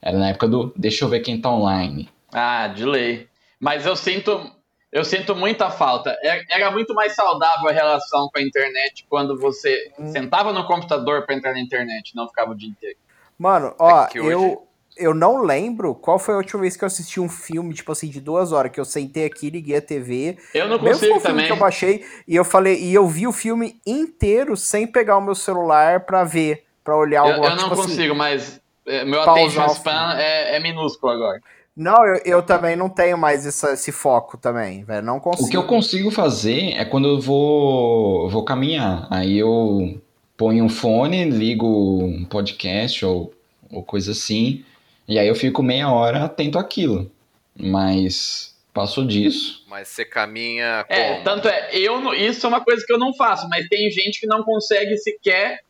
Era 0.01 0.17
na 0.17 0.29
época 0.29 0.47
do. 0.47 0.73
Deixa 0.75 1.05
eu 1.05 1.09
ver 1.09 1.21
quem 1.21 1.39
tá 1.39 1.49
online. 1.49 2.09
Ah, 2.33 2.67
de 2.67 2.85
lei. 2.85 3.27
Mas 3.59 3.85
eu 3.85 3.95
sinto. 3.95 4.51
Eu 4.91 5.03
sinto 5.03 5.35
muita 5.35 5.69
falta. 5.69 6.17
É, 6.21 6.41
era 6.49 6.71
muito 6.71 6.93
mais 6.93 7.13
saudável 7.15 7.67
a 7.67 7.73
relação 7.73 8.29
com 8.31 8.39
a 8.39 8.41
internet 8.41 9.05
quando 9.09 9.37
você 9.37 9.91
hum. 9.99 10.07
sentava 10.07 10.53
no 10.53 10.65
computador 10.65 11.25
para 11.25 11.35
entrar 11.35 11.53
na 11.53 11.59
internet, 11.59 12.15
não 12.15 12.27
ficava 12.27 12.51
o 12.51 12.55
dia 12.55 12.69
inteiro. 12.69 12.97
Mano, 13.37 13.75
ó, 13.77 14.05
é 14.05 14.09
eu, 14.15 14.64
eu 14.97 15.13
não 15.13 15.41
lembro 15.41 15.93
qual 15.93 16.17
foi 16.17 16.33
a 16.33 16.37
última 16.37 16.61
vez 16.61 16.77
que 16.77 16.83
eu 16.83 16.87
assisti 16.87 17.19
um 17.19 17.27
filme, 17.27 17.73
tipo 17.73 17.91
assim, 17.91 18.07
de 18.07 18.21
duas 18.21 18.51
horas, 18.51 18.71
que 18.71 18.79
eu 18.79 18.85
sentei 18.85 19.25
aqui, 19.25 19.49
liguei 19.49 19.77
a 19.77 19.81
TV. 19.81 20.37
Eu 20.53 20.67
não 20.67 20.79
consigo 20.79 21.19
também. 21.19 21.45
que 21.45 21.51
eu 21.51 21.57
baixei 21.57 22.05
e 22.27 22.35
eu 22.35 22.45
falei, 22.45 22.81
e 22.81 22.93
eu 22.93 23.07
vi 23.07 23.27
o 23.27 23.31
filme 23.31 23.79
inteiro 23.85 24.55
sem 24.55 24.87
pegar 24.87 25.17
o 25.17 25.21
meu 25.21 25.35
celular 25.35 26.01
pra 26.01 26.23
ver, 26.23 26.63
pra 26.83 26.95
olhar 26.95 27.23
o 27.23 27.27
Eu, 27.27 27.35
eu 27.35 27.41
não 27.41 27.57
tipo 27.57 27.73
assim, 27.73 27.81
consigo, 27.81 28.01
assim, 28.01 28.17
mas 28.17 28.61
é, 28.85 29.03
meu 29.03 29.21
attention 29.21 29.67
span 29.69 30.15
é, 30.17 30.55
é, 30.55 30.59
minúsculo 30.59 31.11
agora. 31.11 31.41
Não, 31.75 32.05
eu, 32.05 32.21
eu 32.25 32.41
também 32.41 32.77
não 32.77 32.87
tenho 32.87 33.17
mais 33.17 33.45
essa, 33.45 33.73
esse 33.73 33.91
foco 33.91 34.37
também, 34.37 34.85
velho. 34.85 35.05
Não 35.05 35.19
consigo. 35.19 35.47
O 35.47 35.51
que 35.51 35.57
eu 35.57 35.63
consigo 35.63 36.09
fazer 36.09 36.71
é 36.71 36.85
quando 36.85 37.09
eu 37.09 37.19
vou, 37.19 38.29
vou 38.29 38.45
caminhar. 38.45 39.07
Aí 39.11 39.37
eu 39.37 39.99
ponho 40.37 40.63
um 40.63 40.69
fone, 40.69 41.25
ligo 41.25 41.67
um 41.67 42.23
podcast 42.23 43.05
ou, 43.05 43.33
ou 43.69 43.83
coisa 43.83 44.11
assim 44.11 44.63
e 45.07 45.19
aí 45.19 45.27
eu 45.27 45.35
fico 45.35 45.61
meia 45.61 45.91
hora 45.91 46.25
atento 46.25 46.57
àquilo. 46.57 47.11
Mas 47.57 48.55
passou 48.73 49.05
disso. 49.05 49.63
Mas 49.67 49.87
você 49.87 50.03
caminha. 50.03 50.85
É, 50.89 51.03
como? 51.03 51.19
É, 51.19 51.23
tanto 51.23 51.47
é, 51.47 51.69
eu 51.73 52.13
isso 52.13 52.45
é 52.45 52.49
uma 52.49 52.61
coisa 52.61 52.83
que 52.85 52.91
eu 52.91 52.99
não 52.99 53.13
faço, 53.13 53.47
mas 53.47 53.67
tem 53.67 53.89
gente 53.89 54.19
que 54.19 54.27
não 54.27 54.43
consegue 54.43 54.97
sequer 54.97 55.61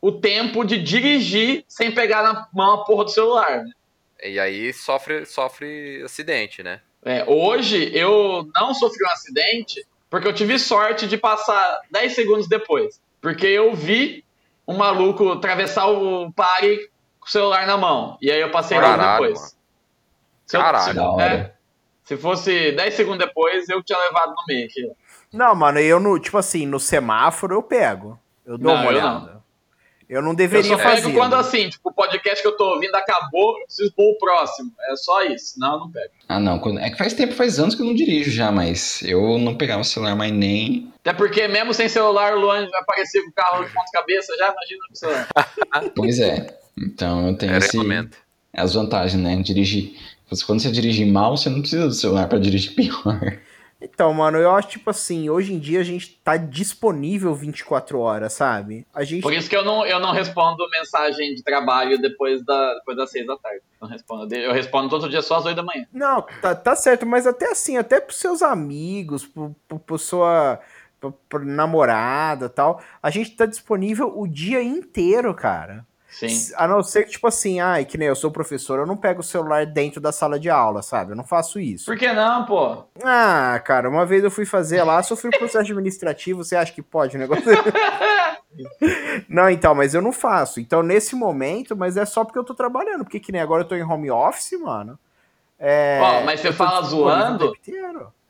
o 0.00 0.12
tempo 0.12 0.64
de 0.64 0.78
dirigir 0.78 1.64
sem 1.68 1.90
pegar 1.92 2.22
na 2.22 2.48
mão 2.52 2.74
a 2.74 2.84
porra 2.84 3.04
do 3.04 3.10
celular, 3.10 3.64
né? 3.64 3.70
E 4.22 4.38
aí 4.38 4.72
sofre, 4.72 5.26
sofre 5.26 6.02
acidente, 6.02 6.62
né? 6.62 6.80
É, 7.04 7.24
hoje 7.26 7.90
eu 7.94 8.48
não 8.54 8.72
sofri 8.72 9.04
um 9.04 9.10
acidente 9.10 9.84
porque 10.08 10.28
eu 10.28 10.32
tive 10.32 10.58
sorte 10.58 11.06
de 11.06 11.18
passar 11.18 11.80
10 11.90 12.14
segundos 12.14 12.48
depois. 12.48 13.00
Porque 13.20 13.46
eu 13.46 13.74
vi 13.74 14.24
um 14.66 14.76
maluco 14.76 15.32
atravessar 15.32 15.88
o 15.88 16.32
pare 16.32 16.88
com 17.24 17.28
o 17.28 17.30
celular 17.30 17.66
na 17.66 17.76
mão. 17.76 18.18
E 18.20 18.30
aí 18.30 18.40
eu 18.40 18.50
passei 18.50 18.78
Caralho, 18.78 19.02
logo 19.02 19.24
depois. 19.24 19.56
Se 20.46 20.56
Caralho. 20.58 21.00
Eu, 21.00 21.14
se, 21.16 21.22
é, 21.22 21.52
se 22.04 22.16
fosse 22.18 22.72
10 22.72 22.94
segundos 22.94 23.26
depois, 23.26 23.68
eu 23.68 23.82
tinha 23.82 23.98
levado 23.98 24.34
no 24.34 24.44
meio 24.46 24.66
aqui. 24.66 24.90
Não, 25.32 25.54
mano, 25.54 25.78
eu 25.80 25.98
no, 25.98 26.18
tipo 26.18 26.36
assim, 26.36 26.66
no 26.66 26.78
semáforo 26.78 27.54
eu 27.54 27.62
pego. 27.62 28.18
Eu 28.46 28.58
dou 28.58 28.72
não, 28.72 28.80
uma 28.80 28.90
olhada. 28.90 29.26
Eu 29.28 29.34
não. 29.34 29.42
eu 30.10 30.22
não 30.22 30.34
deveria 30.34 30.70
eu 30.70 30.76
só 30.76 30.82
fazer. 30.82 31.02
pego 31.02 31.14
quando 31.14 31.34
assim, 31.34 31.70
tipo, 31.70 31.88
o 31.88 31.92
podcast 31.92 32.42
que 32.42 32.46
eu 32.46 32.56
tô 32.56 32.74
ouvindo 32.74 32.94
acabou, 32.94 33.58
eu 33.58 33.64
preciso 33.64 33.92
pôr 33.94 34.10
o 34.10 34.18
próximo. 34.18 34.70
É 34.90 34.96
só 34.96 35.24
isso, 35.24 35.58
não, 35.58 35.72
eu 35.72 35.80
não 35.80 35.90
pego. 35.90 36.12
Ah, 36.28 36.38
não. 36.38 36.78
É 36.78 36.90
que 36.90 36.98
faz 36.98 37.14
tempo, 37.14 37.32
faz 37.32 37.58
anos 37.58 37.74
que 37.74 37.80
eu 37.80 37.86
não 37.86 37.94
dirijo 37.94 38.30
já, 38.30 38.52
mas 38.52 39.02
eu 39.02 39.38
não 39.38 39.56
pegava 39.56 39.80
o 39.80 39.84
celular 39.84 40.14
mais 40.14 40.30
nem. 40.30 40.92
Até 41.00 41.14
porque 41.14 41.48
mesmo 41.48 41.72
sem 41.72 41.88
celular, 41.88 42.34
o 42.34 42.40
Luan 42.40 42.68
vai 42.68 42.80
aparecer 42.82 43.22
com 43.22 43.30
o 43.30 43.32
carro 43.32 43.64
de 43.64 43.72
ponta 43.72 43.90
cabeça, 43.92 44.36
já 44.36 44.52
imagina 44.52 44.84
o 44.92 44.96
celular. 44.96 45.28
pois 45.96 46.18
é. 46.20 46.63
Então 46.76 47.28
eu 47.28 47.36
tenho 47.36 47.56
esse, 47.56 47.78
as 48.52 48.74
vantagens, 48.74 49.22
né? 49.22 49.36
Dirigir. 49.42 49.94
Quando 50.46 50.60
você 50.60 50.70
dirige 50.70 51.04
mal, 51.04 51.36
você 51.36 51.48
não 51.48 51.60
precisa 51.60 51.86
do 51.86 51.94
celular 51.94 52.28
para 52.28 52.38
dirigir 52.38 52.74
pior. 52.74 53.38
Então, 53.80 54.14
mano, 54.14 54.38
eu 54.38 54.50
acho 54.54 54.68
tipo 54.68 54.88
assim, 54.88 55.28
hoje 55.28 55.52
em 55.52 55.58
dia 55.58 55.80
a 55.80 55.84
gente 55.84 56.18
tá 56.24 56.38
disponível 56.38 57.34
24 57.34 57.98
horas, 57.98 58.32
sabe? 58.32 58.86
A 58.94 59.04
gente... 59.04 59.22
Por 59.22 59.32
isso 59.32 59.48
que 59.48 59.56
eu 59.56 59.62
não, 59.62 59.84
eu 59.84 60.00
não 60.00 60.12
respondo 60.12 60.66
mensagem 60.70 61.34
de 61.34 61.42
trabalho 61.42 62.00
depois, 62.00 62.42
da, 62.44 62.74
depois 62.74 62.96
das 62.96 63.10
6 63.10 63.26
da 63.26 63.36
tarde. 63.36 63.60
Não 63.80 63.88
respondo. 63.88 64.34
Eu 64.34 64.52
respondo 64.52 64.88
todo 64.88 65.10
dia 65.10 65.20
só 65.20 65.36
às 65.36 65.44
8 65.44 65.56
da 65.56 65.62
manhã. 65.62 65.86
Não, 65.92 66.22
tá, 66.40 66.54
tá 66.54 66.74
certo, 66.74 67.04
mas 67.04 67.26
até 67.26 67.50
assim, 67.50 67.76
até 67.76 68.00
pros 68.00 68.16
seus 68.16 68.42
amigos, 68.42 69.26
pro, 69.26 69.54
pro, 69.68 69.78
pro 69.78 69.98
sua 69.98 70.60
pro 71.28 71.44
namorada 71.44 72.48
tal, 72.48 72.82
a 73.02 73.10
gente 73.10 73.32
tá 73.32 73.44
disponível 73.44 74.18
o 74.18 74.26
dia 74.26 74.62
inteiro, 74.62 75.34
cara. 75.34 75.84
Sim. 76.14 76.52
A 76.56 76.68
não 76.68 76.80
ser 76.80 77.04
que, 77.04 77.10
tipo 77.10 77.26
assim, 77.26 77.58
ai, 77.58 77.84
que 77.84 77.98
nem 77.98 78.06
eu 78.06 78.14
sou 78.14 78.30
professor, 78.30 78.78
eu 78.78 78.86
não 78.86 78.96
pego 78.96 79.18
o 79.20 79.24
celular 79.24 79.66
dentro 79.66 80.00
da 80.00 80.12
sala 80.12 80.38
de 80.38 80.48
aula, 80.48 80.80
sabe? 80.80 81.10
Eu 81.10 81.16
não 81.16 81.24
faço 81.24 81.58
isso. 81.58 81.86
Por 81.86 81.96
que 81.98 82.12
não, 82.12 82.44
pô? 82.44 82.84
Ah, 83.02 83.60
cara, 83.64 83.88
uma 83.88 84.06
vez 84.06 84.22
eu 84.22 84.30
fui 84.30 84.46
fazer 84.46 84.82
lá, 84.84 85.02
sofri 85.02 85.26
um 85.28 85.32
processo 85.32 85.58
administrativo, 85.58 86.44
você 86.44 86.54
acha 86.54 86.72
que 86.72 86.82
pode 86.82 87.16
o 87.16 87.18
negócio? 87.18 87.44
não, 89.28 89.50
então, 89.50 89.74
mas 89.74 89.92
eu 89.92 90.00
não 90.00 90.12
faço. 90.12 90.60
Então, 90.60 90.82
nesse 90.82 91.16
momento, 91.16 91.76
mas 91.76 91.96
é 91.96 92.04
só 92.04 92.24
porque 92.24 92.38
eu 92.38 92.44
tô 92.44 92.54
trabalhando, 92.54 93.04
porque 93.04 93.18
que 93.18 93.32
nem 93.32 93.40
agora 93.40 93.62
eu 93.62 93.68
tô 93.68 93.74
em 93.74 93.82
home 93.82 94.10
office, 94.10 94.52
mano. 94.60 94.96
É, 95.58 95.98
Ó, 96.00 96.24
mas 96.24 96.40
você 96.40 96.52
fala 96.52 96.80
zoando. 96.82 97.52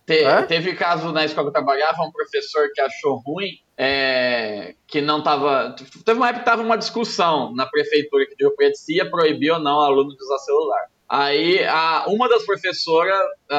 Te- 0.06 0.46
teve 0.48 0.74
caso 0.74 1.12
na 1.12 1.24
escola 1.24 1.46
que 1.46 1.56
eu 1.56 1.62
trabalhava, 1.62 2.02
um 2.02 2.12
professor 2.12 2.68
que 2.74 2.80
achou 2.80 3.16
ruim, 3.26 3.58
é, 3.76 4.74
que 4.86 5.00
não 5.00 5.22
tava. 5.22 5.74
Teve 6.04 6.18
uma 6.18 6.28
época 6.28 6.44
que 6.44 6.50
tava 6.50 6.62
uma 6.62 6.76
discussão 6.76 7.54
na 7.54 7.66
prefeitura 7.66 8.24
de 8.26 8.34
Rio 8.38 8.54
Preto 8.56 8.76
se 8.76 8.96
ia 8.96 9.10
proibir 9.10 9.52
ou 9.52 9.58
não 9.58 9.80
aluno 9.80 10.16
de 10.16 10.22
usar 10.22 10.38
celular. 10.38 10.86
Aí 11.08 11.64
a, 11.64 12.04
uma 12.08 12.28
das 12.28 12.44
professoras, 12.44 13.18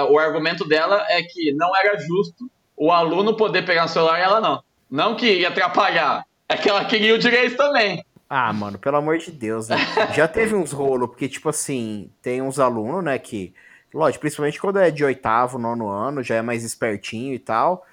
o 0.10 0.18
argumento 0.18 0.68
dela 0.68 1.06
é 1.10 1.22
que 1.22 1.54
não 1.54 1.76
era 1.76 1.98
justo 2.00 2.50
o 2.76 2.92
aluno 2.92 3.38
poder 3.38 3.64
pegar 3.66 3.86
o 3.86 3.88
celular 3.88 4.20
e 4.20 4.24
ela 4.24 4.42
não. 4.42 4.64
Não 4.90 5.16
que 5.16 5.40
ia 5.40 5.50
atrapalhar, 5.50 6.26
é 6.48 6.56
que 6.56 6.70
ela 6.70 6.86
queria 6.86 7.16
o 7.16 7.18
direito 7.18 7.58
também. 7.58 8.04
Ah, 8.30 8.52
mano, 8.52 8.78
pelo 8.80 8.98
amor 8.98 9.18
de 9.18 9.32
Deus, 9.32 9.70
né? 9.70 9.78
Já 10.16 10.28
teve 10.28 10.56
uns 10.56 10.72
rolos, 10.72 11.10
porque, 11.10 11.28
tipo 11.28 11.50
assim, 11.50 12.10
tem 12.22 12.42
uns 12.42 12.60
alunos, 12.60 13.04
né, 13.04 13.18
que, 13.20 13.54
lógico, 13.94 14.22
principalmente 14.22 14.60
quando 14.60 14.80
é 14.80 14.90
de 14.90 15.04
oitavo, 15.04 15.60
nono 15.60 15.88
ano, 15.88 16.24
já 16.24 16.36
é 16.36 16.42
mais 16.42 16.64
espertinho 16.64 17.34
e 17.34 17.40
tal. 17.40 17.86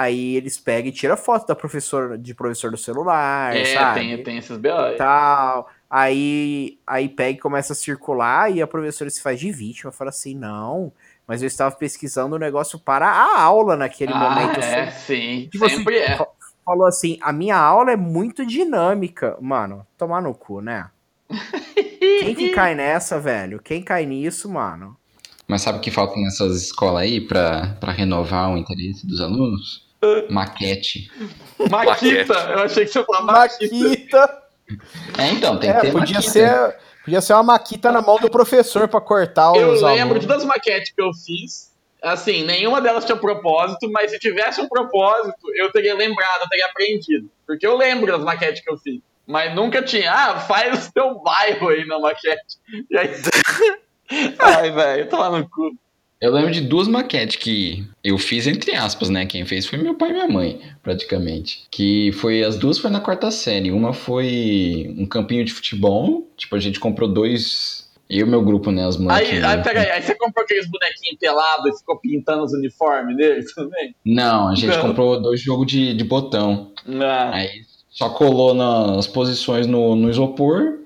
Aí 0.00 0.36
eles 0.36 0.56
pegam 0.58 0.90
e 0.90 0.92
tiram 0.92 1.16
foto 1.16 1.46
da 1.48 1.56
professora, 1.56 2.16
de 2.16 2.32
professor 2.34 2.70
do 2.70 2.76
celular, 2.76 3.56
É, 3.56 3.64
sabe? 3.64 4.00
tem, 4.00 4.22
tem 4.22 4.38
esses 4.38 4.56
B.O. 4.56 4.78
aí. 4.78 4.96
tal. 4.96 5.68
Aí, 5.90 6.78
aí 6.86 7.08
pega 7.08 7.38
e 7.38 7.40
começa 7.40 7.72
a 7.72 7.76
circular 7.76 8.52
e 8.52 8.60
a 8.62 8.66
professora 8.66 9.10
se 9.10 9.22
faz 9.22 9.40
de 9.40 9.50
vítima, 9.50 9.90
fala 9.90 10.10
assim, 10.10 10.34
não, 10.34 10.92
mas 11.26 11.42
eu 11.42 11.46
estava 11.46 11.74
pesquisando 11.74 12.36
o 12.36 12.38
negócio 12.38 12.78
para 12.78 13.08
a 13.08 13.40
aula 13.42 13.74
naquele 13.76 14.12
Ah, 14.12 14.18
momento. 14.20 14.60
é, 14.60 14.90
sim, 14.90 15.48
Tipo 15.50 15.68
sempre 15.68 15.98
é. 15.98 16.16
fa- 16.16 16.28
Falou 16.64 16.86
assim, 16.86 17.18
a 17.22 17.32
minha 17.32 17.56
aula 17.56 17.92
é 17.92 17.96
muito 17.96 18.44
dinâmica. 18.44 19.38
Mano, 19.40 19.86
tomar 19.96 20.20
no 20.20 20.34
cu, 20.34 20.60
né? 20.60 20.90
Quem 22.20 22.34
que 22.34 22.48
cai 22.50 22.74
nessa, 22.74 23.18
velho? 23.18 23.60
Quem 23.62 23.82
cai 23.82 24.04
nisso, 24.04 24.48
mano? 24.50 24.96
Mas 25.48 25.62
sabe 25.62 25.78
o 25.78 25.80
que 25.80 25.90
falta 25.90 26.14
nessas 26.20 26.62
escolas 26.62 27.02
aí 27.02 27.20
pra 27.20 27.76
renovar 27.96 28.50
o 28.52 28.56
interesse 28.58 29.06
dos 29.06 29.20
alunos? 29.20 29.87
Maquete. 30.30 31.10
Maquita, 31.70 32.32
eu 32.34 32.58
achei 32.60 32.84
que 32.84 32.92
você 32.92 32.98
ia 33.00 33.04
falar 33.04 33.22
Maquita. 33.22 33.74
Maquita. 33.76 34.42
É, 35.18 35.28
então, 35.30 35.58
tem 35.58 35.70
que 35.72 35.76
É, 35.76 35.80
ter 35.80 35.92
podia 35.92 36.16
maquete. 36.16 36.30
ser, 36.30 36.76
podia 37.04 37.20
ser 37.20 37.32
uma 37.34 37.42
maquita 37.42 37.90
na 37.90 38.00
mão 38.02 38.18
do 38.18 38.30
professor 38.30 38.86
pra 38.86 39.00
cortar 39.00 39.54
Eu 39.56 39.70
os 39.72 39.82
lembro 39.82 40.02
alunos. 40.02 40.20
de 40.20 40.26
todas 40.26 40.42
as 40.42 40.48
maquetes 40.48 40.92
que 40.94 41.02
eu 41.02 41.10
fiz. 41.12 41.68
Assim, 42.00 42.44
nenhuma 42.44 42.80
delas 42.80 43.04
tinha 43.04 43.16
propósito, 43.16 43.90
mas 43.90 44.10
se 44.12 44.18
tivesse 44.20 44.60
um 44.60 44.68
propósito, 44.68 45.34
eu 45.56 45.72
teria 45.72 45.96
lembrado, 45.96 46.42
eu 46.42 46.48
teria 46.48 46.66
aprendido. 46.66 47.28
Porque 47.44 47.66
eu 47.66 47.76
lembro 47.76 48.12
das 48.12 48.22
maquetes 48.22 48.62
que 48.62 48.70
eu 48.70 48.76
fiz. 48.78 49.00
Mas 49.26 49.52
nunca 49.54 49.82
tinha, 49.82 50.12
ah, 50.12 50.38
faz 50.38 50.78
o 50.88 50.90
seu 50.92 51.18
bairro 51.20 51.68
aí 51.70 51.84
na 51.86 51.98
maquete. 51.98 52.56
E 52.90 52.96
aí. 52.96 53.10
Ai, 54.38 54.70
velho, 54.70 55.08
toma 55.08 55.38
no 55.38 55.48
cu. 55.50 55.72
Eu 56.20 56.32
lembro 56.32 56.50
de 56.50 56.60
duas 56.62 56.88
maquetes 56.88 57.36
que 57.36 57.86
eu 58.02 58.18
fiz 58.18 58.46
entre 58.48 58.74
aspas, 58.74 59.08
né? 59.08 59.24
Quem 59.24 59.44
fez 59.44 59.66
foi 59.66 59.78
meu 59.78 59.94
pai 59.94 60.10
e 60.10 60.12
minha 60.14 60.26
mãe, 60.28 60.60
praticamente. 60.82 61.62
Que 61.70 62.10
foi 62.12 62.42
as 62.42 62.56
duas 62.56 62.76
foi 62.78 62.90
na 62.90 63.00
quarta 63.00 63.30
série. 63.30 63.70
Uma 63.70 63.92
foi 63.92 64.92
um 64.98 65.06
campinho 65.06 65.44
de 65.44 65.52
futebol, 65.52 66.28
tipo 66.36 66.56
a 66.56 66.58
gente 66.58 66.80
comprou 66.80 67.08
dois, 67.08 67.88
eu 68.10 68.26
e 68.26 68.30
meu 68.30 68.42
grupo, 68.42 68.72
né, 68.72 68.82
Aí, 68.84 68.98
moleques. 68.98 69.44
aí, 69.44 69.62
peraí, 69.62 69.90
aí 69.92 70.02
você 70.02 70.14
comprou 70.16 70.44
aqueles 70.44 70.66
bonequinhos 70.68 71.18
pelados 71.20 71.74
e 71.76 71.78
ficou 71.78 71.96
pintando 72.00 72.42
os 72.42 72.52
uniformes 72.52 73.16
deles 73.16 73.54
também? 73.54 73.94
Não, 74.04 74.48
a 74.48 74.54
gente 74.56 74.74
Não. 74.76 74.82
comprou 74.82 75.22
dois 75.22 75.40
jogos 75.40 75.68
de, 75.68 75.94
de 75.94 76.02
botão. 76.04 76.72
Ah, 77.00 77.30
Aí 77.34 77.62
só 77.90 78.08
colou 78.10 78.54
nas 78.54 79.06
posições 79.06 79.68
no, 79.68 79.94
no 79.94 80.10
isopor 80.10 80.78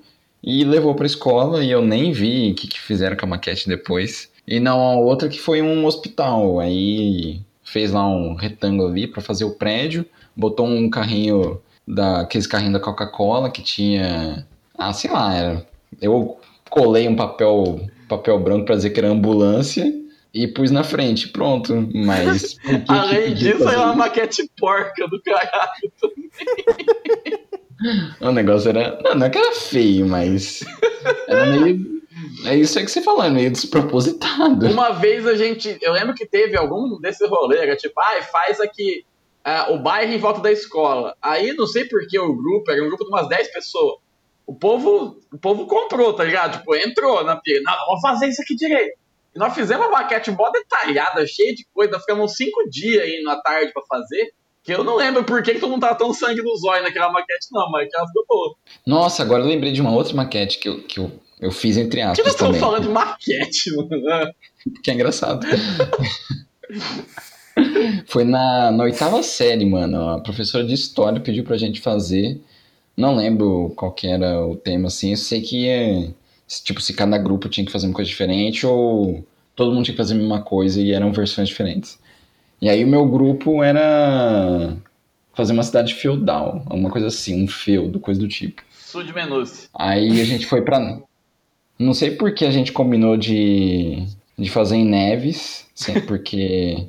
e 0.43 0.63
levou 0.63 0.93
pra 0.93 1.05
escola 1.07 1.63
e 1.63 1.71
eu 1.71 1.81
nem 1.81 2.11
vi 2.11 2.51
o 2.51 2.55
que, 2.55 2.67
que 2.67 2.79
fizeram 2.79 3.15
com 3.17 3.25
a 3.25 3.29
maquete 3.29 3.67
depois. 3.67 4.31
E 4.47 4.59
não, 4.59 4.81
a 4.81 4.95
outra 4.95 5.29
que 5.29 5.39
foi 5.39 5.61
um 5.61 5.85
hospital. 5.85 6.59
Aí 6.59 7.41
fez 7.63 7.91
lá 7.91 8.07
um 8.07 8.35
retângulo 8.35 8.89
ali 8.89 9.07
pra 9.07 9.21
fazer 9.21 9.45
o 9.45 9.55
prédio, 9.55 10.05
botou 10.35 10.67
um 10.67 10.89
carrinho 10.89 11.59
da 11.87 12.21
aqueles 12.21 12.47
carrinhos 12.47 12.73
da 12.73 12.79
Coca-Cola 12.79 13.49
que 13.49 13.61
tinha, 13.61 14.45
ah, 14.77 14.93
sei 14.93 15.11
lá, 15.11 15.33
era. 15.33 15.67
Eu 16.01 16.37
colei 16.69 17.07
um 17.07 17.15
papel 17.15 17.81
papel 18.07 18.39
branco 18.39 18.65
pra 18.65 18.75
dizer 18.75 18.91
que 18.91 18.99
era 18.99 19.09
ambulância 19.09 19.91
e 20.33 20.47
pus 20.47 20.71
na 20.71 20.83
frente, 20.83 21.29
pronto. 21.29 21.89
Mas 21.93 22.57
Além 22.87 23.33
disso, 23.33 23.63
é 23.63 23.65
fazer 23.65 23.77
uma 23.77 23.95
maquete 23.95 24.49
porca 24.59 25.07
do 25.07 25.21
caralho. 25.21 25.91
O 28.21 28.31
negócio 28.31 28.69
era. 28.69 28.97
Não, 29.03 29.15
não 29.15 29.25
é 29.25 29.29
que 29.29 29.37
era 29.37 29.53
feio, 29.55 30.07
mas. 30.07 30.63
Era 31.27 31.45
meio. 31.47 32.01
É 32.45 32.55
isso 32.55 32.77
aí 32.77 32.85
que 32.85 32.91
você 32.91 33.01
falou, 33.01 33.29
meio 33.29 33.51
despropositado. 33.51 34.67
Uma 34.67 34.91
vez 34.91 35.25
a 35.25 35.35
gente. 35.35 35.77
Eu 35.81 35.93
lembro 35.93 36.13
que 36.13 36.25
teve 36.25 36.57
algum 36.57 36.99
desse 36.99 37.25
rolê, 37.27 37.57
era 37.59 37.75
tipo, 37.75 37.99
ai, 37.99 38.21
faz 38.21 38.59
aqui 38.59 39.05
ah, 39.43 39.67
o 39.71 39.79
bairro 39.79 40.13
em 40.13 40.17
volta 40.17 40.41
da 40.41 40.51
escola. 40.51 41.15
Aí 41.21 41.53
não 41.53 41.67
sei 41.67 41.85
por 41.85 42.07
que 42.07 42.17
o 42.17 42.35
grupo, 42.35 42.71
era 42.71 42.81
um 42.81 42.87
grupo 42.87 43.03
de 43.03 43.09
umas 43.09 43.27
10 43.27 43.51
pessoas. 43.51 43.97
O 44.45 44.55
povo, 44.55 45.17
o 45.31 45.37
povo 45.37 45.65
comprou, 45.65 46.13
tá 46.13 46.23
ligado? 46.23 46.59
Tipo, 46.59 46.75
entrou 46.75 47.23
na 47.23 47.35
pia. 47.35 47.61
Não, 47.61 47.73
vamos 47.85 48.01
fazer 48.01 48.27
isso 48.27 48.41
aqui 48.41 48.55
direito. 48.55 48.97
E 49.35 49.39
nós 49.39 49.53
fizemos 49.53 49.87
uma 49.87 49.99
maquete 49.99 50.31
mó 50.31 50.49
detalhada, 50.49 51.25
cheia 51.25 51.53
de 51.53 51.65
coisa. 51.73 51.99
Ficamos 51.99 52.35
5 52.35 52.69
dias 52.69 53.07
indo 53.07 53.29
à 53.29 53.41
tarde 53.41 53.73
pra 53.73 53.83
fazer. 53.87 54.33
Que 54.63 54.73
eu 54.73 54.83
não 54.83 54.95
lembro 54.95 55.25
por 55.25 55.43
que, 55.43 55.53
que 55.53 55.59
todo 55.59 55.71
mundo 55.71 55.81
tava 55.81 55.95
tão 55.95 56.13
sangue 56.13 56.41
nos 56.41 56.63
olhos 56.63 56.83
naquela 56.83 57.11
maquete, 57.11 57.47
não, 57.51 57.69
mas 57.69 57.89
que 57.89 57.97
ela 57.97 58.07
ficou 58.07 58.25
boa. 58.29 58.55
Nossa, 58.87 59.21
agora 59.21 59.43
eu 59.43 59.47
lembrei 59.47 59.73
de 59.73 59.81
uma 59.81 59.91
outra 59.91 60.15
maquete 60.15 60.57
que 60.57 60.69
eu, 60.69 60.81
que 60.83 60.99
eu, 61.01 61.11
eu 61.43 61.51
fiz 61.51 61.77
entre 61.77 62.01
Por 62.01 62.13
que 62.13 62.21
nós 62.21 62.27
aspas 62.27 62.33
estamos 62.33 62.57
falando 62.57 62.83
de 62.83 62.89
maquete, 62.89 63.75
mano? 63.75 64.33
Que 64.83 64.91
é 64.91 64.93
engraçado. 64.93 65.45
Foi 68.07 68.23
na, 68.23 68.71
na 68.71 68.83
oitava 68.83 69.21
série, 69.21 69.65
mano. 69.65 70.09
A 70.09 70.19
professora 70.21 70.63
de 70.63 70.73
história 70.73 71.19
pediu 71.19 71.43
pra 71.43 71.57
gente 71.57 71.81
fazer. 71.81 72.41
Não 72.95 73.15
lembro 73.15 73.73
qual 73.75 73.91
que 73.91 74.07
era 74.07 74.45
o 74.45 74.55
tema, 74.55 74.87
assim. 74.87 75.11
Eu 75.11 75.17
sei 75.17 75.41
que 75.41 75.65
ia. 75.65 76.13
Tipo, 76.63 76.81
se 76.81 76.93
cada 76.93 77.17
grupo 77.17 77.49
tinha 77.49 77.65
que 77.65 77.71
fazer 77.71 77.87
uma 77.87 77.93
coisa 77.93 78.09
diferente 78.09 78.65
ou 78.65 79.25
todo 79.55 79.73
mundo 79.73 79.85
tinha 79.85 79.93
que 79.93 80.01
fazer 80.01 80.13
a 80.13 80.17
mesma 80.17 80.41
coisa 80.41 80.81
e 80.81 80.91
eram 80.91 81.11
versões 81.11 81.49
diferentes. 81.49 81.99
E 82.61 82.69
aí 82.69 82.83
o 82.83 82.87
meu 82.87 83.05
grupo 83.07 83.63
era 83.63 84.75
fazer 85.33 85.53
uma 85.53 85.63
cidade 85.63 85.95
feudal, 85.95 86.63
alguma 86.67 86.89
coisa 86.89 87.07
assim, 87.07 87.43
um 87.43 87.47
feudo, 87.47 87.99
coisa 87.99 88.19
do 88.19 88.27
tipo. 88.27 88.61
Sul 88.71 89.03
de 89.03 89.13
Menúcio. 89.13 89.69
Aí 89.73 90.21
a 90.21 90.23
gente 90.23 90.45
foi 90.45 90.61
pra. 90.61 90.99
Não 91.77 91.93
sei 91.93 92.11
por 92.11 92.33
que 92.33 92.45
a 92.45 92.51
gente 92.51 92.71
combinou 92.71 93.17
de, 93.17 94.05
de 94.37 94.49
fazer 94.49 94.77
em 94.77 94.85
Neves, 94.85 95.67
sim, 95.73 95.99
porque 96.07 96.87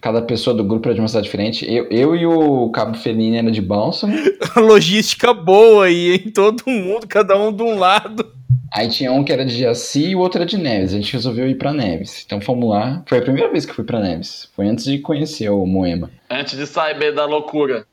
cada 0.00 0.22
pessoa 0.22 0.54
do 0.54 0.62
grupo 0.62 0.88
era 0.88 0.94
de 0.94 1.00
uma 1.00 1.08
cidade 1.08 1.24
diferente. 1.24 1.66
Eu, 1.68 1.88
eu 1.90 2.14
e 2.14 2.26
o 2.26 2.68
Cabo 2.70 2.96
Felini 2.96 3.38
era 3.38 3.50
de 3.50 3.60
Bálsamo, 3.60 4.14
Logística 4.56 5.34
boa 5.34 5.86
aí, 5.86 6.12
hein? 6.12 6.30
Todo 6.32 6.62
mundo, 6.66 7.06
cada 7.08 7.36
um 7.36 7.52
de 7.52 7.62
um 7.62 7.78
lado. 7.78 8.32
aí 8.72 8.88
tinha 8.88 9.10
um 9.10 9.24
que 9.24 9.32
era 9.32 9.44
de 9.44 9.58
Jaci 9.58 10.10
e 10.10 10.14
o 10.14 10.20
outro 10.20 10.40
era 10.40 10.48
de 10.48 10.58
Neves. 10.58 10.92
A 10.92 10.96
gente 10.96 11.12
resolveu 11.12 11.48
ir 11.48 11.56
pra 11.56 11.72
Neves. 11.72 12.22
Então 12.24 12.40
fomos 12.40 12.68
lá. 12.68 13.02
Foi 13.06 13.18
a 13.18 13.22
primeira 13.22 13.50
vez 13.50 13.64
que 13.64 13.72
eu 13.72 13.76
fui 13.76 13.84
pra 13.84 14.00
Neves. 14.00 14.48
Foi 14.54 14.68
antes 14.68 14.84
de 14.84 14.98
conhecer 14.98 15.48
o 15.48 15.66
Moema. 15.66 16.10
Antes 16.30 16.56
de 16.56 16.66
saber 16.66 17.12
da 17.12 17.24
loucura. 17.24 17.86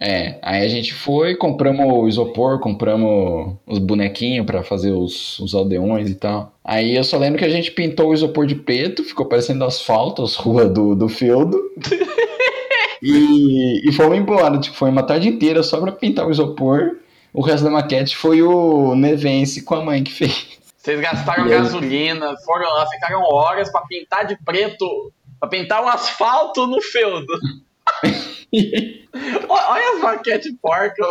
É, 0.00 0.38
aí 0.42 0.64
a 0.64 0.68
gente 0.68 0.92
foi, 0.92 1.36
compramos 1.36 1.86
o 1.86 2.08
isopor, 2.08 2.58
compramos 2.58 3.56
os 3.66 3.78
bonequinhos 3.78 4.44
pra 4.44 4.64
fazer 4.64 4.90
os, 4.90 5.38
os 5.38 5.54
aldeões 5.54 6.10
e 6.10 6.14
tal. 6.14 6.52
Aí 6.64 6.96
eu 6.96 7.04
só 7.04 7.16
lembro 7.16 7.38
que 7.38 7.44
a 7.44 7.50
gente 7.50 7.70
pintou 7.70 8.08
o 8.08 8.14
isopor 8.14 8.46
de 8.46 8.56
preto, 8.56 9.04
ficou 9.04 9.26
parecendo 9.26 9.64
asfalto, 9.64 10.22
as 10.22 10.34
ruas 10.34 10.72
do, 10.72 10.96
do 10.96 11.08
feudo. 11.08 11.60
e, 13.00 13.88
e 13.88 13.92
fomos 13.92 14.18
embora, 14.18 14.58
tipo, 14.58 14.76
foi 14.76 14.90
uma 14.90 15.02
tarde 15.02 15.28
inteira 15.28 15.62
só 15.62 15.80
pra 15.80 15.92
pintar 15.92 16.26
o 16.26 16.30
isopor. 16.30 16.96
O 17.32 17.40
resto 17.40 17.64
da 17.64 17.70
maquete 17.70 18.16
foi 18.16 18.42
o 18.42 18.94
Nevense 18.94 19.62
com 19.62 19.74
a 19.76 19.84
mãe 19.84 20.02
que 20.02 20.12
fez. 20.12 20.58
Vocês 20.76 21.00
gastaram 21.00 21.48
gasolina, 21.48 22.34
foram 22.44 22.68
lá, 22.68 22.86
ficaram 22.88 23.22
horas 23.22 23.70
pra 23.70 23.82
pintar 23.82 24.26
de 24.26 24.36
preto, 24.44 25.12
pra 25.40 25.48
pintar 25.48 25.82
um 25.82 25.88
asfalto 25.88 26.66
no 26.66 26.82
feudo. 26.82 27.26
Olha 29.48 29.94
as 29.96 30.00
maquetes 30.00 30.52
porcas. 30.60 31.06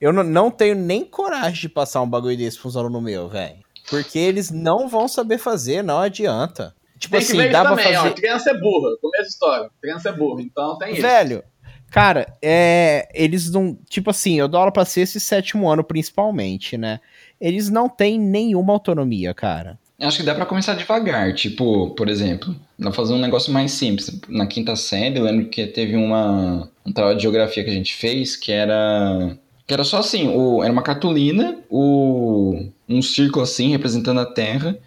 Eu 0.00 0.12
não, 0.12 0.22
não 0.22 0.50
tenho 0.50 0.74
nem 0.74 1.04
coragem 1.04 1.62
de 1.62 1.68
passar 1.68 2.02
um 2.02 2.08
bagulho 2.08 2.36
desse 2.36 2.58
pra 2.58 2.68
uns 2.68 2.76
alunos 2.76 3.02
meu, 3.02 3.28
velho. 3.28 3.56
Porque 3.88 4.18
eles 4.18 4.50
não 4.50 4.88
vão 4.88 5.06
saber 5.08 5.38
fazer, 5.38 5.82
não 5.82 5.98
adianta. 6.00 6.74
Tipo 6.98 7.12
Tem 7.12 7.20
assim, 7.22 7.36
dá 7.36 7.44
isso 7.44 7.50
pra 7.52 7.68
também, 7.70 7.94
fazer. 7.94 8.08
ó. 8.08 8.12
Criança 8.12 8.50
é 8.50 8.54
burra, 8.58 8.96
começo 9.00 9.28
história. 9.28 9.70
Criança 9.80 10.08
é 10.08 10.12
burra, 10.12 10.42
então 10.42 10.78
tem 10.78 10.92
isso. 10.92 11.02
Velho, 11.02 11.44
cara, 11.90 12.26
é, 12.42 13.08
eles 13.14 13.50
não. 13.50 13.74
Tipo 13.88 14.10
assim, 14.10 14.38
eu 14.38 14.48
dou 14.48 14.60
aula 14.60 14.72
pra 14.72 14.84
sexto 14.84 15.16
e 15.16 15.20
sétimo 15.20 15.68
ano, 15.68 15.84
principalmente, 15.84 16.76
né? 16.76 17.00
Eles 17.40 17.68
não 17.70 17.88
têm 17.88 18.18
nenhuma 18.18 18.72
autonomia, 18.72 19.34
cara. 19.34 19.78
Acho 19.98 20.18
que 20.18 20.24
dá 20.24 20.34
pra 20.34 20.44
começar 20.44 20.74
devagar, 20.74 21.32
tipo, 21.34 21.90
por 21.94 22.08
exemplo, 22.08 22.54
dá 22.78 22.86
pra 22.90 22.92
fazer 22.92 23.14
um 23.14 23.18
negócio 23.18 23.50
mais 23.52 23.72
simples. 23.72 24.20
Na 24.28 24.46
quinta 24.46 24.76
série, 24.76 25.18
eu 25.18 25.24
lembro 25.24 25.48
que 25.48 25.66
teve 25.66 25.96
uma 25.96 26.68
um 26.84 26.92
trabalho 26.92 27.16
de 27.16 27.22
geografia 27.22 27.64
que 27.64 27.70
a 27.70 27.72
gente 27.72 27.94
fez 27.94 28.36
que 28.36 28.52
era 28.52 29.36
que 29.66 29.72
era 29.74 29.82
só 29.84 29.98
assim, 29.98 30.28
o, 30.28 30.62
era 30.62 30.72
uma 30.72 30.82
cartolina, 30.82 31.58
o, 31.70 32.68
um 32.88 33.02
círculo 33.02 33.42
assim 33.42 33.70
representando 33.70 34.20
a 34.20 34.26
Terra 34.26 34.78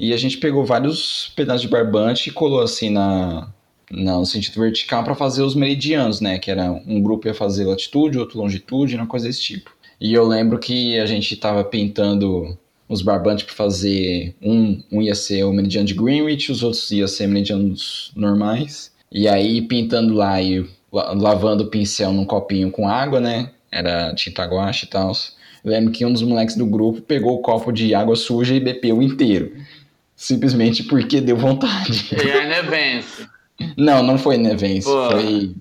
E 0.00 0.12
a 0.12 0.16
gente 0.18 0.38
pegou 0.38 0.64
vários 0.66 1.32
pedaços 1.36 1.62
de 1.62 1.68
barbante 1.68 2.28
e 2.30 2.32
colou 2.32 2.60
assim 2.62 2.90
na, 2.90 3.48
na- 3.90 4.18
no 4.18 4.26
sentido 4.26 4.60
vertical 4.60 5.04
para 5.04 5.14
fazer 5.16 5.42
os 5.42 5.54
meridianos, 5.56 6.20
né? 6.20 6.38
Que 6.38 6.50
era 6.50 6.72
um 6.86 7.02
grupo 7.02 7.28
ia 7.28 7.34
fazer 7.34 7.64
latitude, 7.66 8.18
outro 8.18 8.38
longitude, 8.38 8.96
uma 8.96 9.06
coisa 9.08 9.26
desse 9.28 9.42
tipo. 9.42 9.70
E 10.00 10.14
eu 10.14 10.26
lembro 10.26 10.58
que 10.58 10.98
a 11.00 11.06
gente 11.06 11.36
tava 11.36 11.64
pintando 11.64 12.56
os 12.88 13.02
barbantes 13.02 13.44
para 13.44 13.54
fazer 13.54 14.34
um, 14.42 14.82
um 14.92 15.02
ia 15.02 15.14
ser 15.14 15.44
o 15.44 15.52
meridiano 15.52 15.86
de 15.86 15.94
Greenwich, 15.94 16.52
os 16.52 16.62
outros 16.62 16.90
ia 16.90 17.08
ser 17.08 17.26
meridianos 17.26 18.12
normais. 18.14 18.92
E 19.10 19.26
aí 19.28 19.62
pintando 19.62 20.14
lá 20.14 20.40
e 20.40 20.64
la- 20.92 21.12
lavando 21.12 21.64
o 21.64 21.66
pincel 21.68 22.12
num 22.12 22.24
copinho 22.24 22.70
com 22.70 22.88
água, 22.88 23.20
né? 23.20 23.50
Era 23.70 24.14
tinta 24.14 24.44
guache 24.44 24.86
e 24.86 24.88
tal. 24.88 25.12
Lembro 25.64 25.92
que 25.92 26.04
um 26.04 26.12
dos 26.12 26.22
moleques 26.22 26.56
do 26.56 26.64
grupo 26.66 27.00
pegou 27.02 27.34
o 27.34 27.42
copo 27.42 27.72
de 27.72 27.92
água 27.94 28.14
suja 28.14 28.54
e 28.54 28.60
bebeu 28.60 29.02
inteiro. 29.02 29.52
Simplesmente 30.14 30.84
porque 30.84 31.20
deu 31.20 31.36
vontade. 31.36 32.08
E 32.12 32.30
a 32.30 32.46
Nevence. 32.46 33.26
Não, 33.76 34.02
não 34.02 34.16
foi 34.18 34.36
Nevense. 34.38 34.86
Pô. 34.88 35.10
Foi, 35.10 35.54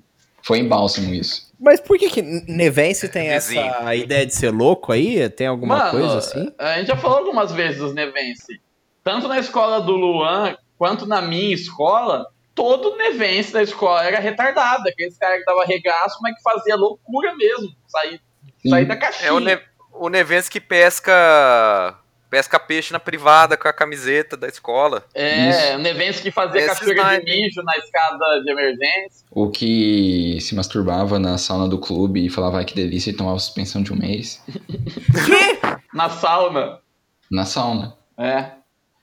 foi 0.44 0.60
em 0.60 0.68
Bálsamo 0.68 1.14
isso. 1.14 1.45
Mas 1.60 1.80
por 1.80 1.98
que 1.98 2.10
que 2.10 2.22
Nevense 2.22 3.08
tem 3.10 3.30
Vizinho. 3.30 3.62
essa 3.62 3.96
ideia 3.96 4.26
de 4.26 4.34
ser 4.34 4.50
louco 4.52 4.92
aí? 4.92 5.30
Tem 5.30 5.48
alguma 5.48 5.78
Mano, 5.78 5.92
coisa 5.92 6.18
assim? 6.18 6.52
a 6.58 6.78
gente 6.78 6.88
já 6.88 6.98
falou 6.98 7.20
algumas 7.20 7.52
vezes 7.52 7.80
dos 7.80 7.94
Nevense. 7.94 8.62
Tanto 9.04 9.28
na 9.28 9.40
escola 9.40 9.82
do 9.82 9.94
Luan, 9.94 10.58
quanto 10.78 11.06
na 11.06 11.22
minha 11.22 11.54
escola, 11.54 12.26
todo 12.54 12.98
Nevense 12.98 13.54
da 13.54 13.62
escola 13.64 14.04
era 14.04 14.20
retardado. 14.20 14.88
Aqueles 14.90 15.18
caras 15.18 15.40
que 15.40 15.46
dava 15.46 15.66
regaço, 15.66 16.18
mas 16.22 16.36
que 16.36 16.42
fazia 16.42 16.76
loucura 16.76 17.36
mesmo. 17.36 17.70
Sair, 17.88 18.20
sair 18.68 18.86
da 18.86 18.96
caixinha. 18.96 19.30
É 19.30 19.32
o, 19.32 19.40
ne 19.40 19.60
o 19.94 20.10
Nevense 20.10 20.50
que 20.50 20.60
pesca 20.60 21.98
pesca 22.30 22.60
peixe 22.60 22.92
na 22.92 23.00
privada 23.00 23.56
com 23.56 23.68
a 23.68 23.74
camiseta 23.74 24.36
da 24.36 24.48
escola. 24.48 25.04
É, 25.14 25.76
o 25.76 25.80
Nevense 25.80 26.22
que 26.22 26.32
fazia 26.32 26.62
Esses 26.62 26.80
captura 26.80 27.20
de 27.20 27.26
mijo 27.26 27.62
na 27.64 27.78
escada 27.78 28.42
de 28.44 28.52
emergência. 28.52 29.26
O 29.32 29.50
que 29.50 30.38
se 30.42 30.56
masturbava 30.56 31.18
na 31.20 31.38
sauna 31.38 31.68
do 31.68 31.80
clube 31.80 32.26
e 32.26 32.30
falava 32.30 32.58
"Ai, 32.58 32.66
que 32.66 32.76
delícia 32.76 33.10
e 33.12 33.14
tomava 33.14 33.40
suspensão 33.40 33.82
de 33.82 33.94
um 33.94 33.98
mês. 33.98 34.44
Na 35.94 36.10
sauna. 36.10 36.80
Na 37.32 37.46
sauna. 37.46 37.96
É. 38.18 38.52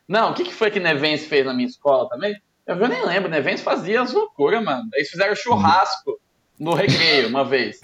Não, 0.06 0.30
o 0.30 0.34
que, 0.34 0.44
que 0.44 0.52
foi 0.52 0.70
que 0.70 0.78
Nevense 0.78 1.26
fez 1.26 1.46
na 1.46 1.54
minha 1.54 1.66
escola 1.66 2.06
também? 2.08 2.36
Eu 2.66 2.76
eu 2.76 2.88
nem 2.88 3.04
lembro, 3.04 3.30
Nevense 3.30 3.62
fazia 3.62 4.02
as 4.02 4.12
loucuras, 4.12 4.62
mano. 4.62 4.88
Eles 4.94 5.08
fizeram 5.08 5.34
churrasco 5.34 6.20
no 6.58 6.74
recreio 6.74 7.28
uma 7.28 7.44
vez. 7.44 7.80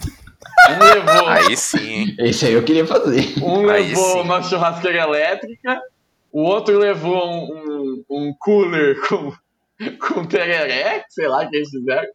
Um 0.69 0.83
levou, 0.83 1.27
Aí 1.27 1.57
sim, 1.57 1.89
hein? 1.89 2.15
Esse 2.19 2.45
aí 2.45 2.53
eu 2.53 2.63
queria 2.63 2.85
fazer. 2.85 3.33
um 3.43 3.69
aí 3.69 3.89
levou 3.89 4.13
sim. 4.13 4.19
uma 4.21 4.41
churrasqueira 4.43 4.99
elétrica, 5.03 5.81
o 6.31 6.43
outro 6.43 6.77
levou 6.77 7.25
um, 7.27 8.03
um, 8.09 8.27
um 8.27 8.33
cooler 8.39 8.99
com, 9.07 9.33
com 9.99 10.25
tereré, 10.25 11.05
sei 11.09 11.27
lá 11.27 11.43
o 11.43 11.49
que 11.49 11.55
eles 11.57 11.69
fizeram. 11.69 12.07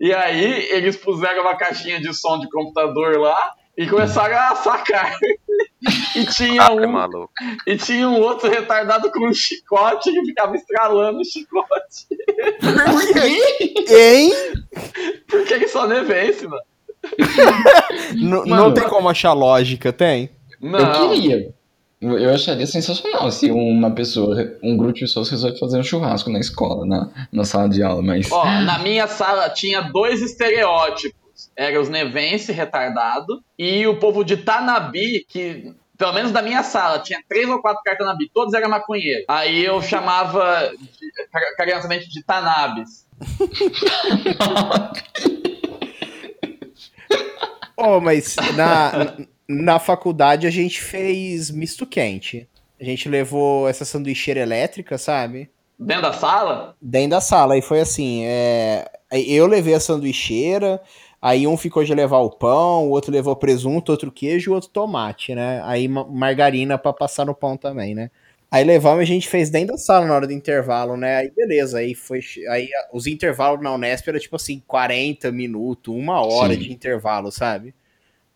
E 0.00 0.12
aí 0.12 0.68
eles 0.70 0.96
puseram 0.96 1.42
uma 1.42 1.56
caixinha 1.56 2.00
de 2.00 2.12
som 2.14 2.38
de 2.38 2.48
computador 2.50 3.18
lá 3.18 3.52
e 3.76 3.86
começaram 3.86 4.34
a 4.36 4.48
assar 4.50 4.82
carne. 4.84 5.38
E 6.16 6.24
tinha 6.26 6.62
Ah, 6.62 6.72
um 6.72 6.88
maluco. 6.88 7.30
E 7.66 7.76
tinha 7.76 8.08
um 8.08 8.18
outro 8.20 8.48
retardado 8.50 9.12
com 9.12 9.28
um 9.28 9.34
chicote 9.34 10.10
que 10.10 10.24
ficava 10.24 10.56
estralando 10.56 11.20
o 11.20 11.24
chicote. 11.24 12.06
Hein? 13.88 14.32
Porque 15.28 15.54
ele 15.54 15.68
só 15.68 15.86
nevence, 15.86 16.46
mano. 16.46 16.62
N- 18.14 18.30
não 18.30 18.46
Mano. 18.46 18.74
tem 18.74 18.88
como 18.88 19.08
achar 19.08 19.32
lógica, 19.32 19.92
tem? 19.92 20.30
Não. 20.60 20.78
Eu 20.78 21.10
queria. 21.10 21.54
Eu 22.00 22.34
acharia 22.34 22.66
sensacional 22.66 23.30
se 23.32 23.50
uma 23.50 23.90
pessoa, 23.90 24.36
um 24.62 24.76
grupo 24.76 24.92
de 24.94 25.00
pessoas 25.00 25.30
resolve 25.30 25.58
fazer 25.58 25.78
um 25.78 25.82
churrasco 25.82 26.30
na 26.30 26.38
escola, 26.38 26.84
na, 26.86 27.08
na 27.32 27.44
sala 27.44 27.68
de 27.68 27.82
aula, 27.82 28.02
mas. 28.02 28.30
Ó, 28.30 28.44
na 28.44 28.78
minha 28.80 29.06
sala 29.06 29.48
tinha 29.48 29.80
dois 29.80 30.20
estereótipos. 30.22 31.16
Era 31.56 31.80
os 31.80 31.88
nevense 31.88 32.52
retardado 32.52 33.40
e 33.58 33.86
o 33.86 33.98
povo 33.98 34.22
de 34.24 34.36
Tanabi, 34.38 35.24
que 35.28 35.72
pelo 35.96 36.12
menos 36.12 36.30
da 36.32 36.42
minha 36.42 36.62
sala 36.62 36.98
tinha 36.98 37.18
três 37.28 37.48
ou 37.48 37.60
quatro 37.62 37.82
cartas 37.82 38.06
Tanabi, 38.06 38.30
todos 38.32 38.52
eram 38.54 38.68
maconheiros. 38.68 39.24
Aí 39.28 39.64
eu 39.64 39.80
chamava 39.82 40.70
de- 40.78 41.56
carinhosamente 41.56 42.08
de 42.10 42.22
Tanabis. 42.22 43.06
Oh, 47.78 48.00
mas 48.00 48.36
na, 48.56 49.14
na 49.46 49.78
faculdade 49.78 50.46
a 50.46 50.50
gente 50.50 50.80
fez 50.80 51.50
misto 51.50 51.84
quente. 51.86 52.48
A 52.80 52.84
gente 52.84 53.06
levou 53.06 53.68
essa 53.68 53.84
sanduicheira 53.84 54.40
elétrica, 54.40 54.96
sabe? 54.96 55.50
Dentro 55.78 56.02
da 56.02 56.12
sala? 56.14 56.74
Dentro 56.80 57.10
da 57.10 57.20
sala. 57.20 57.56
E 57.56 57.60
foi 57.62 57.80
assim: 57.80 58.22
é, 58.24 58.90
eu 59.12 59.46
levei 59.46 59.74
a 59.74 59.80
sanduicheira, 59.80 60.80
aí 61.20 61.46
um 61.46 61.56
ficou 61.56 61.84
de 61.84 61.94
levar 61.94 62.18
o 62.20 62.30
pão, 62.30 62.86
o 62.86 62.90
outro 62.90 63.12
levou 63.12 63.36
presunto, 63.36 63.92
outro 63.92 64.10
queijo 64.10 64.50
e 64.50 64.54
outro 64.54 64.70
tomate, 64.70 65.34
né? 65.34 65.60
Aí 65.64 65.86
ma- 65.86 66.06
margarina 66.06 66.78
pra 66.78 66.94
passar 66.94 67.26
no 67.26 67.34
pão 67.34 67.58
também, 67.58 67.94
né? 67.94 68.10
Aí 68.50 68.62
levamos 68.64 69.00
e 69.00 69.02
a 69.02 69.06
gente 69.06 69.28
fez 69.28 69.50
dentro 69.50 69.72
da 69.74 69.78
sala 69.78 70.06
na 70.06 70.14
hora 70.14 70.26
do 70.26 70.32
intervalo, 70.32 70.96
né? 70.96 71.16
Aí 71.16 71.30
beleza, 71.30 71.78
aí 71.78 71.94
foi. 71.94 72.20
Aí 72.48 72.68
a- 72.72 72.88
os 72.92 73.06
intervalos 73.06 73.60
na 73.62 73.74
Unesp 73.74 74.06
era 74.08 74.20
tipo 74.20 74.36
assim, 74.36 74.62
40 74.66 75.32
minutos, 75.32 75.92
uma 75.94 76.24
hora 76.24 76.54
Sim. 76.54 76.60
de 76.60 76.72
intervalo, 76.72 77.30
sabe? 77.32 77.74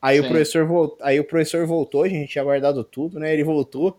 Aí 0.03 0.19
o 0.19 0.23
Sim. 0.23 0.29
professor 0.31 0.67
voltou, 0.67 0.99
aí 1.07 1.21
o 1.21 1.25
professor 1.25 1.67
voltou, 1.67 2.03
a 2.03 2.09
gente 2.09 2.31
tinha 2.33 2.43
guardado 2.45 2.83
tudo, 2.83 3.19
né? 3.21 3.33
Ele 3.33 3.45
voltou. 3.45 3.99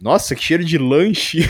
Nossa, 0.00 0.34
que 0.34 0.42
cheiro 0.42 0.64
de 0.64 0.76
lanche. 0.76 1.48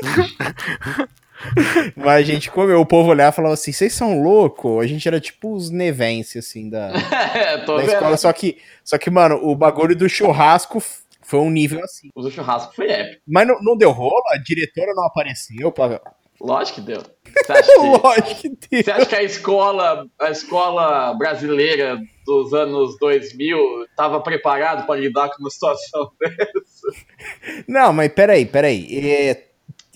Mas 1.96 2.06
a 2.18 2.22
gente 2.22 2.50
comeu, 2.50 2.80
o 2.80 2.86
povo 2.86 3.08
olhava 3.10 3.30
e 3.32 3.36
falava 3.36 3.54
assim: 3.54 3.72
vocês 3.72 3.92
são 3.94 4.22
loucos? 4.22 4.84
A 4.84 4.86
gente 4.86 5.06
era 5.08 5.18
tipo 5.18 5.54
os 5.54 5.70
nevense, 5.70 6.38
assim, 6.38 6.68
da, 6.68 6.92
É, 7.34 7.64
da 7.64 7.84
escola. 7.84 8.16
Só 8.16 8.32
que, 8.32 8.58
só 8.84 8.98
que, 8.98 9.10
mano, 9.10 9.36
o 9.42 9.54
bagulho 9.56 9.96
do 9.96 10.08
churrasco 10.08 10.82
foi 11.30 11.38
um 11.38 11.50
nível 11.50 11.82
assim. 11.84 12.08
O 12.12 12.28
churrasco 12.28 12.74
foi 12.74 12.90
épico. 12.90 13.22
Mas 13.26 13.46
não, 13.46 13.54
não 13.62 13.76
deu 13.76 13.92
rolo? 13.92 14.20
A 14.32 14.36
diretora 14.38 14.92
não 14.94 15.04
apareceu? 15.04 15.70
Pra... 15.70 16.00
Lógico 16.40 16.80
que 16.80 16.86
deu. 16.86 17.02
Você 17.02 17.52
acha 17.52 17.72
que, 17.72 17.78
Lógico 18.02 18.40
que 18.40 18.48
deu. 18.48 18.82
você 18.82 18.90
acha 18.90 19.06
que 19.06 19.14
a 19.14 19.22
escola, 19.22 20.06
a 20.20 20.30
escola 20.30 21.14
brasileira 21.14 22.00
dos 22.26 22.52
anos 22.52 22.98
2000 22.98 23.84
estava 23.84 24.20
preparado 24.20 24.86
para 24.86 24.98
lidar 24.98 25.28
com 25.28 25.40
uma 25.40 25.50
situação 25.50 26.10
dessa? 26.18 27.64
Não, 27.68 27.92
mas 27.92 28.12
peraí, 28.12 28.44
peraí. 28.44 28.88
É, 28.98 29.44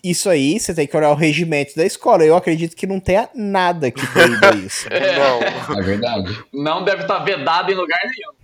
isso 0.05 0.31
aí, 0.31 0.61
você 0.61 0.73
tem 0.73 0.87
que 0.87 0.97
olhar 0.97 1.11
o 1.11 1.17
regimento 1.17 1.75
da 1.75 1.85
escola. 1.85 2.25
Eu 2.25 2.37
acredito 2.37 2.77
que 2.77 2.87
não 2.87 3.01
tenha 3.01 3.29
nada 3.35 3.91
que 3.91 4.07
proíba 4.07 4.55
isso. 4.65 4.87
Não. 4.89 5.79
É 5.79 5.83
verdade. 5.83 6.45
Não 6.53 6.85
deve 6.85 7.03
estar 7.03 7.19
vedado 7.21 7.73
em 7.73 7.75
lugar 7.75 7.99
nenhum. 8.05 8.44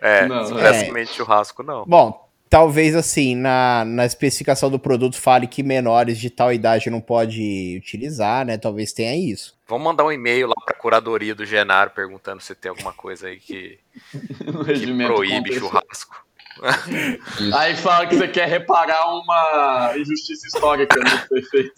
É, 0.00 0.26
Não, 0.26 0.42
expressamente 0.42 1.12
churrasco, 1.12 1.62
não. 1.62 1.84
Bom, 1.86 2.28
talvez 2.48 2.96
assim, 2.96 3.36
na, 3.36 3.84
na 3.84 4.04
especificação 4.04 4.70
do 4.70 4.78
produto 4.78 5.16
fale 5.16 5.46
que 5.46 5.62
menores 5.62 6.18
de 6.18 6.30
tal 6.30 6.52
idade 6.52 6.90
não 6.90 7.00
pode 7.00 7.76
utilizar, 7.78 8.44
né? 8.44 8.58
Talvez 8.58 8.92
tenha 8.92 9.14
isso. 9.14 9.56
Vamos 9.68 9.84
mandar 9.84 10.04
um 10.04 10.12
e-mail 10.12 10.48
lá 10.48 10.54
pra 10.64 10.74
curadoria 10.74 11.34
do 11.34 11.46
Genaro 11.46 11.90
perguntando 11.90 12.42
se 12.42 12.54
tem 12.54 12.70
alguma 12.70 12.92
coisa 12.92 13.28
aí 13.28 13.38
que, 13.38 13.78
que 14.10 15.06
proíbe 15.06 15.52
churrasco. 15.54 16.24
Aí 17.54 17.74
fala 17.76 18.06
que 18.06 18.16
você 18.16 18.28
quer 18.28 18.46
reparar 18.46 19.06
uma 19.06 19.94
injustiça 19.96 20.46
histórica 20.46 20.98
no 20.98 21.04
que 21.04 21.28
foi 21.28 21.42
feito. 21.42 21.72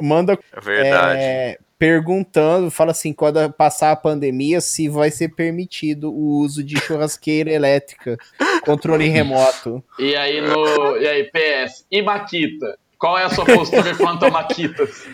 Manda 0.00 0.38
É 0.52 0.60
verdade. 0.60 1.20
é, 1.20 1.58
perguntando, 1.78 2.70
fala 2.70 2.90
assim, 2.90 3.12
quando 3.12 3.50
passar 3.52 3.92
a 3.92 3.96
pandemia, 3.96 4.60
se 4.60 4.88
vai 4.88 5.10
ser 5.10 5.28
permitido 5.28 6.12
o 6.12 6.38
uso 6.40 6.62
de 6.64 6.76
churrasqueira 6.78 7.50
elétrica, 7.50 8.16
controle 8.64 9.08
remoto. 9.08 9.82
E 9.98 10.16
aí 10.16 10.40
no. 10.40 10.96
E 10.96 11.06
aí, 11.06 11.24
PS, 11.30 11.86
e 11.90 12.02
Maquita? 12.02 12.78
Qual 12.98 13.16
é 13.16 13.22
a 13.24 13.30
sua 13.30 13.44
postura 13.44 13.94
quanto 13.96 14.24
a 14.24 14.30
Maquitas? 14.30 15.06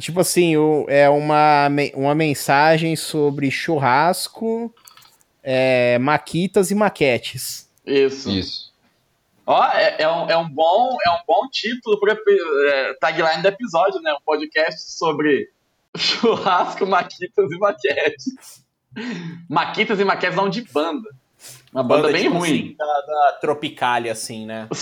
Tipo 0.00 0.20
assim, 0.20 0.56
o- 0.56 0.86
é 0.88 1.08
uma, 1.10 1.68
uma 1.94 2.14
mensagem 2.14 2.96
sobre 2.96 3.50
churrasco, 3.50 4.72
é, 5.42 5.98
maquitas 5.98 6.70
e 6.70 6.74
maquetes. 6.74 7.68
Isso. 7.84 8.30
Isso. 8.30 8.72
Ó, 9.44 9.64
é, 9.72 9.96
é 9.98 10.08
um, 10.08 10.30
é, 10.30 10.36
um 10.36 10.48
bom, 10.48 10.96
é 11.06 11.10
um 11.10 11.20
bom 11.26 11.48
título 11.50 11.98
para 11.98 12.12
é, 12.14 12.94
tagline 13.00 13.42
do 13.42 13.48
episódio, 13.48 14.00
né? 14.00 14.12
Um 14.12 14.22
podcast 14.24 14.92
sobre 14.92 15.48
churrasco, 15.96 16.86
maquitas 16.86 17.50
e 17.50 17.58
maquetes. 17.58 18.64
Maquitas 19.48 20.00
e 20.00 20.04
maquetes 20.04 20.36
não 20.36 20.48
de 20.48 20.62
banda. 20.62 21.08
Uma 21.72 21.82
banda, 21.84 22.10
bem 22.10 22.24
tipo 22.24 22.36
ruim. 22.38 22.48
assim, 22.50 22.76
da, 22.76 22.84
da 22.84 23.38
Tropicália, 23.40 24.12
assim, 24.12 24.44
né? 24.46 24.68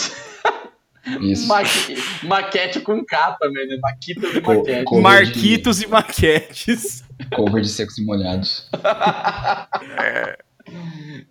Isso. 1.20 1.46
Maqui- 1.46 1.96
maquete 2.24 2.80
com 2.80 3.04
K 3.04 3.36
também, 3.38 3.66
né? 3.68 3.76
Maquitas 3.80 4.34
e 4.34 4.40
maquetes. 4.40 4.84
co- 4.84 5.00
Marquitos 5.00 5.82
e 5.82 5.86
maquetes. 5.86 7.04
Cover 7.34 7.62
de 7.62 7.68
secos 7.68 7.96
e 7.98 8.04
molhados. 8.04 8.68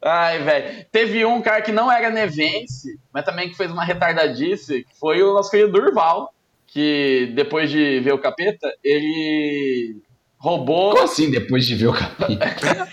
Ai, 0.01 0.39
velho. 0.43 0.85
Teve 0.91 1.25
um 1.25 1.41
cara 1.41 1.61
que 1.61 1.71
não 1.71 1.91
era 1.91 2.09
nevense, 2.09 2.99
mas 3.13 3.25
também 3.25 3.49
que 3.49 3.55
fez 3.57 3.69
uma 3.71 3.83
retardadice, 3.83 4.83
que 4.83 4.95
foi 4.99 5.21
o 5.23 5.33
nosso 5.33 5.51
querido 5.51 5.71
Durval, 5.73 6.33
que 6.75 7.31
depois 7.33 7.69
de 7.69 8.01
ver 8.01 8.11
o 8.11 8.17
capeta, 8.17 8.69
ele 8.83 10.01
roubou. 10.37 10.91
Como 10.91 11.05
assim, 11.05 11.31
depois 11.31 11.65
de 11.65 11.73
ver 11.73 11.87
o 11.87 11.93
capeta? 11.93 12.89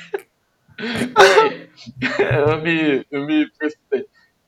Peraí, 0.77 1.69
eu 2.49 2.63
me, 2.63 3.07
eu 3.11 3.27
me 3.27 3.51
precipitei. 3.59 4.07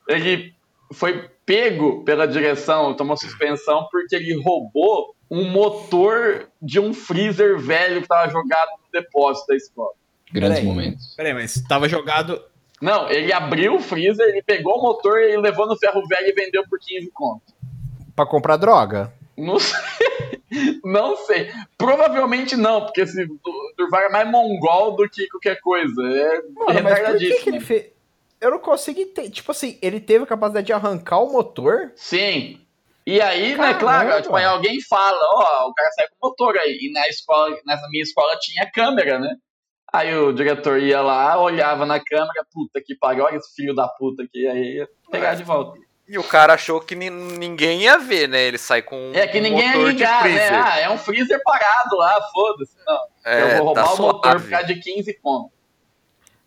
Ele 0.08 0.54
foi 0.92 1.28
pego 1.44 2.04
pela 2.04 2.28
direção, 2.28 2.94
tomou 2.94 3.16
suspensão, 3.16 3.88
porque 3.90 4.14
ele 4.14 4.40
roubou 4.40 5.16
um 5.28 5.50
motor 5.50 6.46
de 6.62 6.78
um 6.78 6.94
freezer 6.94 7.58
velho 7.58 8.02
que 8.02 8.06
tava 8.06 8.30
jogado 8.30 8.68
no 8.84 9.00
depósito 9.00 9.48
da 9.48 9.56
escola. 9.56 9.90
Grandes 10.32 10.60
Peraí. 10.60 10.64
momentos. 10.72 11.14
Peraí, 11.16 11.34
mas 11.34 11.60
tava 11.68 11.88
jogado. 11.88 12.40
Não, 12.80 13.10
ele 13.10 13.32
abriu 13.32 13.74
o 13.74 13.80
freezer, 13.80 14.28
ele 14.28 14.44
pegou 14.44 14.78
o 14.78 14.82
motor 14.82 15.20
e 15.20 15.36
levou 15.36 15.66
no 15.66 15.76
ferro 15.76 16.06
velho 16.06 16.28
e 16.28 16.32
vendeu 16.32 16.62
por 16.68 16.78
15 16.78 17.10
conto. 17.12 17.52
Pra 18.14 18.24
comprar 18.24 18.56
droga. 18.56 19.12
Não 19.36 19.58
sei. 19.58 19.80
Não 20.84 21.16
sei. 21.16 21.50
Provavelmente 21.76 22.56
não, 22.56 22.82
porque 22.84 23.00
esse 23.00 23.26
Du- 23.26 23.40
Durval 23.76 24.02
é 24.02 24.08
mais 24.08 24.30
mongol 24.30 24.94
do 24.96 25.08
que 25.08 25.26
qualquer 25.28 25.60
coisa. 25.60 26.02
É 26.02 26.42
Mano, 26.42 26.54
mas 26.56 26.64
por 26.64 26.68
que, 26.68 26.74
que 26.74 26.80
retardadíssimo. 26.82 27.56
ele 27.56 27.60
fez. 27.64 27.86
Eu 28.40 28.50
não 28.52 28.58
consigo 28.58 29.00
entender. 29.00 29.30
Tipo 29.30 29.50
assim, 29.52 29.78
ele 29.82 30.00
teve 30.00 30.24
a 30.24 30.26
capacidade 30.26 30.66
de 30.66 30.72
arrancar 30.72 31.18
o 31.20 31.32
motor. 31.32 31.92
Sim. 31.96 32.60
E 33.06 33.20
aí, 33.20 33.50
né, 33.50 33.56
Caramba. 33.74 33.78
claro, 33.80 34.22
tipo, 34.22 34.36
aí 34.36 34.44
alguém 34.44 34.80
fala, 34.82 35.18
ó, 35.22 35.68
o 35.68 35.74
cara 35.74 35.90
sai 35.92 36.06
com 36.08 36.28
motor 36.28 36.56
aí. 36.58 36.78
E 36.82 36.92
na 36.92 37.08
escola, 37.08 37.54
nessa 37.66 37.88
minha 37.88 38.02
escola 38.02 38.36
tinha 38.38 38.70
câmera, 38.70 39.18
né? 39.18 39.34
Aí 39.92 40.14
o 40.16 40.32
diretor 40.32 40.78
ia 40.80 41.00
lá, 41.00 41.38
olhava 41.40 41.84
na 41.86 42.00
câmera, 42.00 42.44
puta 42.52 42.80
que 42.84 42.96
pariu, 42.96 43.24
olha 43.24 43.36
esse 43.36 43.54
filho 43.54 43.74
da 43.74 43.86
puta 43.88 44.22
aqui, 44.24 44.46
aí 44.46 44.76
ia 44.78 44.88
pegar 45.10 45.34
de 45.34 45.44
volta. 45.44 45.78
E 46.06 46.18
o 46.18 46.22
cara 46.22 46.52
achou 46.54 46.80
que 46.80 46.94
ni- 46.94 47.08
ninguém 47.10 47.82
ia 47.82 47.98
ver, 47.98 48.28
né? 48.28 48.42
Ele 48.42 48.58
sai 48.58 48.82
com 48.82 49.10
É 49.14 49.26
que 49.26 49.38
um 49.38 49.42
ninguém 49.42 49.62
ia 49.68 49.72
motor 49.76 49.86
de 49.86 49.98
ligar, 49.98 50.24
né? 50.24 50.30
freezer. 50.38 50.66
Ah, 50.66 50.78
é 50.80 50.90
um 50.90 50.98
freezer 50.98 51.40
parado 51.42 51.96
lá, 51.96 52.20
foda-se. 52.32 52.76
Não, 52.86 53.04
É, 53.24 53.42
eu 53.42 53.56
vou 53.56 53.66
roubar 53.66 53.84
tá 53.84 53.92
o 53.94 53.96
motor 53.98 54.20
por 54.20 54.30
suave. 54.40 54.50
causa 54.50 54.66
de 54.66 54.80
15 54.80 55.14
conto. 55.22 55.50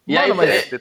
E 0.06 0.14
Mano, 0.14 0.26
aí, 0.26 0.34
mas- 0.34 0.74
é- 0.74 0.80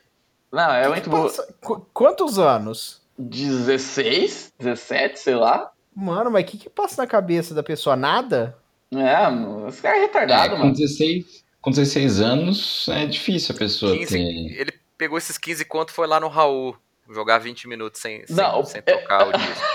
não, 0.52 0.70
é 0.74 0.88
muito 0.88 1.08
bom. 1.08 1.22
Passa- 1.22 1.54
qu- 1.62 1.86
Quantos 1.92 2.38
anos? 2.38 3.00
16, 3.18 4.52
17, 4.58 5.18
sei 5.18 5.34
lá. 5.34 5.70
Mano, 5.94 6.30
mas 6.30 6.44
o 6.44 6.46
que 6.46 6.58
que 6.58 6.68
passa 6.70 7.00
na 7.02 7.06
cabeça 7.08 7.54
da 7.54 7.62
pessoa? 7.62 7.96
Nada? 7.96 8.56
É, 8.92 9.28
mano, 9.28 9.68
esse 9.68 9.80
cara 9.80 9.96
é 9.96 10.00
retardado, 10.02 10.46
É, 10.54 10.56
com, 10.56 10.58
mano. 10.64 10.72
16, 10.74 11.42
com 11.62 11.70
16 11.70 12.20
anos 12.20 12.86
é 12.90 13.06
difícil 13.06 13.54
a 13.54 13.58
pessoa 13.58 13.96
15, 13.96 14.12
ter. 14.12 14.60
ele 14.60 14.72
pegou 14.98 15.16
esses 15.18 15.38
15 15.38 15.64
conto 15.64 15.88
e 15.88 15.92
foi 15.92 16.06
lá 16.06 16.20
no 16.20 16.28
Raul 16.28 16.76
jogar 17.14 17.38
20 17.38 17.68
minutos 17.68 18.00
sem, 18.00 18.26
sem, 18.26 18.36
Não, 18.36 18.64
sem 18.64 18.82
é- 18.84 18.92
tocar 18.92 19.28
o 19.28 19.32
disco. 19.36 19.66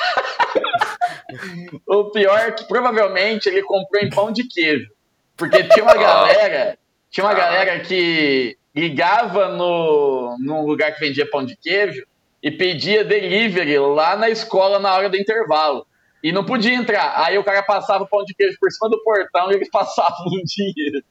O 1.88 2.06
pior 2.12 2.38
é 2.40 2.52
que 2.52 2.66
provavelmente 2.68 3.48
ele 3.48 3.62
comprou 3.64 4.02
em 4.04 4.10
pão 4.10 4.32
de 4.32 4.44
queijo. 4.48 4.90
Porque 5.38 5.64
tinha 5.64 5.84
uma 5.84 5.94
Ah. 5.94 5.98
galera, 5.98 6.78
tinha 7.10 7.24
uma 7.26 7.32
Ah. 7.32 7.36
galera 7.36 7.80
que 7.80 8.58
ligava 8.76 9.50
no, 9.50 10.36
num 10.40 10.66
lugar 10.66 10.94
que 10.94 11.00
vendia 11.00 11.30
pão 11.30 11.44
de 11.46 11.56
queijo 11.58 12.06
e 12.44 12.52
pedia 12.52 13.04
delivery 13.04 13.78
lá 13.80 14.16
na 14.16 14.30
escola 14.30 14.80
na 14.80 14.94
hora 14.94 15.10
do 15.10 15.18
intervalo. 15.18 15.86
E 16.24 16.32
não 16.32 16.44
podia 16.46 16.74
entrar. 16.74 17.14
Aí 17.26 17.38
o 17.38 17.44
cara 17.44 17.64
passava 17.64 18.04
o 18.04 18.08
pão 18.08 18.24
de 18.24 18.34
queijo 18.36 18.58
por 18.60 18.72
cima 18.72 18.90
do 18.90 19.02
portão 19.04 19.52
e 19.52 19.56
eles 19.56 19.70
passavam 19.72 20.28
o 20.28 20.44
dinheiro. 20.44 21.04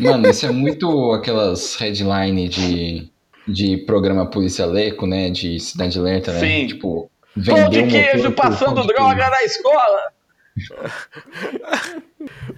Mano, 0.00 0.28
isso 0.28 0.46
é 0.46 0.50
muito 0.50 1.12
aquelas 1.12 1.74
headline 1.76 2.48
de, 2.48 3.11
de 3.46 3.76
programa 3.78 4.26
Polícia 4.26 4.66
Leco, 4.66 5.06
né? 5.06 5.30
De 5.30 5.58
Cidade 5.58 5.98
Alerta, 5.98 6.32
né? 6.32 6.40
Sim. 6.40 6.66
Tipo, 6.66 7.10
Pão 7.46 7.68
de 7.70 7.80
um 7.80 7.88
queijo 7.88 8.30
por 8.32 8.42
passando 8.42 8.86
droga 8.86 9.14
queijo. 9.14 9.30
na 9.30 9.42
escola. 9.42 10.12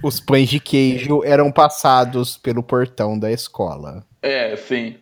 Os 0.03 0.21
pães 0.21 0.49
de 0.49 0.59
queijo 0.59 1.23
eram 1.25 1.53
passados 1.53 2.37
pelo 2.37 2.63
portão 2.63 3.19
da 3.19 3.31
escola. 3.31 4.05
É, 4.21 4.57
sim. 4.57 4.97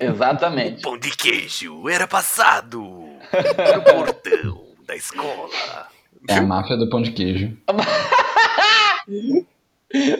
Exatamente. 0.00 0.82
Pão 0.82 0.98
de 0.98 1.16
queijo 1.16 1.88
era 1.88 2.06
passado 2.08 2.80
no 2.80 3.82
portão 3.84 4.64
da 4.86 4.96
escola. 4.96 5.88
É 6.28 6.36
a 6.36 6.42
máfia 6.42 6.76
do 6.76 6.88
pão 6.88 7.02
de 7.02 7.12
queijo. 7.12 7.56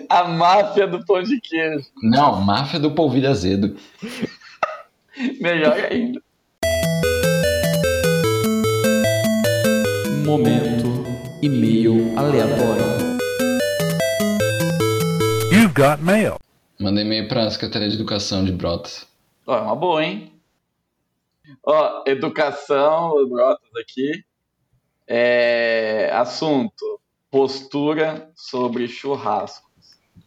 A 0.09 0.24
máfia 0.24 0.86
do 0.86 1.05
pão 1.05 1.20
de 1.20 1.40
queijo. 1.40 1.86
Não, 2.00 2.40
máfia 2.40 2.78
do 2.78 2.92
polvilho 2.92 3.28
azedo. 3.28 3.76
Melhor 5.40 5.78
ainda. 5.90 6.20
Momento 10.24 11.04
e-mail 11.40 12.18
aleatório. 12.18 12.84
You've 15.52 15.74
got 15.74 16.02
mail. 16.02 16.38
Mandei 16.80 17.04
e-mail 17.04 17.28
pra 17.28 17.48
Secretaria 17.48 17.88
de 17.88 17.94
Educação 17.94 18.44
de 18.44 18.50
Brotas. 18.50 19.06
Ó, 19.46 19.56
é 19.56 19.60
uma 19.60 19.76
boa, 19.76 20.04
hein? 20.04 20.32
Ó, 21.64 22.02
educação, 22.06 23.28
Brotas 23.28 23.70
aqui. 23.80 24.24
É, 25.06 26.10
assunto: 26.12 27.00
postura 27.30 28.32
sobre 28.34 28.88
churrasco. 28.88 29.70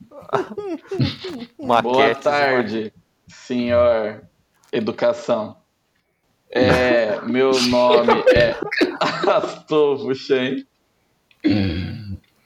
Boa 1.60 2.16
tarde, 2.16 2.94
senhor 3.28 4.24
Educação. 4.72 5.58
É, 6.50 7.20
meu 7.22 7.52
nome 7.70 8.24
é 8.34 8.56
Astolfo 9.30 10.14
Shen. 10.16 10.66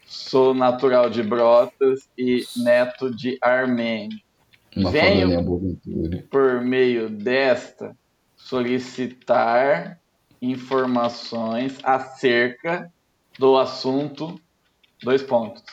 Sou 0.05 0.53
natural 0.53 1.09
de 1.09 1.24
Brotas 1.24 2.09
e 2.17 2.43
neto 2.57 3.13
de 3.15 3.38
Armênio. 3.41 4.19
Uma 4.76 4.89
Venho. 4.91 6.24
por 6.30 6.61
meio 6.61 7.09
desta, 7.09 7.95
solicitar 8.38 9.99
informações 10.41 11.78
acerca 11.84 12.91
do 13.38 13.57
assunto. 13.57 14.39
Dois 15.03 15.22
pontos. 15.22 15.63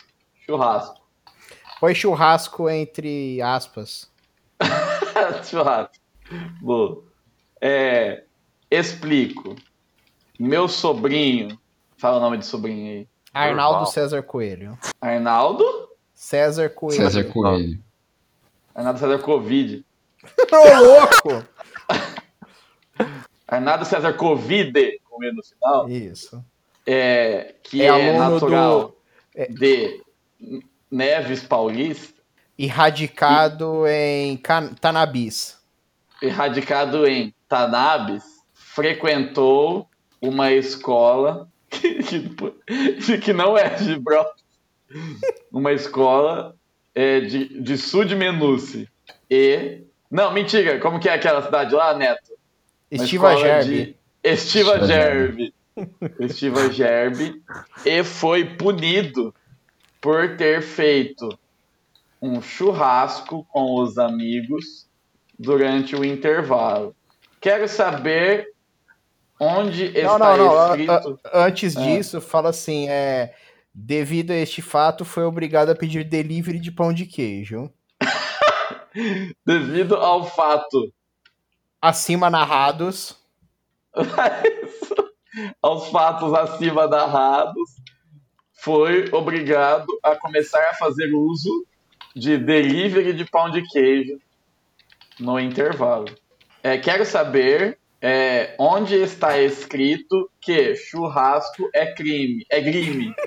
Churrasco. 0.45 1.01
Foi 1.79 1.95
churrasco 1.95 2.69
entre 2.69 3.41
aspas. 3.41 4.11
Churrasco. 5.49 6.08
Boa. 6.61 7.05
É, 7.61 8.25
explico. 8.71 9.57
Meu 10.39 10.69
sobrinho. 10.69 11.59
Fala 11.97 12.19
o 12.19 12.21
nome 12.21 12.39
de 12.39 12.47
sobrinho 12.47 12.91
aí. 12.91 13.09
Arnaldo 13.35 13.79
Durval. 13.79 13.93
César 13.93 14.23
Coelho. 14.23 14.79
Arnaldo? 15.01 15.65
César 16.15 16.69
Coelho. 16.71 16.97
César 17.03 17.25
Coelho. 17.25 17.79
Arnaldo 18.75 18.99
César 19.01 19.19
Covid. 19.19 19.85
Ô, 20.53 20.81
louco! 20.83 21.45
Arnaldo 23.47 23.85
César 23.85 24.13
Covid, 24.15 24.73
com 25.09 25.25
E 25.25 25.33
no 25.33 25.43
final. 25.43 25.89
Isso. 25.89 26.45
é, 26.87 27.55
que 27.63 27.83
É 27.83 27.87
é, 27.87 27.89
aluno 27.89 28.31
natural 28.35 28.81
do- 28.89 28.97
é- 29.35 29.47
de 29.47 30.03
Neves 30.91 31.43
Paulista, 31.43 32.21
E 32.59 32.67
radicado 32.67 33.87
em 33.87 34.37
Can- 34.37 34.75
Tanabis. 34.75 35.58
Erradicado 36.23 37.07
em 37.07 37.35
Tanabes, 37.49 38.25
frequentou 38.55 39.89
uma 40.21 40.51
escola 40.53 41.49
que, 41.71 42.03
que- 42.03 43.19
que 43.19 43.33
não 43.33 43.57
é 43.57 43.69
de 43.71 43.99
Brotas, 43.99 44.43
uma 45.53 45.73
escola 45.73 46.57
é, 46.95 47.21
de, 47.21 47.61
de 47.61 47.77
Sud 47.79 48.15
Menuce. 48.15 48.89
E. 49.31 49.83
Não, 50.11 50.33
mentira, 50.33 50.79
como 50.81 50.99
que 50.99 51.09
é 51.09 51.13
aquela 51.13 51.43
cidade 51.43 51.75
lá, 51.75 51.95
Neto? 51.95 52.33
Uma 52.91 53.05
Estiva 53.05 53.37
Gerbe. 53.37 53.69
de- 53.71 53.97
Estiva 54.25 54.75
Estiva 54.77 54.87
Gerbe. 54.87 55.55
Estiva 56.19 56.73
Gerbe. 56.73 57.43
E 57.85 58.03
foi 58.03 58.45
punido 58.45 59.35
por 60.01 60.37
ter 60.37 60.63
feito 60.63 61.29
um 62.23 62.41
churrasco 62.41 63.47
com 63.53 63.81
os 63.81 63.99
amigos 63.99 64.88
durante 65.39 65.95
o 65.95 66.05
intervalo. 66.05 66.95
Quero 67.41 67.69
saber 67.69 68.49
onde 69.39 69.93
Não, 70.03 70.15
está 70.15 70.37
não, 70.37 70.75
escrito. 70.75 71.21
Antes 71.33 71.77
Ah. 71.77 71.81
disso, 71.81 72.21
fala 72.21 72.51
assim: 72.51 72.89
é. 72.89 73.35
Devido 73.73 74.33
a 74.33 74.37
este 74.37 74.61
fato, 74.61 75.05
foi 75.05 75.23
obrigado 75.23 75.69
a 75.71 75.75
pedir 75.75 76.03
delivery 76.03 76.59
de 76.59 76.73
pão 76.73 76.93
de 76.93 77.07
queijo. 77.07 77.71
Devido 79.47 79.95
ao 79.95 80.27
fato. 80.27 80.93
Acima 81.81 82.29
narrados. 82.29 83.17
aos 85.63 85.89
fatos 85.91 86.35
acima 86.35 86.89
narrados, 86.89 87.71
foi 88.53 89.09
obrigado 89.13 89.87
a 90.03 90.17
começar 90.17 90.61
a 90.71 90.75
fazer 90.75 91.13
uso 91.13 91.65
de 92.15 92.37
delivery 92.37 93.13
de 93.13 93.25
pão 93.25 93.51
de 93.51 93.63
queijo 93.63 94.19
no 95.19 95.39
intervalo. 95.39 96.07
É, 96.63 96.77
quero 96.79 97.05
saber 97.07 97.79
é, 98.01 98.55
onde 98.59 98.95
está 98.97 99.39
escrito 99.41 100.31
que 100.41 100.75
churrasco 100.77 101.69
é 101.75 101.93
crime. 101.95 102.45
É 102.51 102.61
crime. 102.63 103.15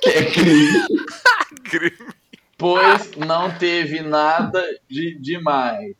Que 0.00 0.10
é 0.10 0.30
crime. 0.30 0.86
Crime 1.64 2.12
Pois 2.56 3.10
não 3.16 3.50
teve 3.58 4.00
nada 4.00 4.62
de 4.88 5.18
demais. 5.20 5.96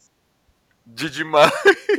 de 0.87 1.11
demais. 1.11 1.53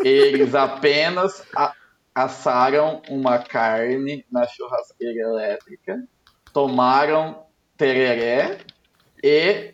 Eles 0.04 0.56
apenas 0.56 1.44
a- 1.56 1.74
assaram 2.16 3.02
uma 3.10 3.40
carne 3.40 4.26
na 4.32 4.48
churrasqueira 4.48 5.20
elétrica, 5.22 6.02
tomaram 6.54 7.46
tereré 7.78 8.60
e 9.22 9.74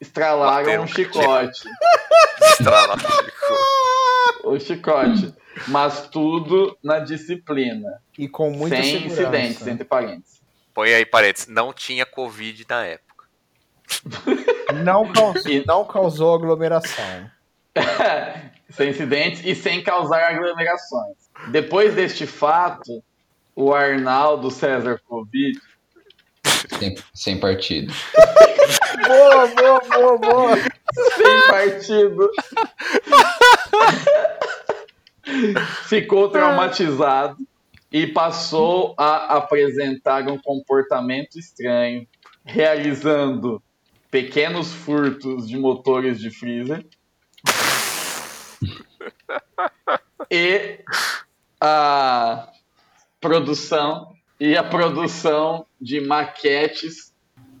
estralaram 0.00 0.82
um 0.82 0.86
chicote. 0.86 1.62
Estrala, 2.52 2.96
Chico. 2.98 4.48
O 4.48 4.58
chicote. 4.58 5.34
Mas 5.68 6.08
tudo 6.08 6.76
na 6.82 6.98
disciplina. 7.00 8.00
E 8.18 8.28
com 8.28 8.50
muita 8.50 8.76
sem 8.76 8.84
segurança. 8.84 9.22
incidentes, 9.22 9.66
entre 9.66 9.84
parênteses. 9.84 10.40
Põe 10.72 10.94
aí 10.94 11.04
parênteses. 11.04 11.48
Não 11.48 11.72
tinha 11.72 12.06
Covid 12.06 12.64
na 12.68 12.84
época. 12.86 13.24
Não, 14.84 15.12
causou, 15.12 15.50
E- 15.50 15.64
não 15.66 15.84
causou 15.84 16.34
aglomeração. 16.34 17.28
sem 18.70 18.90
incidentes 18.90 19.42
e 19.44 19.52
sem 19.54 19.82
causar 19.82 20.22
aglomerações. 20.32 21.16
Depois 21.48 21.92
deste 21.94 22.24
fato, 22.24 23.02
o 23.54 23.74
Arnaldo 23.74 24.48
César 24.50 25.00
Covid 25.08 25.60
Sem, 26.78 26.94
sem 27.14 27.38
partido. 27.38 27.92
Boa, 29.06 29.46
boa, 29.48 29.80
boa, 29.80 30.18
boa. 30.18 30.56
sem 31.16 31.46
partido. 31.48 32.30
Ficou 35.88 36.28
traumatizado 36.28 37.36
e 37.92 38.06
passou 38.06 38.94
a 38.96 39.36
apresentar 39.36 40.28
um 40.28 40.38
comportamento 40.38 41.38
estranho, 41.38 42.06
realizando 42.44 43.62
pequenos 44.10 44.72
furtos 44.72 45.48
de 45.48 45.56
motores 45.56 46.18
de 46.20 46.30
freezer 46.30 46.84
e 50.30 50.80
a 51.60 52.48
produção 53.20 54.12
e 54.40 54.56
a 54.56 54.64
produção 54.64 55.66
de 55.80 56.00
maquetes 56.00 57.12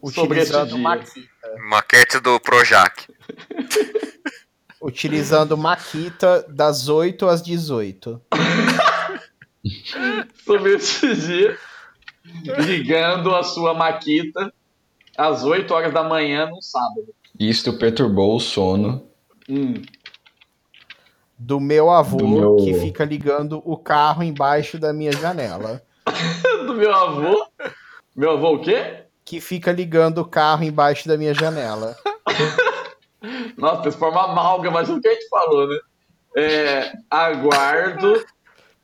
sobre 0.02 0.40
esse 0.40 0.50
Utilizando, 0.52 0.68
dia. 0.74 0.78
maqui- 0.78 1.28
Maquete 1.68 2.18
do 2.20 2.40
Projac. 2.40 3.06
utilizando 4.82 5.58
Maquita 5.58 6.42
das 6.48 6.88
8 6.88 7.28
às 7.28 7.42
18. 7.42 8.20
sobre 10.44 10.74
esse 10.76 11.14
dia, 11.14 11.58
ligando 12.64 13.34
a 13.34 13.42
sua 13.42 13.74
maquita 13.74 14.52
às 15.16 15.44
8 15.44 15.72
horas 15.74 15.92
da 15.92 16.02
manhã 16.02 16.46
no 16.46 16.60
sábado. 16.62 17.14
Isto 17.38 17.78
perturbou 17.78 18.36
o 18.36 18.40
sono. 18.40 19.06
Hum. 19.48 19.74
Do 21.38 21.58
meu 21.60 21.90
avô, 21.90 22.18
Do 22.18 22.28
meu- 22.28 22.56
que 22.56 22.74
fica 22.74 23.04
ligando 23.04 23.62
o 23.64 23.76
carro 23.76 24.22
embaixo 24.22 24.78
da 24.78 24.92
minha 24.92 25.12
janela. 25.12 25.82
Do 26.80 26.86
meu 26.86 26.94
avô. 26.94 27.46
Meu 28.16 28.30
avô 28.30 28.54
o 28.54 28.58
quê? 28.58 29.04
Que 29.22 29.38
fica 29.38 29.70
ligando 29.70 30.18
o 30.18 30.24
carro 30.24 30.64
embaixo 30.64 31.06
da 31.06 31.18
minha 31.18 31.34
janela. 31.34 31.94
Nossa, 33.58 33.90
uma 34.06 34.24
amálgama 34.24 34.80
de 34.82 34.88
tudo 34.88 35.02
que 35.02 35.08
a 35.08 35.12
gente 35.12 35.28
falou, 35.28 35.68
né? 35.68 35.78
É, 36.34 36.92
aguardo 37.10 38.24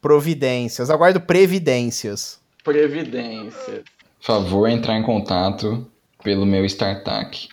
Providências. 0.03 0.91
Aguardo 0.91 1.21
previdências. 1.21 2.39
previdência. 2.63 3.83
Favor 4.21 4.69
entrar 4.69 4.95
em 4.95 5.03
contato 5.03 5.91
pelo 6.23 6.45
meu 6.45 6.67
StarTAC. 6.67 7.49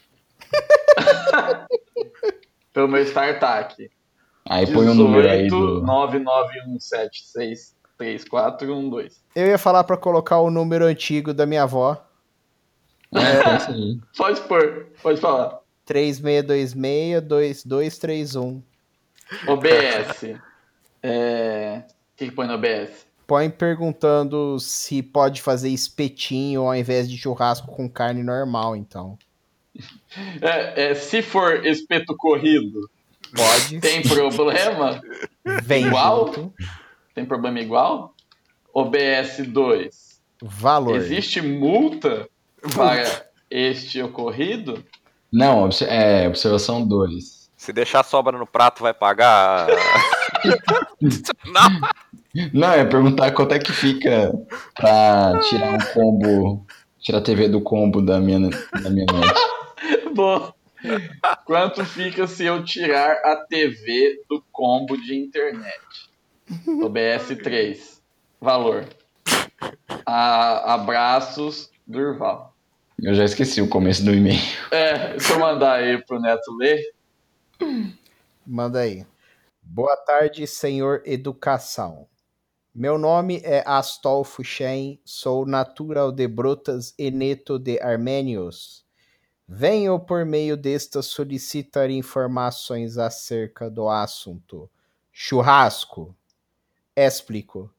Pelo 2.73 2.87
meu 2.87 3.03
startup. 3.03 3.91
Aí 4.49 4.65
põe 4.65 4.89
o 4.89 4.95
número 4.95 5.29
aí 5.29 5.47
18 7.99 8.65
do. 8.65 8.73
991763412. 8.73 9.11
Eu 9.35 9.47
ia 9.47 9.57
falar 9.57 9.83
pra 9.83 9.97
colocar 9.97 10.39
o 10.39 10.49
número 10.49 10.85
antigo 10.85 11.33
da 11.33 11.45
minha 11.45 11.63
avó. 11.63 12.01
É, 13.13 13.19
é. 13.19 13.57
Pode 14.17 14.39
pôr, 14.41 14.87
pode 15.01 15.19
falar. 15.19 15.59
3626-2231. 15.87 18.61
OBS. 19.47 20.35
É... 21.01 21.83
O 21.87 21.93
que, 22.17 22.25
que 22.27 22.31
põe 22.31 22.45
no 22.47 22.53
OBS? 22.53 23.07
Põe 23.25 23.49
perguntando 23.49 24.59
se 24.59 25.01
pode 25.01 25.41
fazer 25.41 25.69
espetinho 25.69 26.63
ao 26.63 26.75
invés 26.75 27.09
de 27.09 27.17
churrasco 27.17 27.67
com 27.67 27.89
carne 27.89 28.21
normal, 28.23 28.75
então. 28.75 29.17
É, 30.39 30.91
é, 30.91 30.93
se 30.93 31.23
for 31.23 31.65
espeto 31.65 32.15
corrido, 32.15 32.87
Pode. 33.35 33.79
tem 33.79 34.03
problema? 34.03 35.01
Vem 35.63 35.87
igual? 35.87 36.27
junto. 36.27 36.53
Tem 37.13 37.25
problema 37.25 37.59
igual? 37.59 38.15
OBS 38.73 39.47
2. 39.47 40.21
Valor. 40.41 40.95
Existe 40.95 41.41
multa 41.41 42.27
para 42.75 43.25
este 43.49 44.01
ocorrido? 44.01 44.83
Não, 45.31 45.69
é, 45.87 46.27
observação 46.27 46.85
2. 46.85 47.49
Se 47.55 47.71
deixar 47.71 48.03
sobra 48.03 48.37
no 48.37 48.45
prato, 48.45 48.83
vai 48.83 48.93
pagar. 48.93 49.67
Não. 51.45 52.49
Não, 52.51 52.73
é 52.73 52.83
perguntar 52.83 53.31
quanto 53.31 53.53
é 53.53 53.59
que 53.59 53.71
fica 53.71 54.33
pra 54.75 55.39
tirar 55.49 55.73
um 55.73 55.93
combo. 55.93 56.65
Tirar 56.99 57.19
a 57.19 57.21
TV 57.21 57.47
do 57.47 57.61
combo 57.61 58.01
da 58.01 58.19
minha, 58.19 58.49
da 58.49 58.89
minha 58.89 59.05
noite. 59.05 59.41
Bom, 60.15 60.51
quanto 61.45 61.85
fica 61.85 62.25
se 62.27 62.45
eu 62.45 62.63
tirar 62.63 63.11
a 63.25 63.45
TV 63.47 64.23
do 64.29 64.43
combo 64.51 64.97
de 64.97 65.15
internet? 65.15 65.79
OBS 66.81 67.35
3. 67.43 68.01
Valor. 68.39 68.87
A- 70.05 70.73
abraços, 70.73 71.69
Durval. 71.87 72.53
Eu 73.01 73.13
já 73.13 73.23
esqueci 73.25 73.61
o 73.61 73.69
começo 73.69 74.03
do 74.03 74.13
e-mail. 74.13 74.39
É, 74.71 75.09
deixa 75.11 75.33
eu 75.33 75.39
mandar 75.39 75.73
aí 75.79 76.01
pro 76.05 76.19
Neto 76.19 76.55
ler. 76.57 76.81
Manda 78.45 78.79
aí. 78.79 79.05
Boa 79.61 79.95
tarde, 79.97 80.45
senhor 80.45 81.01
Educação. 81.05 82.07
Meu 82.75 82.97
nome 82.97 83.39
é 83.43 83.63
Astolfo 83.65 84.43
Shen, 84.43 84.99
sou 85.05 85.45
natural 85.45 86.11
de 86.11 86.27
Brotas 86.27 86.93
e 86.97 87.11
neto 87.11 87.59
de 87.59 87.79
Armênios. 87.79 88.83
Venho 89.47 89.99
por 89.99 90.25
meio 90.25 90.57
desta 90.57 91.01
solicitar 91.01 91.89
informações 91.89 92.97
acerca 92.97 93.69
do 93.69 93.87
assunto. 93.89 94.69
Churrasco. 95.11 96.15
Explico. 96.95 97.73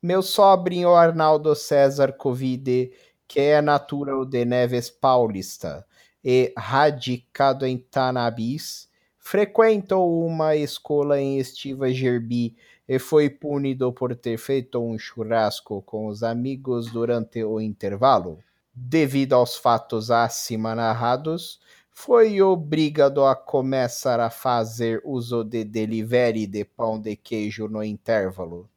Meu 0.00 0.22
sobrinho 0.22 0.94
Arnaldo 0.94 1.56
César 1.56 2.12
Covide, 2.12 2.92
que 3.26 3.40
é 3.40 3.60
natural 3.60 4.24
de 4.24 4.44
Neves 4.44 4.88
Paulista 4.88 5.84
e 6.22 6.52
radicado 6.56 7.66
em 7.66 7.76
Tanabis, 7.76 8.88
frequentou 9.18 10.24
uma 10.24 10.54
escola 10.54 11.20
em 11.20 11.38
Estiva 11.40 11.90
Gerbi 11.92 12.56
e 12.88 13.00
foi 13.00 13.28
punido 13.28 13.92
por 13.92 14.14
ter 14.14 14.38
feito 14.38 14.78
um 14.78 14.96
churrasco 14.96 15.82
com 15.82 16.06
os 16.06 16.22
amigos 16.22 16.92
durante 16.92 17.42
o 17.42 17.60
intervalo. 17.60 18.38
Devido 18.72 19.32
aos 19.32 19.56
fatos 19.56 20.12
acima 20.12 20.76
narrados, 20.76 21.58
foi 22.00 22.40
obrigado 22.40 23.24
a 23.24 23.34
começar 23.34 24.20
a 24.20 24.30
fazer 24.30 25.02
uso 25.04 25.42
de 25.42 25.64
delivery 25.64 26.46
de 26.46 26.64
pão 26.64 26.96
de 26.96 27.16
queijo 27.16 27.66
no 27.66 27.82
intervalo. 27.82 28.68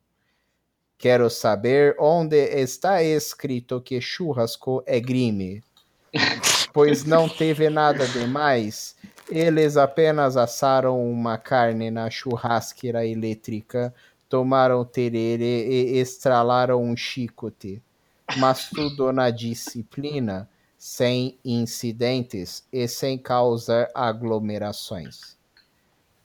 Quero 0.97 1.30
saber 1.30 1.95
onde 1.99 2.36
está 2.36 3.03
escrito 3.03 3.80
que 3.80 4.01
churrasco 4.01 4.84
é 4.88 4.99
crime. 4.99 5.63
Pois 6.74 7.03
não 7.03 7.30
teve 7.30 7.69
nada 7.69 8.07
demais. 8.07 8.95
Eles 9.30 9.78
apenas 9.78 10.36
assaram 10.38 10.99
uma 11.11 11.38
carne 11.38 11.91
na 11.91 12.09
churrasqueira 12.09 13.05
elétrica, 13.05 13.93
tomaram 14.30 14.84
tererê 14.86 15.67
e 15.67 15.99
estralaram 15.99 16.82
um 16.82 16.95
chicote. 16.95 17.82
Mas 18.38 18.69
tudo 18.69 19.11
na 19.11 19.30
disciplina, 19.30 20.49
sem 20.84 21.38
incidentes 21.45 22.67
e 22.73 22.88
sem 22.88 23.15
causar 23.15 23.88
aglomerações. 23.93 25.38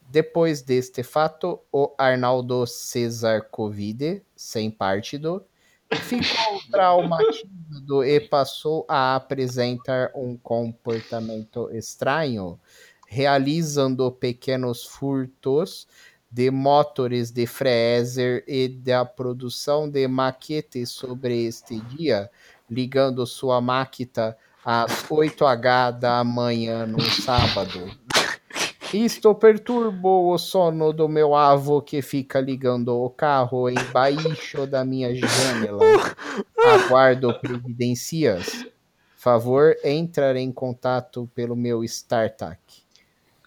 Depois 0.09 0.63
deste 0.63 1.03
fato, 1.03 1.59
o 1.71 1.93
Arnaldo 1.95 2.65
Cesar 2.65 3.43
Covide, 3.51 4.23
sem 4.35 4.71
partido, 4.71 5.45
ficou 5.93 6.59
traumatizado 6.71 8.03
e 8.03 8.19
passou 8.19 8.83
a 8.89 9.15
apresentar 9.15 10.09
um 10.15 10.35
comportamento 10.35 11.69
estranho, 11.71 12.59
realizando 13.07 14.11
pequenos 14.11 14.83
furtos 14.83 15.87
de 16.31 16.49
motores 16.49 17.29
de 17.29 17.45
freezer 17.45 18.43
e 18.47 18.67
da 18.67 19.05
produção 19.05 19.87
de 19.87 20.07
maquetes 20.07 20.89
sobre 20.89 21.45
este 21.45 21.79
dia, 21.79 22.27
ligando 22.67 23.23
sua 23.27 23.61
máquina 23.61 24.35
às 24.69 25.03
8h 25.03 25.97
da 25.97 26.21
manhã 26.25 26.85
no 26.85 26.99
sábado. 27.01 27.89
Isto 28.93 29.33
perturbou 29.33 30.33
o 30.33 30.37
sono 30.37 30.91
do 30.91 31.07
meu 31.07 31.33
avô 31.33 31.81
que 31.81 32.01
fica 32.01 32.41
ligando 32.41 32.89
o 32.89 33.09
carro 33.09 33.69
embaixo 33.69 34.67
da 34.67 34.83
minha 34.83 35.15
janela. 35.15 35.79
Aguardo 36.59 37.33
providencias. 37.39 38.65
Favor 39.15 39.73
entrar 39.85 40.35
em 40.35 40.51
contato 40.51 41.31
pelo 41.33 41.55
meu 41.55 41.81
StarTAC. 41.85 42.59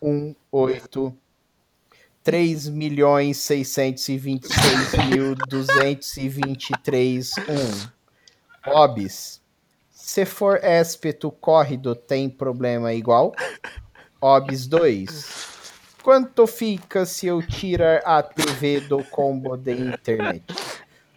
18 0.01 1.15
3 2.23 2.69
milhões 2.69 3.37
626 3.37 5.07
mil 5.11 5.35
223 5.35 7.31
1. 8.67 8.73
Obis. 8.73 9.40
Se 10.13 10.27
for 10.27 10.59
éspeto 10.65 11.31
córrido, 11.31 11.95
tem 11.95 12.29
problema 12.29 12.93
igual? 12.93 13.33
Obis 14.21 14.67
2. 14.67 15.73
Quanto 16.03 16.49
fica 16.49 17.07
se 17.07 17.29
eu 17.29 17.41
tirar 17.41 18.03
a 18.05 18.21
TV 18.21 18.81
do 18.81 19.05
combo 19.05 19.57
de 19.57 19.71
internet? 19.71 20.43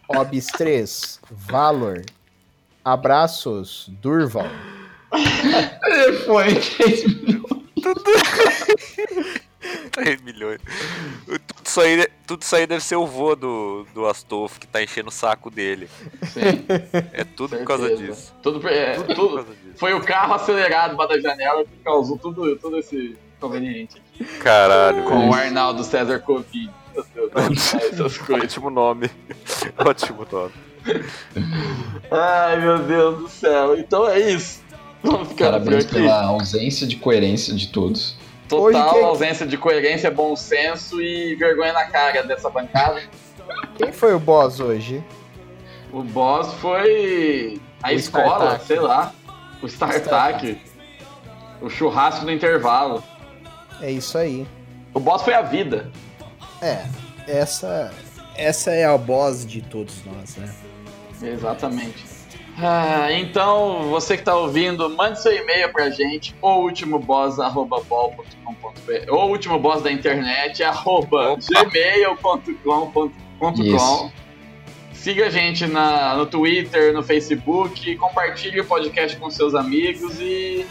Obis 0.06 0.46
3. 0.46 1.18
Valor. 1.28 2.04
Abraços, 2.84 3.90
Durval. 4.00 4.46
Foi 6.24 6.54
3 6.54 7.04
milhões. 7.18 7.64
3 9.90 10.22
milhões. 10.22 10.60
Tudo 11.26 11.43
isso, 11.74 11.80
aí, 11.80 12.08
tudo 12.26 12.42
isso 12.42 12.56
aí 12.56 12.66
deve 12.66 12.82
ser 12.84 12.96
o 12.96 13.06
vô 13.06 13.34
do, 13.34 13.86
do 13.94 14.06
Astolfo 14.06 14.58
que 14.60 14.66
tá 14.66 14.82
enchendo 14.82 15.08
o 15.08 15.12
saco 15.12 15.50
dele. 15.50 15.88
Sim, 16.22 16.40
É 17.12 17.24
tudo 17.24 17.56
por 17.56 17.64
causa 17.64 17.86
certeza. 17.88 18.12
disso. 18.12 18.34
Tudo, 18.42 18.68
é, 18.68 18.92
Tudo 18.94 19.06
por 19.06 19.14
tudo- 19.14 19.34
causa 19.36 19.50
disso. 19.50 19.76
foi 19.76 19.94
o 19.94 20.00
carro 20.00 20.34
acelerado 20.34 20.96
lá 20.96 21.06
da 21.06 21.20
janela 21.20 21.64
que 21.64 21.76
causou 21.84 22.16
tudo, 22.18 22.56
tudo 22.56 22.78
esse 22.78 23.16
inconveniente. 23.36 24.00
Caralho. 24.40 25.04
Com 25.04 25.28
o 25.30 25.34
Arnaldo 25.34 25.82
César 25.84 26.20
Covid. 26.20 26.70
Essas 26.96 28.18
coisas. 28.18 28.44
Ótimo 28.44 28.70
nome. 28.70 29.10
Ótimo 29.78 30.26
nome. 30.30 30.52
Ai, 32.10 32.60
meu 32.60 32.78
Deus 32.80 33.18
do 33.20 33.28
céu. 33.28 33.76
Então 33.78 34.08
é 34.08 34.20
isso. 34.30 34.62
Vamos 35.02 35.28
ficando 35.28 35.52
por 35.58 35.64
Parabéns 35.64 35.84
aqui. 35.84 35.94
pela 35.94 36.24
ausência 36.26 36.86
de 36.86 36.96
coerência 36.96 37.54
de 37.54 37.68
todos. 37.68 38.16
Total 38.48 38.92
que- 38.94 39.00
ausência 39.00 39.46
de 39.46 39.56
coerência, 39.56 40.10
bom 40.10 40.36
senso 40.36 41.00
e 41.00 41.34
vergonha 41.36 41.72
na 41.72 41.86
cara 41.86 42.22
dessa 42.22 42.50
bancada. 42.50 43.00
Quem 43.76 43.90
foi 43.92 44.14
o 44.14 44.18
boss 44.18 44.60
hoje? 44.60 45.02
O 45.92 46.02
boss 46.02 46.52
foi 46.54 47.60
a 47.82 47.88
O 47.88 47.92
escola, 47.92 48.26
StarTAC. 48.56 48.66
sei 48.66 48.80
lá. 48.80 49.12
O 49.62 49.66
StarTAC. 49.66 50.60
O 51.60 51.70
churrasco 51.70 52.24
do 52.24 52.30
intervalo. 52.32 53.02
É 53.80 53.90
isso 53.90 54.18
aí. 54.18 54.46
O 54.92 55.00
boss 55.00 55.22
foi 55.22 55.34
a 55.34 55.42
vida. 55.42 55.90
É, 56.60 56.84
essa 57.26 57.92
essa 58.36 58.70
é 58.72 58.84
a 58.84 58.96
boss 58.98 59.46
de 59.46 59.62
todos 59.62 60.04
nós, 60.04 60.36
né? 60.36 60.52
Exatamente. 61.22 62.04
Ah, 62.56 63.12
então, 63.12 63.88
você 63.90 64.16
que 64.16 64.22
tá 64.22 64.36
ouvindo, 64.36 64.88
mande 64.90 65.20
seu 65.20 65.34
e-mail 65.34 65.72
pra 65.72 65.90
gente, 65.90 66.36
ou 66.40 66.62
ultimoboss.bol.com.br, 66.62 69.08
ou 69.08 69.30
último 69.30 69.58
boss 69.58 69.82
da 69.82 69.90
internet, 69.90 70.62
arroba 70.62 71.36
gmail.com.com. 71.36 73.10
Siga 74.92 75.26
a 75.26 75.30
gente 75.30 75.66
na, 75.66 76.14
no 76.14 76.26
Twitter, 76.26 76.94
no 76.94 77.02
Facebook, 77.02 77.96
compartilhe 77.96 78.60
o 78.60 78.64
podcast 78.64 79.16
com 79.18 79.28
seus 79.28 79.52
amigos 79.54 80.18
e 80.20 80.64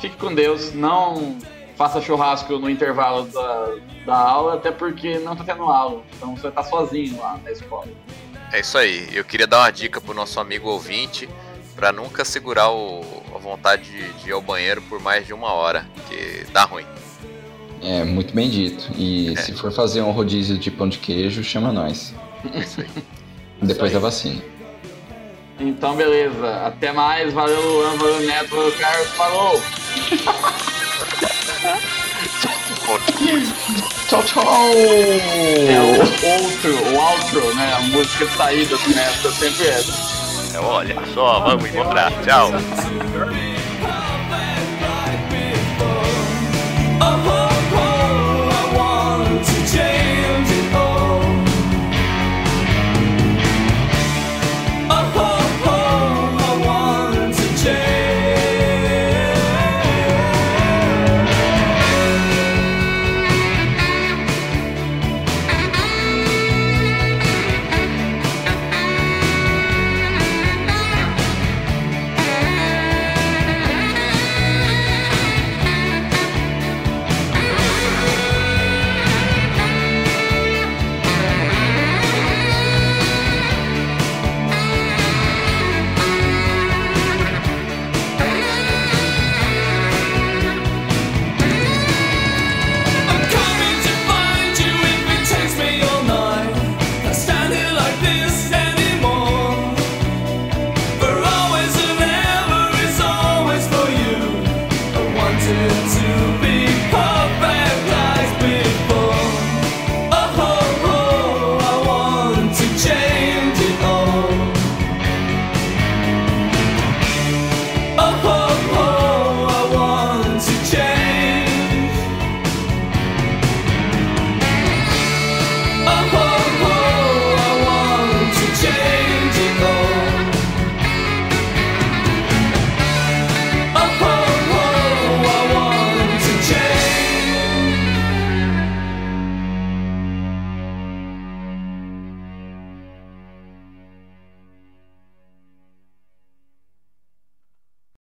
fique 0.00 0.16
com 0.16 0.32
Deus. 0.34 0.72
Não 0.72 1.36
faça 1.76 2.00
churrasco 2.00 2.58
no 2.58 2.70
intervalo 2.70 3.26
da, 3.26 3.74
da 4.06 4.16
aula, 4.16 4.54
até 4.54 4.70
porque 4.70 5.18
não 5.18 5.36
tá 5.36 5.44
tendo 5.44 5.64
aula. 5.64 6.02
Então 6.16 6.34
você 6.34 6.50
tá 6.50 6.62
sozinho 6.62 7.18
lá 7.18 7.38
na 7.44 7.50
escola. 7.50 7.88
É 8.52 8.60
isso 8.60 8.78
aí. 8.78 9.08
Eu 9.12 9.24
queria 9.24 9.46
dar 9.46 9.58
uma 9.60 9.70
dica 9.70 10.00
pro 10.00 10.14
nosso 10.14 10.40
amigo 10.40 10.68
ouvinte 10.68 11.28
pra 11.76 11.92
nunca 11.92 12.24
segurar 12.24 12.70
o- 12.70 13.22
a 13.34 13.38
vontade 13.38 13.84
de, 13.84 14.12
de 14.14 14.28
ir 14.30 14.32
ao 14.32 14.42
banheiro 14.42 14.82
por 14.82 15.00
mais 15.00 15.26
de 15.26 15.32
uma 15.32 15.52
hora, 15.52 15.86
que 16.08 16.44
dá 16.52 16.64
ruim. 16.64 16.84
É, 17.82 18.02
muito 18.04 18.34
bem 18.34 18.50
dito. 18.50 18.90
E 18.96 19.36
se 19.36 19.52
for 19.52 19.72
fazer 19.72 20.02
um 20.02 20.10
rodízio 20.10 20.58
de 20.58 20.70
pão 20.70 20.88
de 20.88 20.98
queijo, 20.98 21.44
chama 21.44 21.72
nós. 21.72 22.12
É 22.52 22.58
isso 22.60 22.80
aí. 22.80 22.88
Depois 23.62 23.90
aí. 23.90 23.94
da 23.94 24.00
vacina. 24.00 24.42
Então, 25.60 25.94
beleza. 25.96 26.66
Até 26.66 26.92
mais. 26.92 27.32
Valeu, 27.32 27.60
Luan. 27.60 27.96
Valeu, 27.96 28.20
Neto. 28.20 28.54
Valeu, 28.56 28.72
Carlos. 28.78 29.08
Falou. 29.10 29.62
Tchau, 34.08 34.22
tchau! 34.22 34.44
É 34.44 35.78
o 35.78 35.90
outro, 36.32 36.74
o 36.74 36.94
outro, 36.96 37.54
né? 37.54 37.74
A 37.76 37.80
música 37.82 38.24
de 38.24 38.34
saída 38.34 38.76
do 38.78 38.88
Neto 38.94 39.28
é 39.28 39.30
sempre. 39.30 39.68
É, 39.68 40.58
olha 40.58 40.96
só, 41.12 41.40
vamos 41.40 41.68
encontrar. 41.68 42.10
Tchau. 42.22 42.50